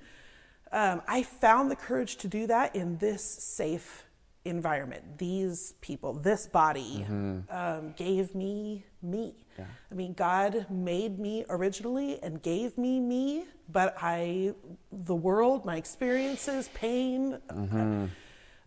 um, 0.71 1.01
I 1.07 1.23
found 1.23 1.71
the 1.71 1.75
courage 1.75 2.17
to 2.17 2.27
do 2.27 2.47
that 2.47 2.75
in 2.75 2.97
this 2.97 3.23
safe 3.23 4.05
environment. 4.45 5.17
These 5.17 5.73
people, 5.81 6.13
this 6.13 6.47
body, 6.47 7.05
um, 7.49 7.93
gave 7.97 8.35
me 8.35 8.85
me. 9.01 9.45
I 9.91 9.95
mean, 9.95 10.13
God 10.13 10.67
made 10.69 11.19
me 11.19 11.45
originally 11.49 12.21
and 12.23 12.41
gave 12.41 12.77
me 12.77 12.99
me, 12.99 13.45
but 13.69 13.95
I, 14.01 14.53
the 14.91 15.15
world, 15.15 15.65
my 15.65 15.75
experiences, 15.75 16.69
pain, 16.73 17.39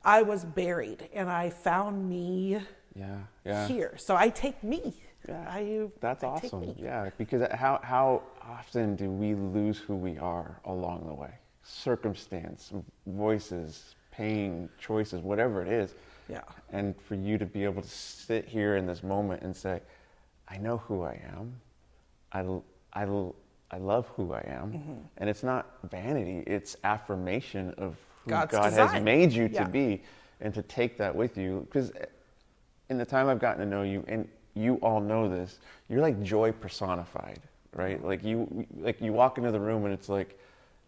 I 0.05 0.23
was 0.23 0.45
buried 0.45 1.09
and 1.15 1.31
I 1.31 1.51
found 1.51 2.09
me 2.09 2.61
yeah, 2.95 3.19
yeah. 3.45 3.69
here. 3.69 3.95
So 3.97 4.17
I 4.17 4.29
take 4.29 4.63
me. 4.63 4.95
Yeah, 5.29 5.47
I, 5.49 5.89
That's 6.01 6.25
I 6.25 6.27
awesome. 6.27 6.61
me. 6.61 6.77
Yeah, 6.79 7.11
because 7.17 7.47
how 7.53 7.79
how 7.83 8.23
often 8.43 8.97
do 8.97 9.09
we 9.09 9.35
lose 9.35 9.79
who 9.79 9.95
we 9.95 10.19
are 10.19 10.61
along 10.65 11.07
the 11.07 11.15
way? 11.15 11.31
Circumstance, 11.63 12.73
voices, 13.07 13.95
pain, 14.11 14.69
choices, 14.79 15.21
whatever 15.23 15.63
it 15.63 15.69
is. 15.69 15.95
Yeah. 16.29 16.43
And 16.73 16.95
for 17.01 17.15
you 17.15 17.39
to 17.39 17.47
be 17.47 17.65
able 17.65 17.83
to 17.83 17.89
sit 17.89 18.47
here 18.47 18.77
in 18.77 18.87
this 18.87 19.03
moment 19.03 19.43
and 19.43 19.55
say, 19.55 19.81
I 20.49 20.59
know 20.59 20.79
who 20.79 21.03
I 21.03 21.21
am. 21.37 21.55
I, 22.33 22.41
I, 22.93 23.07
I 23.71 23.79
love 23.79 24.07
who 24.17 24.33
I 24.33 24.45
am. 24.47 24.73
Mm-hmm. 24.73 24.93
And 25.19 25.31
it's 25.31 25.43
not 25.43 25.67
vanity, 25.91 26.43
it's 26.47 26.77
affirmation 26.85 27.75
of 27.79 27.97
who 28.25 28.31
God's 28.31 28.53
God 28.53 28.73
has 28.73 29.03
made 29.03 29.33
you 29.33 29.49
to 29.49 29.65
be 29.65 30.03
and 30.41 30.53
to 30.55 30.63
take 30.63 30.97
that 30.99 31.15
with 31.15 31.37
you. 31.39 31.67
Because 31.67 31.93
in 32.91 32.99
the 32.99 33.07
time 33.07 33.29
I've 33.29 33.41
gotten 33.41 33.61
to 33.61 33.67
know 33.67 33.83
you, 33.83 34.05
and 34.09 34.29
you 34.55 34.75
all 34.77 35.01
know 35.01 35.29
this, 35.29 35.61
you're 35.89 36.01
like 36.01 36.23
joy 36.23 36.53
personified, 36.53 37.41
right? 37.75 38.05
Like 38.05 38.23
you, 38.23 38.67
like 38.79 39.01
you 39.01 39.13
walk 39.13 39.39
into 39.39 39.51
the 39.51 39.61
room 39.61 39.85
and 39.85 39.95
it's 39.95 40.09
like, 40.09 40.39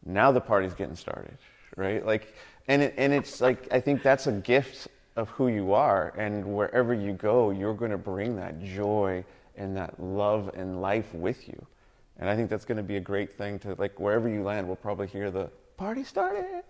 now 0.07 0.33
the 0.33 0.41
party's 0.41 0.75
getting 0.75 0.97
started, 0.97 1.37
right? 1.77 2.05
Like, 2.05 2.35
and 2.69 2.83
it, 2.83 2.95
and 2.97 3.13
it's 3.13 3.41
like 3.41 3.69
I 3.73 3.81
think 3.81 4.03
that's 4.03 4.27
a 4.27 4.33
gift 4.33 4.89
of 5.17 5.29
who 5.31 5.49
you 5.49 5.73
are, 5.73 6.13
and 6.17 6.45
wherever 6.55 6.93
you 6.95 7.13
go, 7.13 7.51
you're 7.51 7.75
going 7.75 7.91
to 7.93 7.99
bring 7.99 8.37
that 8.37 8.63
joy 8.63 9.25
and 9.57 9.77
that 9.77 10.01
love 10.03 10.51
and 10.55 10.81
life 10.83 11.13
with 11.15 11.47
you, 11.49 11.67
and 12.19 12.29
I 12.29 12.35
think 12.37 12.51
that's 12.51 12.65
going 12.65 12.79
to 12.79 12.83
be 12.83 12.97
a 12.97 13.01
great 13.01 13.37
thing 13.39 13.59
to 13.61 13.75
like 13.79 13.99
wherever 14.01 14.29
you 14.29 14.43
land, 14.43 14.67
we'll 14.67 14.77
probably 14.77 15.07
hear 15.07 15.31
the 15.31 15.51
party 15.77 16.05
started. 16.05 16.63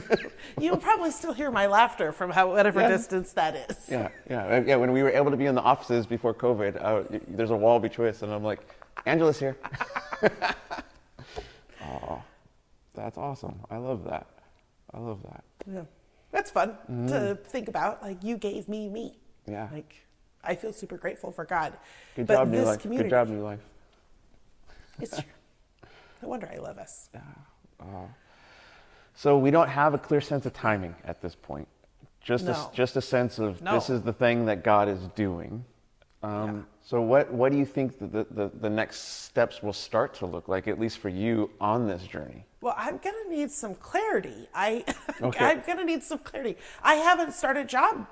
You'll 0.60 0.76
probably 0.76 1.10
still 1.10 1.32
hear 1.32 1.50
my 1.50 1.66
laughter 1.66 2.12
from 2.12 2.30
how, 2.30 2.48
whatever 2.52 2.80
Yeah. 2.80 2.88
distance 2.90 3.32
that 3.32 3.56
is. 3.68 3.88
Yeah, 3.90 4.08
yeah, 4.30 4.44
uh, 4.46 4.62
yeah. 4.64 4.76
When 4.76 4.92
we 4.92 5.02
were 5.02 5.10
able 5.10 5.32
to 5.32 5.36
be 5.36 5.46
in 5.46 5.56
the 5.56 5.60
offices 5.62 6.06
before 6.06 6.32
COVID, 6.32 6.76
uh, 6.76 7.02
y- 7.10 7.20
there's 7.26 7.50
a 7.50 7.56
wall 7.56 7.80
between 7.80 8.06
us, 8.08 8.22
and 8.22 8.32
I'm 8.32 8.44
like, 8.44 8.60
Angela's 9.04 9.38
here. 9.40 9.56
that's 13.02 13.18
awesome. 13.18 13.58
I 13.70 13.78
love 13.78 14.04
that. 14.04 14.26
I 14.94 14.98
love 14.98 15.22
that. 15.24 15.44
Yeah. 15.70 15.82
That's 16.30 16.50
fun 16.50 16.76
to 17.08 17.34
think 17.44 17.68
about. 17.68 18.02
Like 18.02 18.22
you 18.22 18.36
gave 18.36 18.68
me 18.68 18.88
me. 18.88 19.18
Mm-hmm. 19.44 19.52
Yeah. 19.52 19.68
Like 19.72 19.94
I 20.44 20.54
feel 20.54 20.72
super 20.72 20.96
grateful 20.96 21.30
for 21.32 21.44
God. 21.44 21.72
Good 22.16 22.26
but 22.26 22.34
job, 22.34 22.48
new 22.48 22.58
this 22.58 22.66
life. 22.66 22.80
community, 22.80 23.08
Good 23.10 23.16
job, 23.16 23.28
new 23.28 23.42
life. 23.42 23.60
It's 25.00 25.10
true. 25.14 25.24
No 26.22 26.28
wonder 26.28 26.48
I 26.52 26.58
love 26.58 26.78
us. 26.78 27.08
Yeah. 27.14 28.06
So 29.14 29.36
we 29.38 29.50
don't 29.50 29.68
have 29.68 29.94
a 29.94 29.98
clear 29.98 30.20
sense 30.20 30.46
of 30.46 30.52
timing 30.52 30.94
at 31.04 31.20
this 31.20 31.34
point. 31.34 31.68
Just 32.20 32.44
No. 32.44 32.52
a, 32.52 32.70
just 32.72 32.96
a 32.96 33.02
sense 33.02 33.38
of 33.38 33.60
No. 33.60 33.74
this 33.74 33.90
is 33.90 34.02
the 34.02 34.12
thing 34.12 34.46
that 34.46 34.62
God 34.62 34.88
is 34.88 35.00
doing. 35.16 35.64
Um, 36.22 36.56
Yeah. 36.56 36.62
So 36.84 37.00
what 37.00 37.32
what 37.32 37.52
do 37.52 37.58
you 37.58 37.64
think 37.64 37.98
the, 37.98 38.26
the, 38.30 38.50
the, 38.60 38.68
next 38.68 39.24
steps 39.24 39.62
will 39.62 39.72
start 39.72 40.14
to 40.14 40.26
look 40.26 40.48
like, 40.48 40.66
at 40.66 40.80
least 40.80 40.98
for 40.98 41.08
you, 41.08 41.50
on 41.60 41.86
this 41.86 42.02
journey? 42.02 42.44
Well, 42.60 42.74
I'm 42.76 42.98
gonna 42.98 43.28
need 43.28 43.50
some 43.50 43.74
clarity. 43.76 44.48
I 44.54 44.84
Okay. 45.22 45.44
I'm 45.44 45.62
gonna 45.66 45.84
need 45.84 46.02
some 46.02 46.18
clarity. 46.18 46.56
I 46.82 46.94
haven't 46.94 47.34
started 47.34 47.68
job 47.68 48.06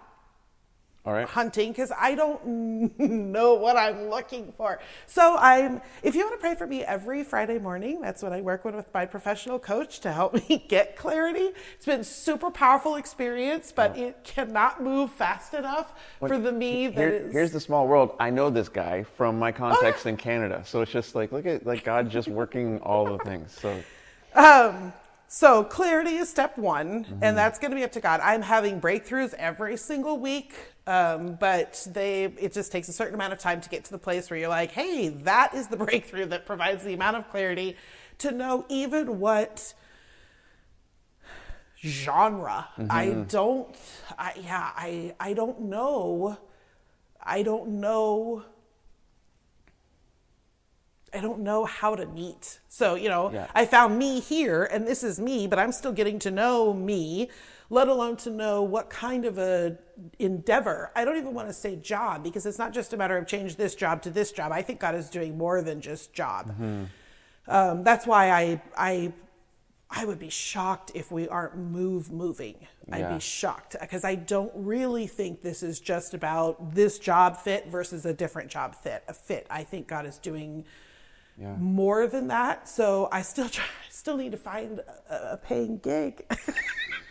All 1.07 1.14
right. 1.14 1.26
hunting 1.26 1.70
because 1.72 1.90
I 1.98 2.14
don't 2.14 2.98
know 2.98 3.55
what 3.55 3.76
I'm 3.78 4.11
looking 4.11 4.53
for. 4.53 4.80
So 5.07 5.34
I'm 5.38 5.80
if 6.03 6.14
you 6.14 6.20
want 6.26 6.34
to 6.34 6.40
pray 6.40 6.55
for 6.55 6.66
me 6.66 6.84
every 6.84 7.24
Friday 7.24 7.59
morning, 7.59 8.03
that's 8.03 8.22
when 8.22 8.34
I 8.34 8.42
work 8.42 8.66
with 8.66 8.84
my 8.92 9.07
professional 9.07 9.59
coach 9.59 10.01
to 10.01 10.12
help 10.12 10.34
me 10.48 10.62
get 10.68 10.96
clarity. 10.96 11.51
It's 11.76 11.86
been 11.86 12.05
super 12.05 12.51
powerful 12.51 12.96
experience, 12.96 13.72
but 13.74 13.96
it 13.96 14.22
cannot 14.24 14.82
move 14.82 15.11
fast 15.11 15.55
enough 15.55 15.94
for 16.18 16.36
the 16.38 16.53
me 16.53 16.88
that 16.88 16.96
Here- 16.98 17.09
is- 17.09 17.32
Here's 17.32 17.53
the 17.53 17.61
small 17.61 17.88
world. 17.88 18.14
I 18.20 18.28
know 18.28 18.51
this 18.51 18.68
guy 18.68 19.05
from 19.16 19.38
my 19.38 19.53
context 19.53 20.05
yeah. 20.05 20.11
in 20.11 20.16
Canada, 20.18 20.62
so 20.66 20.82
it's 20.82 20.92
just 20.92 21.14
like 21.14 21.32
look 21.32 21.46
at 21.46 21.64
like 21.64 21.82
God 21.82 22.11
just 22.11 22.28
working 22.28 22.78
all 22.80 23.07
the 23.16 23.18
things. 23.24 23.57
So 23.59 23.80
Um, 24.34 24.92
so 25.32 25.62
clarity 25.62 26.16
is 26.16 26.28
step 26.28 26.58
one, 26.58 27.06
and 27.22 27.36
that's 27.36 27.60
going 27.60 27.70
to 27.70 27.76
be 27.76 27.84
up 27.84 27.92
to 27.92 28.00
God. 28.00 28.18
I'm 28.20 28.42
having 28.42 28.80
breakthroughs 28.80 29.32
every 29.34 29.76
single 29.76 30.18
week, 30.18 30.52
um, 30.88 31.36
but 31.36 31.86
they 31.88 32.24
it 32.24 32.52
just 32.52 32.72
takes 32.72 32.88
a 32.88 32.92
certain 32.92 33.14
amount 33.14 33.32
of 33.32 33.38
time 33.38 33.60
to 33.60 33.68
get 33.68 33.84
to 33.84 33.92
the 33.92 33.98
place 33.98 34.28
where 34.28 34.40
you're 34.40 34.48
like, 34.48 34.72
hey, 34.72 35.08
that 35.08 35.54
is 35.54 35.68
the 35.68 35.76
breakthrough 35.86 36.26
that 36.26 36.46
provides 36.46 36.82
the 36.82 36.94
amount 36.94 37.16
of 37.16 37.30
clarity 37.30 37.76
to 38.18 38.32
know 38.32 38.66
even 38.68 39.20
what 39.20 39.72
genre. 41.80 42.66
I 42.90 43.10
don't. 43.28 43.76
I 44.18 44.32
yeah. 44.42 44.72
I 44.74 45.14
I 45.20 45.32
don't 45.34 45.60
know. 45.60 46.38
I 47.22 47.44
don't 47.44 47.80
know. 47.80 48.42
I 51.12 51.20
don't 51.20 51.40
know 51.40 51.64
how 51.64 51.94
to 51.96 52.06
meet. 52.06 52.61
So, 52.68 52.94
you 52.94 53.08
know, 53.08 53.30
Yeah. 53.32 53.46
I 53.54 53.66
found 53.66 53.98
me 53.98 54.20
here 54.20 54.64
and 54.64 54.86
this 54.86 55.02
is 55.02 55.18
me, 55.18 55.46
but 55.46 55.58
I'm 55.58 55.72
still 55.72 55.92
getting 55.92 56.18
to 56.20 56.30
know 56.30 56.72
me, 56.72 57.30
let 57.68 57.88
alone 57.88 58.16
to 58.18 58.30
know 58.30 58.62
what 58.62 58.90
kind 58.90 59.24
of 59.24 59.38
a 59.38 59.76
endeavor. 60.18 60.90
I 60.94 61.04
don't 61.04 61.16
even 61.16 61.34
want 61.34 61.48
to 61.48 61.54
say 61.54 61.76
job 61.76 62.22
because 62.22 62.46
it's 62.46 62.58
not 62.58 62.72
just 62.72 62.92
a 62.92 62.96
matter 62.96 63.16
of 63.16 63.26
change 63.26 63.56
this 63.56 63.74
job 63.74 64.02
to 64.02 64.11
this 64.11 64.32
job. 64.32 64.52
I 64.52 64.62
think 64.62 64.80
God 64.80 64.94
is 64.94 65.11
doing 65.11 65.36
more 65.36 65.62
than 65.62 65.80
just 65.80 66.12
job. 66.12 66.54
Um, 67.48 67.82
that's 67.82 68.06
why 68.06 68.30
I, 68.30 68.62
I, 68.76 69.12
I 69.90 70.04
would 70.04 70.20
be 70.20 70.30
shocked 70.30 70.92
if 70.94 71.11
we 71.11 71.28
aren't 71.28 71.56
move 71.56 72.12
moving. 72.12 72.66
I'd 72.92 73.14
be 73.14 73.20
shocked 73.20 73.76
because 73.80 74.04
I 74.04 74.14
don't 74.16 74.52
really 74.54 75.06
think 75.06 75.42
this 75.42 75.62
is 75.62 75.80
just 75.80 76.14
about 76.14 76.74
this 76.74 76.98
job 76.98 77.36
fit 77.36 77.66
versus 77.68 78.06
a 78.06 78.12
different 78.12 78.50
job 78.50 78.74
fit. 78.74 79.02
A 79.08 79.14
fit. 79.14 79.46
I 79.50 79.64
think 79.64 79.88
God 79.88 80.06
is 80.06 80.18
doing 80.18 80.64
Yeah. 81.41 81.57
more 81.57 82.07
than 82.07 82.28
that. 82.28 82.68
So 82.68 83.09
I 83.11 83.22
still 83.22 83.49
try, 83.57 83.64
still 83.88 84.16
need 84.16 84.32
to 84.32 84.38
find 84.38 84.80
a, 85.09 85.32
a 85.32 85.36
paying 85.38 85.78
gig. 85.78 86.26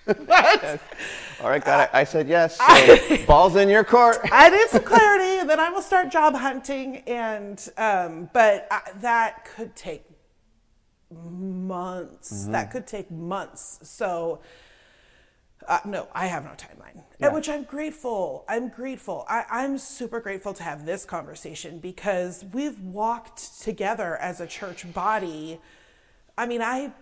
but 0.05 0.79
all 1.41 1.49
right, 1.49 1.63
God, 1.63 1.89
I, 1.91 2.01
I 2.01 2.03
said 2.03 2.27
yes. 2.27 2.57
So 2.57 3.17
balls 3.27 3.55
in 3.55 3.69
your 3.69 3.83
court. 3.83 4.19
I 4.31 4.49
need 4.49 4.69
some 4.69 4.83
clarity, 4.83 5.39
and 5.39 5.49
then 5.49 5.59
I 5.59 5.69
will 5.69 5.81
start 5.81 6.11
job 6.11 6.35
hunting. 6.35 6.97
And 7.07 7.67
um, 7.77 8.29
but 8.31 8.67
I, 8.69 8.81
that 9.01 9.45
could 9.55 9.75
take 9.75 10.03
months. 11.11 12.45
That 12.45 12.71
could 12.71 12.85
take 12.85 13.09
months. 13.09 13.79
So. 13.81 14.41
Uh, 15.67 15.79
no, 15.85 16.07
I 16.13 16.27
have 16.27 16.43
no 16.45 16.51
timeline, 16.51 17.03
Yeah. 17.19 17.27
at 17.27 17.33
which 17.33 17.49
I'm 17.49 17.63
grateful. 17.63 18.45
I'm 18.47 18.69
grateful. 18.69 19.25
I, 19.27 19.45
I'm 19.49 19.77
super 19.77 20.19
grateful 20.19 20.53
to 20.53 20.63
have 20.63 20.85
this 20.85 21.05
conversation 21.05 21.79
because 21.79 22.45
we've 22.53 22.79
walked 22.79 23.61
together 23.61 24.15
as 24.17 24.39
a 24.39 24.47
church 24.47 24.91
body. 24.93 25.59
I 26.37 26.45
mean, 26.47 26.61
I 26.61 26.93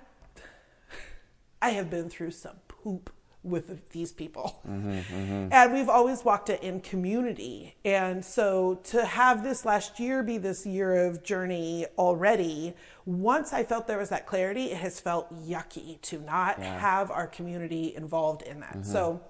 I 1.61 1.69
have 1.71 1.89
been 1.89 2.09
through 2.09 2.31
some 2.31 2.57
poop 2.67 3.11
with 3.43 3.89
these 3.91 4.11
people. 4.11 4.59
And 4.65 5.73
we've 5.73 5.87
always 5.89 6.25
walked 6.25 6.49
it 6.49 6.61
in 6.61 6.81
community. 6.81 7.75
And 7.85 8.23
so 8.25 8.75
to 8.85 9.05
have 9.05 9.43
this 9.43 9.63
last 9.65 9.99
year 9.99 10.21
be 10.21 10.37
this 10.37 10.65
year 10.65 11.05
of 11.07 11.23
journey 11.23 11.85
already, 11.97 12.75
once 13.07 13.53
I 13.53 13.63
felt 13.63 13.87
there 13.87 13.97
was 13.97 14.09
that 14.09 14.27
clarity, 14.27 14.65
it 14.65 14.77
has 14.77 14.99
felt 14.99 15.33
yucky 15.47 15.99
to 16.01 16.19
not 16.19 16.59
have 16.59 17.09
our 17.09 17.25
community 17.25 17.95
involved 17.95 18.41
in 18.41 18.59
that. 18.59 18.85
So 18.85 19.21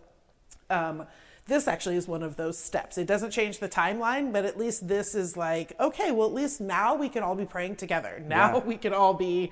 um, 0.71 1.05
this 1.45 1.67
actually 1.67 1.95
is 1.95 2.07
one 2.07 2.23
of 2.23 2.37
those 2.37 2.57
steps. 2.57 2.97
It 2.97 3.05
doesn't 3.05 3.29
change 3.29 3.59
the 3.59 3.69
timeline, 3.69 4.33
but 4.33 4.45
at 4.45 4.57
least 4.57 4.87
this 4.87 5.13
is 5.13 5.37
like, 5.37 5.73
okay, 5.79 6.11
well, 6.11 6.27
at 6.27 6.33
least 6.33 6.59
now 6.59 6.95
we 6.95 7.07
can 7.07 7.21
all 7.21 7.35
be 7.35 7.45
praying 7.45 7.75
together. 7.75 8.19
Now 8.25 8.57
Yeah. 8.57 8.63
we 8.63 8.77
can 8.77 8.93
all 8.93 9.13
be 9.13 9.51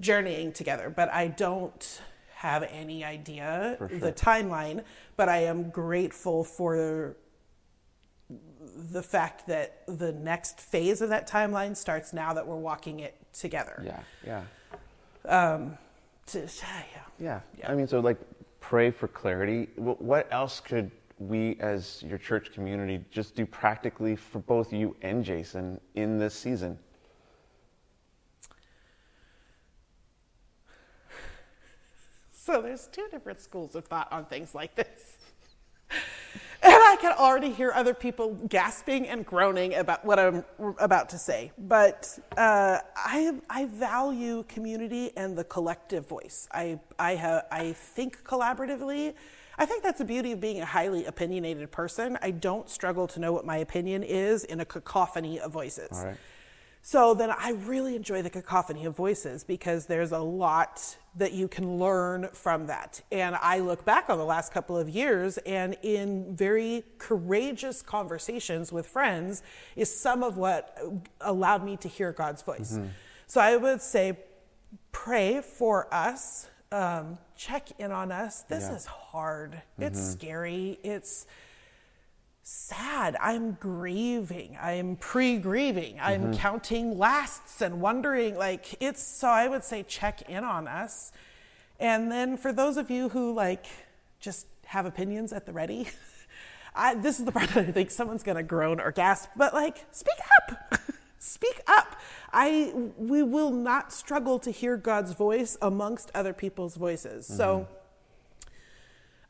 journeying 0.00 0.52
together. 0.52 0.88
But 0.88 1.12
I 1.12 1.26
don't 1.26 2.00
have 2.36 2.62
any 2.70 3.02
idea 3.04 3.76
the 3.80 4.12
timeline, 4.12 4.84
but 5.16 5.28
I 5.28 5.38
am 5.38 5.70
grateful 5.70 6.44
for 6.44 7.16
the 8.92 9.02
fact 9.02 9.46
that 9.48 9.82
the 9.86 10.12
next 10.12 10.60
phase 10.60 11.00
of 11.00 11.08
that 11.08 11.28
timeline 11.28 11.76
starts 11.76 12.12
now 12.12 12.32
that 12.34 12.46
we're 12.46 12.56
walking 12.56 13.00
it 13.00 13.16
together. 13.38 13.82
Yeah, 13.84 14.42
yeah, 15.26 15.52
um, 15.54 15.76
To, 16.26 16.38
yeah. 16.62 16.82
yeah. 17.18 17.40
Yeah. 17.58 17.70
I 17.70 17.74
mean, 17.74 17.86
so 17.86 18.00
like 18.00 18.18
pray 18.60 18.90
for 18.90 19.08
clarity. 19.08 19.68
What 19.76 20.26
else 20.32 20.60
could 20.60 20.90
we, 21.18 21.56
as 21.60 22.02
your 22.02 22.18
church 22.18 22.52
community, 22.52 23.04
just 23.10 23.34
do 23.34 23.46
practically 23.46 24.16
for 24.16 24.40
both 24.40 24.72
you 24.72 24.96
and 25.02 25.24
Jason 25.24 25.80
in 25.94 26.18
this 26.18 26.34
season? 26.34 26.78
So 32.32 32.62
there's 32.62 32.86
two 32.86 33.08
different 33.10 33.40
schools 33.40 33.74
of 33.74 33.86
thought 33.86 34.06
on 34.12 34.24
things 34.26 34.54
like 34.54 34.76
this. 34.76 35.16
I 36.86 36.96
can 36.96 37.12
already 37.12 37.50
hear 37.50 37.72
other 37.72 37.94
people 37.94 38.34
gasping 38.48 39.08
and 39.08 39.26
groaning 39.26 39.74
about 39.74 40.04
what 40.04 40.18
I'm 40.18 40.44
about 40.78 41.08
to 41.10 41.18
say. 41.18 41.50
But 41.58 42.16
uh, 42.36 42.78
I, 42.96 43.34
I 43.50 43.64
value 43.64 44.44
community 44.48 45.10
and 45.16 45.36
the 45.36 45.44
collective 45.44 46.06
voice. 46.08 46.48
I, 46.52 46.78
I, 46.98 47.16
ha, 47.16 47.42
I 47.50 47.72
think 47.72 48.22
collaboratively. 48.22 49.14
I 49.58 49.66
think 49.66 49.82
that's 49.82 49.98
the 49.98 50.04
beauty 50.04 50.32
of 50.32 50.40
being 50.40 50.60
a 50.60 50.64
highly 50.64 51.06
opinionated 51.06 51.72
person. 51.72 52.18
I 52.22 52.30
don't 52.30 52.68
struggle 52.68 53.08
to 53.08 53.20
know 53.20 53.32
what 53.32 53.44
my 53.44 53.56
opinion 53.56 54.04
is 54.04 54.44
in 54.44 54.60
a 54.60 54.64
cacophony 54.64 55.40
of 55.40 55.50
voices. 55.50 55.98
All 55.98 56.06
right. 56.06 56.16
So 56.88 57.14
then 57.14 57.32
I 57.36 57.50
really 57.50 57.96
enjoy 57.96 58.22
the 58.22 58.30
cacophony 58.30 58.84
of 58.84 58.94
voices 58.94 59.42
because 59.42 59.86
there's 59.86 60.12
a 60.12 60.20
lot 60.20 60.96
that 61.16 61.32
you 61.32 61.48
can 61.48 61.80
learn 61.80 62.28
from 62.32 62.68
that. 62.68 63.02
And 63.10 63.34
I 63.34 63.58
look 63.58 63.84
back 63.84 64.08
on 64.08 64.18
the 64.18 64.24
last 64.24 64.52
couple 64.52 64.78
of 64.78 64.88
years 64.88 65.36
and 65.38 65.76
in 65.82 66.36
very 66.36 66.84
courageous 66.98 67.82
conversations 67.82 68.70
with 68.70 68.86
friends 68.86 69.42
is 69.74 69.92
some 69.92 70.22
of 70.22 70.36
what 70.36 70.78
allowed 71.20 71.64
me 71.64 71.76
to 71.78 71.88
hear 71.88 72.12
God's 72.12 72.42
voice. 72.42 72.78
So 73.26 73.40
I 73.40 73.56
would 73.56 73.82
say 73.82 74.16
pray 74.92 75.40
for 75.40 75.92
us, 75.92 76.46
um, 76.70 77.18
check 77.36 77.68
in 77.80 77.90
on 77.90 78.12
us. 78.12 78.42
This 78.42 78.62
Yeah. 78.62 78.76
is 78.76 78.86
hard, 78.86 79.60
it's 79.76 80.00
scary, 80.00 80.78
it's 80.84 81.26
sad. 82.48 83.16
I'm 83.20 83.52
grieving. 83.54 84.56
I'm 84.60 84.94
pre 84.96 85.36
grieving. 85.38 85.98
I'm 86.00 86.26
mm-hmm. 86.26 86.34
counting 86.34 86.96
lasts 86.96 87.60
and 87.60 87.80
wondering. 87.80 88.36
Like, 88.36 88.76
it's 88.80 89.02
so 89.02 89.28
I 89.28 89.48
would 89.48 89.64
say 89.64 89.82
check 89.82 90.22
in 90.28 90.44
on 90.44 90.68
us. 90.68 91.10
And 91.80 92.10
then 92.10 92.36
for 92.36 92.52
those 92.52 92.76
of 92.76 92.88
you 92.88 93.08
who 93.08 93.34
like 93.34 93.66
just 94.20 94.46
have 94.66 94.86
opinions 94.86 95.32
at 95.32 95.44
the 95.44 95.52
ready, 95.52 95.88
I, 96.74 96.94
this 96.94 97.18
is 97.18 97.24
the 97.24 97.32
part 97.32 97.48
that 97.50 97.66
I 97.66 97.72
think 97.72 97.90
someone's 97.90 98.22
going 98.22 98.36
to 98.36 98.44
groan 98.44 98.80
or 98.80 98.92
gasp, 98.92 99.30
but 99.34 99.52
like, 99.52 99.84
speak 99.90 100.18
up. 100.38 100.78
speak 101.18 101.60
up. 101.66 102.00
I, 102.32 102.72
we 102.96 103.24
will 103.24 103.50
not 103.50 103.92
struggle 103.92 104.38
to 104.40 104.52
hear 104.52 104.76
God's 104.76 105.12
voice 105.12 105.58
amongst 105.60 106.12
other 106.14 106.32
people's 106.32 106.76
voices. 106.76 107.26
So, 107.26 107.60
mm-hmm. 107.60 107.75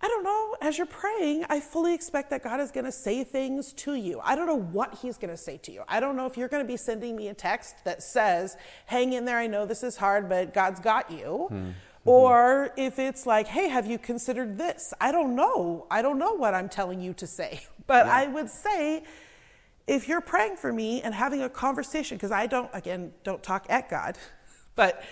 I 0.07 0.09
don't 0.09 0.23
know. 0.23 0.57
As 0.61 0.79
you're 0.79 0.87
praying, 0.87 1.47
I 1.51 1.59
fully 1.59 1.93
expect 1.93 2.31
that 2.31 2.45
God 2.45 2.61
is 2.61 2.71
going 2.71 2.85
to 2.85 2.93
say 2.93 3.25
things 3.25 3.73
to 3.73 3.95
you. 3.95 4.21
I 4.23 4.37
don't 4.37 4.47
know 4.47 4.55
what 4.55 4.95
He's 5.03 5.19
going 5.19 5.33
to 5.33 5.37
say 5.37 5.57
to 5.65 5.73
you. 5.73 5.83
I 5.89 5.99
don't 5.99 6.17
know 6.17 6.27
if 6.27 6.37
you're 6.37 6.47
going 6.47 6.63
to 6.63 6.67
be 6.67 6.77
sending 6.77 7.17
me 7.17 7.27
a 7.27 7.35
text 7.35 7.85
that 7.85 8.05
says, 8.05 8.57
hang 8.87 9.15
in 9.15 9.25
there, 9.25 9.37
I 9.37 9.49
know 9.49 9.67
this 9.67 9.83
is 9.83 9.97
hard, 9.97 10.29
but 10.29 10.55
God's 10.55 10.79
got 10.79 11.11
you. 11.11 11.47
Hmm. 11.49 11.71
Or 12.05 12.71
if 12.77 13.01
it's 13.01 13.27
like, 13.27 13.49
hey, 13.49 13.69
have 13.69 13.89
you 13.89 13.99
considered 13.99 14.59
this? 14.59 14.95
I 15.01 15.11
don't 15.11 15.35
know. 15.35 15.89
I 15.91 16.03
don't 16.03 16.21
know 16.21 16.35
what 16.35 16.55
I'm 16.55 16.69
telling 16.69 17.01
you 17.01 17.13
to 17.15 17.27
say. 17.27 17.63
But 17.89 18.07
I 18.09 18.27
would 18.27 18.51
say, 18.51 19.05
if 19.87 20.09
you're 20.09 20.21
praying 20.21 20.57
for 20.57 20.73
me 20.73 21.03
and 21.03 21.15
having 21.15 21.43
a 21.43 21.49
conversation, 21.49 22.17
because 22.17 22.33
I 22.33 22.49
don't, 22.49 22.69
again, 22.73 23.13
don't 23.23 23.41
talk 23.45 23.65
at 23.69 23.89
God, 23.89 24.19
but 24.75 25.05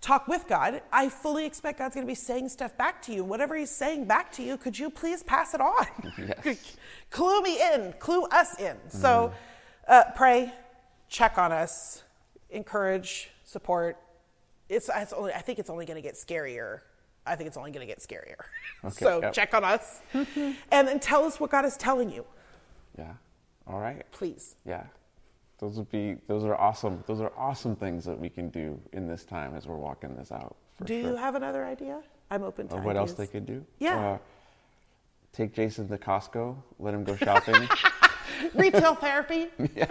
talk 0.00 0.28
with 0.28 0.46
God, 0.48 0.82
I 0.92 1.08
fully 1.08 1.44
expect 1.44 1.78
God's 1.78 1.94
going 1.94 2.06
to 2.06 2.10
be 2.10 2.14
saying 2.14 2.48
stuff 2.48 2.76
back 2.76 3.02
to 3.02 3.12
you. 3.14 3.24
Whatever 3.24 3.56
He's 3.56 3.70
saying 3.70 4.06
back 4.06 4.32
to 4.32 4.42
you, 4.42 4.56
could 4.56 4.78
you 4.78 4.90
please 4.90 5.22
pass 5.22 5.54
it 5.54 5.60
on? 5.60 5.86
Yes. 6.44 6.76
clue 7.10 7.40
me 7.42 7.60
in, 7.74 7.94
clue 7.98 8.24
us 8.24 8.58
in. 8.60 8.76
So 8.88 9.32
uh, 9.88 10.04
pray, 10.14 10.52
check 11.08 11.38
on 11.38 11.50
us, 11.50 12.02
encourage, 12.50 13.30
support. 13.44 13.96
It's, 14.68 14.90
it's 14.94 15.12
only, 15.12 15.32
I 15.32 15.40
think 15.40 15.58
it's 15.58 15.70
only 15.70 15.86
going 15.86 15.96
to 15.96 16.02
get 16.02 16.14
scarier. 16.14 16.80
I 17.26 17.36
think 17.36 17.48
it's 17.48 17.56
only 17.56 17.70
going 17.70 17.86
to 17.86 17.92
get 17.92 18.00
scarier. 18.00 18.36
so 18.92 19.20
yep. 19.20 19.32
check 19.32 19.54
on 19.54 19.64
us 19.64 20.00
and 20.14 20.88
then 20.88 21.00
tell 21.00 21.24
us 21.24 21.40
what 21.40 21.50
God 21.50 21.64
is 21.64 21.76
telling 21.76 22.10
you, 22.10 22.24
Yeah. 22.98 23.12
All 23.66 23.80
right. 23.80 24.04
please. 24.12 24.56
Yeah. 24.64 24.84
Those 25.60 25.76
would 25.76 25.90
be 25.90 26.16
those 26.26 26.44
are 26.44 26.56
awesome. 26.56 27.04
Those 27.06 27.20
are 27.20 27.32
awesome 27.36 27.76
things 27.76 28.04
that 28.06 28.18
we 28.18 28.28
can 28.28 28.48
do 28.48 28.80
in 28.92 29.06
this 29.06 29.24
time 29.24 29.54
as 29.54 29.66
we're 29.66 29.76
walking 29.76 30.16
this 30.16 30.32
out. 30.32 30.56
Do 30.84 31.00
sure. 31.00 31.10
you 31.10 31.16
have 31.16 31.34
another 31.34 31.64
idea? 31.64 32.00
I'm 32.30 32.42
open 32.42 32.68
to 32.68 32.76
Or 32.76 32.80
what 32.80 32.96
else 32.96 33.12
they 33.12 33.26
could 33.26 33.44
do? 33.44 33.64
Yeah. 33.78 34.12
Uh, 34.12 34.18
take 35.32 35.52
Jason 35.54 35.88
to 35.88 35.98
Costco. 35.98 36.56
Let 36.78 36.94
him 36.94 37.04
go 37.04 37.14
shopping. 37.16 37.68
Retail 38.54 38.94
therapy. 38.94 39.48
Yeah 39.76 39.90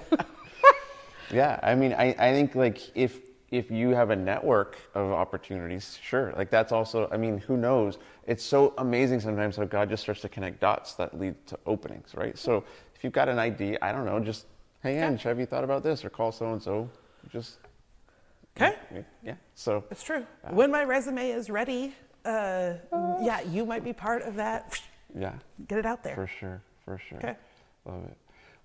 yeah. 1.32 1.60
I 1.62 1.76
mean, 1.76 1.94
I, 1.94 2.16
I 2.18 2.32
think 2.32 2.56
like 2.56 2.80
if 2.96 3.20
if 3.52 3.72
you 3.72 3.90
have 3.90 4.12
a 4.12 4.16
network 4.16 4.78
of 4.94 5.12
opportunities, 5.12 5.98
sure. 6.02 6.34
Like 6.36 6.50
that's 6.50 6.72
also. 6.72 7.10
I 7.12 7.18
mean, 7.18 7.40
who 7.40 7.58
knows? 7.58 7.98
It's 8.28 8.44
so 8.44 8.74
amazing 8.78 9.20
sometimes 9.20 9.56
how 9.56 9.66
God 9.66 9.90
just 9.90 10.04
starts 10.04 10.22
to 10.22 10.30
connect 10.30 10.60
dots 10.60 10.94
that 10.96 11.20
lead 11.20 11.36
to 11.48 11.60
openings, 11.66 12.14
right? 12.16 12.38
So 12.38 12.64
if 12.96 13.04
you've 13.04 13.14
got 13.14 13.30
an 13.30 13.40
idea, 13.40 13.78
I 13.82 13.92
don't 13.92 14.06
know, 14.06 14.20
just 14.20 14.46
hey, 14.84 14.98
Ange, 15.02 15.24
have 15.24 15.40
you 15.40 15.46
thought 15.46 15.64
about 15.64 15.84
this? 15.84 16.04
Or 16.06 16.10
call 16.10 16.32
so 16.32 16.54
and 16.54 16.62
so. 16.62 16.90
Just 17.32 17.58
Okay. 18.58 18.76
yeah. 19.24 19.36
So 19.56 19.84
It's 19.92 20.04
true. 20.04 20.26
When 20.50 20.72
my 20.72 20.84
resume 20.84 21.30
is 21.30 21.50
ready, 21.50 21.96
uh, 22.26 22.74
yeah, 23.22 23.42
you 23.42 23.66
might 23.66 23.84
be 23.84 23.94
part 23.94 24.22
of 24.24 24.36
that. 24.36 24.80
yeah. 25.18 25.34
Get 25.68 25.80
it 25.80 25.86
out 25.86 26.04
there. 26.04 26.16
For 26.16 26.28
sure, 26.28 26.62
for 26.84 26.98
sure. 26.98 27.18
Okay. 27.20 27.36
Love 27.86 28.04
it. 28.06 28.18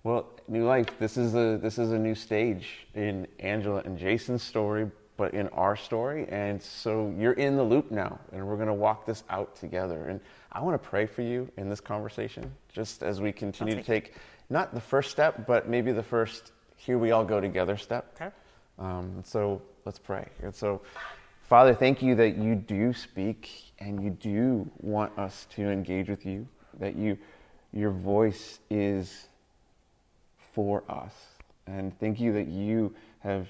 Well, 0.03 0.29
new 0.47 0.65
life. 0.65 0.87
This 0.99 1.17
is 1.17 1.33
a 1.35 1.57
this 1.57 1.79
is 1.79 1.91
a 1.91 1.97
new 1.97 2.13
stage 2.13 2.87
in 2.93 3.27
Angela 3.39 3.81
and 3.85 3.97
Jason's 3.97 4.43
story, 4.43 4.91
but 5.17 5.33
in 5.33 5.47
our 5.49 5.75
story, 5.75 6.27
and 6.29 6.61
so 6.61 7.11
you're 7.17 7.33
in 7.33 7.55
the 7.55 7.63
loop 7.63 7.89
now, 7.89 8.19
and 8.31 8.45
we're 8.45 8.57
gonna 8.57 8.73
walk 8.73 9.05
this 9.07 9.23
out 9.29 9.55
together. 9.55 10.09
And 10.09 10.19
I 10.51 10.61
want 10.61 10.79
to 10.79 10.89
pray 10.89 11.05
for 11.07 11.23
you 11.23 11.49
in 11.57 11.69
this 11.69 11.81
conversation, 11.81 12.51
just 12.71 13.01
as 13.01 13.19
we 13.19 13.31
continue 13.31 13.75
to 13.75 13.81
take 13.83 14.13
not 14.49 14.73
the 14.73 14.81
first 14.81 15.11
step, 15.11 15.45
but 15.47 15.67
maybe 15.67 15.91
the 15.91 16.03
first 16.03 16.51
here 16.75 16.97
we 16.97 17.11
all 17.11 17.25
go 17.25 17.39
together 17.39 17.77
step. 17.77 18.13
Okay. 18.15 18.33
Um, 18.77 19.21
so 19.23 19.61
let's 19.85 19.99
pray. 19.99 20.27
And 20.41 20.53
so, 20.53 20.81
Father, 21.43 21.73
thank 21.73 22.01
you 22.01 22.15
that 22.15 22.37
you 22.37 22.55
do 22.55 22.93
speak 22.93 23.71
and 23.79 24.03
you 24.03 24.09
do 24.09 24.69
want 24.79 25.17
us 25.17 25.47
to 25.51 25.69
engage 25.69 26.09
with 26.09 26.25
you. 26.25 26.47
That 26.79 26.95
you, 26.95 27.17
your 27.71 27.91
voice 27.91 28.59
is 28.69 29.27
for 30.53 30.83
us. 30.89 31.13
And 31.67 31.97
thank 31.99 32.19
you 32.19 32.33
that 32.33 32.47
you 32.47 32.93
have 33.19 33.47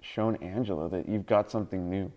shown 0.00 0.36
Angela 0.36 0.88
that 0.88 1.08
you've 1.08 1.26
got 1.26 1.50
something 1.50 1.90
new. 1.90 2.10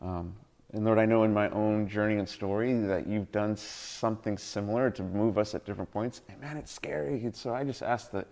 Um, 0.00 0.34
and 0.72 0.84
Lord, 0.84 0.98
I 0.98 1.06
know 1.06 1.22
in 1.22 1.32
my 1.32 1.48
own 1.50 1.88
journey 1.88 2.16
and 2.16 2.28
story 2.28 2.74
that 2.74 3.06
you've 3.06 3.30
done 3.30 3.56
something 3.56 4.36
similar 4.36 4.90
to 4.90 5.02
move 5.02 5.38
us 5.38 5.54
at 5.54 5.64
different 5.64 5.90
points. 5.92 6.22
And 6.28 6.40
man, 6.40 6.56
it's 6.56 6.72
scary. 6.72 7.24
And 7.24 7.34
so 7.34 7.54
I 7.54 7.64
just 7.64 7.82
ask 7.82 8.10
that 8.10 8.26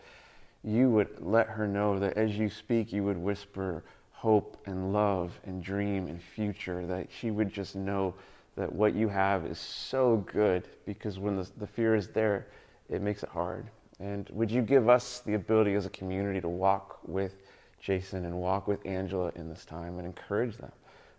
you 0.64 0.91
would 0.91 1.20
let 1.20 1.47
her 1.47 1.68
know 1.68 1.99
that 1.99 2.16
as 2.16 2.37
you 2.37 2.51
speak, 2.51 2.93
you 2.93 3.05
would 3.05 3.18
whisper 3.18 3.85
hope 4.11 4.57
and 4.66 4.93
love 4.93 5.39
and 5.45 5.62
dream 5.62 6.09
and 6.09 6.20
future, 6.20 6.87
that 6.87 7.09
she 7.11 7.30
would 7.30 7.53
just 7.53 7.76
know 7.76 8.14
that 8.57 8.72
what 8.72 8.95
you 8.95 9.09
have 9.09 9.45
is 9.45 9.59
so 9.59 10.24
good 10.32 10.68
because 10.87 11.18
when 11.18 11.37
the, 11.37 11.49
the 11.59 11.66
fear 11.66 11.95
is 11.95 12.09
there, 12.09 12.47
it 12.89 13.03
makes 13.03 13.22
it 13.22 13.28
hard. 13.28 13.68
And 14.01 14.28
would 14.30 14.51
you 14.51 14.62
give 14.62 14.89
us 14.89 15.20
the 15.20 15.35
ability 15.35 15.74
as 15.74 15.87
a 15.87 15.91
community 15.91 16.41
to 16.41 16.49
walk 16.49 16.99
with 17.07 17.43
Jason 17.80 18.24
and 18.24 18.35
walk 18.35 18.66
with 18.66 18.85
Angela 18.87 19.30
in 19.37 19.49
this 19.49 19.64
time 19.64 19.99
and 19.99 20.07
encourage 20.07 20.57
them, 20.57 20.72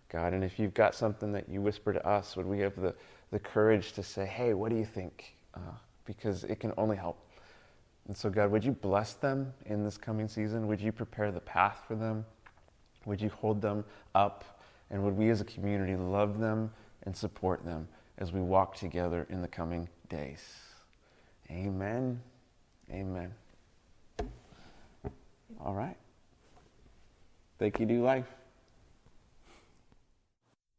God? 0.08 0.32
And 0.32 0.44
if 0.44 0.58
you've 0.58 0.74
got 0.74 0.94
something 0.94 1.32
that 1.32 1.48
you 1.48 1.60
whisper 1.60 1.92
to 1.92 2.06
us, 2.06 2.36
would 2.36 2.46
we 2.46 2.60
have 2.60 2.76
the, 2.76 2.94
the 3.30 3.38
courage 3.38 3.92
to 3.92 4.02
say, 4.02 4.26
hey, 4.26 4.54
what 4.54 4.70
do 4.70 4.76
you 4.76 4.84
think? 4.84 5.36
Uh, 5.54 5.60
because 6.04 6.44
it 6.44 6.60
can 6.60 6.72
only 6.76 6.96
help. 6.96 7.18
And 8.06 8.16
so, 8.16 8.30
God, 8.30 8.50
would 8.50 8.64
you 8.64 8.72
bless 8.72 9.14
them 9.14 9.52
in 9.66 9.84
this 9.84 9.98
coming 9.98 10.28
season? 10.28 10.68
Would 10.68 10.80
you 10.80 10.92
prepare 10.92 11.32
the 11.32 11.40
path 11.40 11.82
for 11.88 11.96
them? 11.96 12.24
Would 13.04 13.20
you 13.20 13.30
hold 13.30 13.60
them 13.60 13.84
up? 14.14 14.44
And 14.90 15.02
would 15.02 15.16
we 15.16 15.30
as 15.30 15.40
a 15.40 15.44
community 15.44 15.96
love 15.96 16.38
them 16.38 16.70
and 17.02 17.16
support 17.16 17.64
them 17.64 17.88
as 18.18 18.32
we 18.32 18.40
walk 18.40 18.76
together 18.76 19.26
in 19.30 19.42
the 19.42 19.48
coming 19.48 19.88
days? 20.08 20.44
Amen. 21.50 22.20
Amen. 22.90 23.32
All 25.60 25.74
right. 25.74 25.96
Thank 27.58 27.80
you, 27.80 27.86
New 27.86 28.02
Life. 28.02 28.26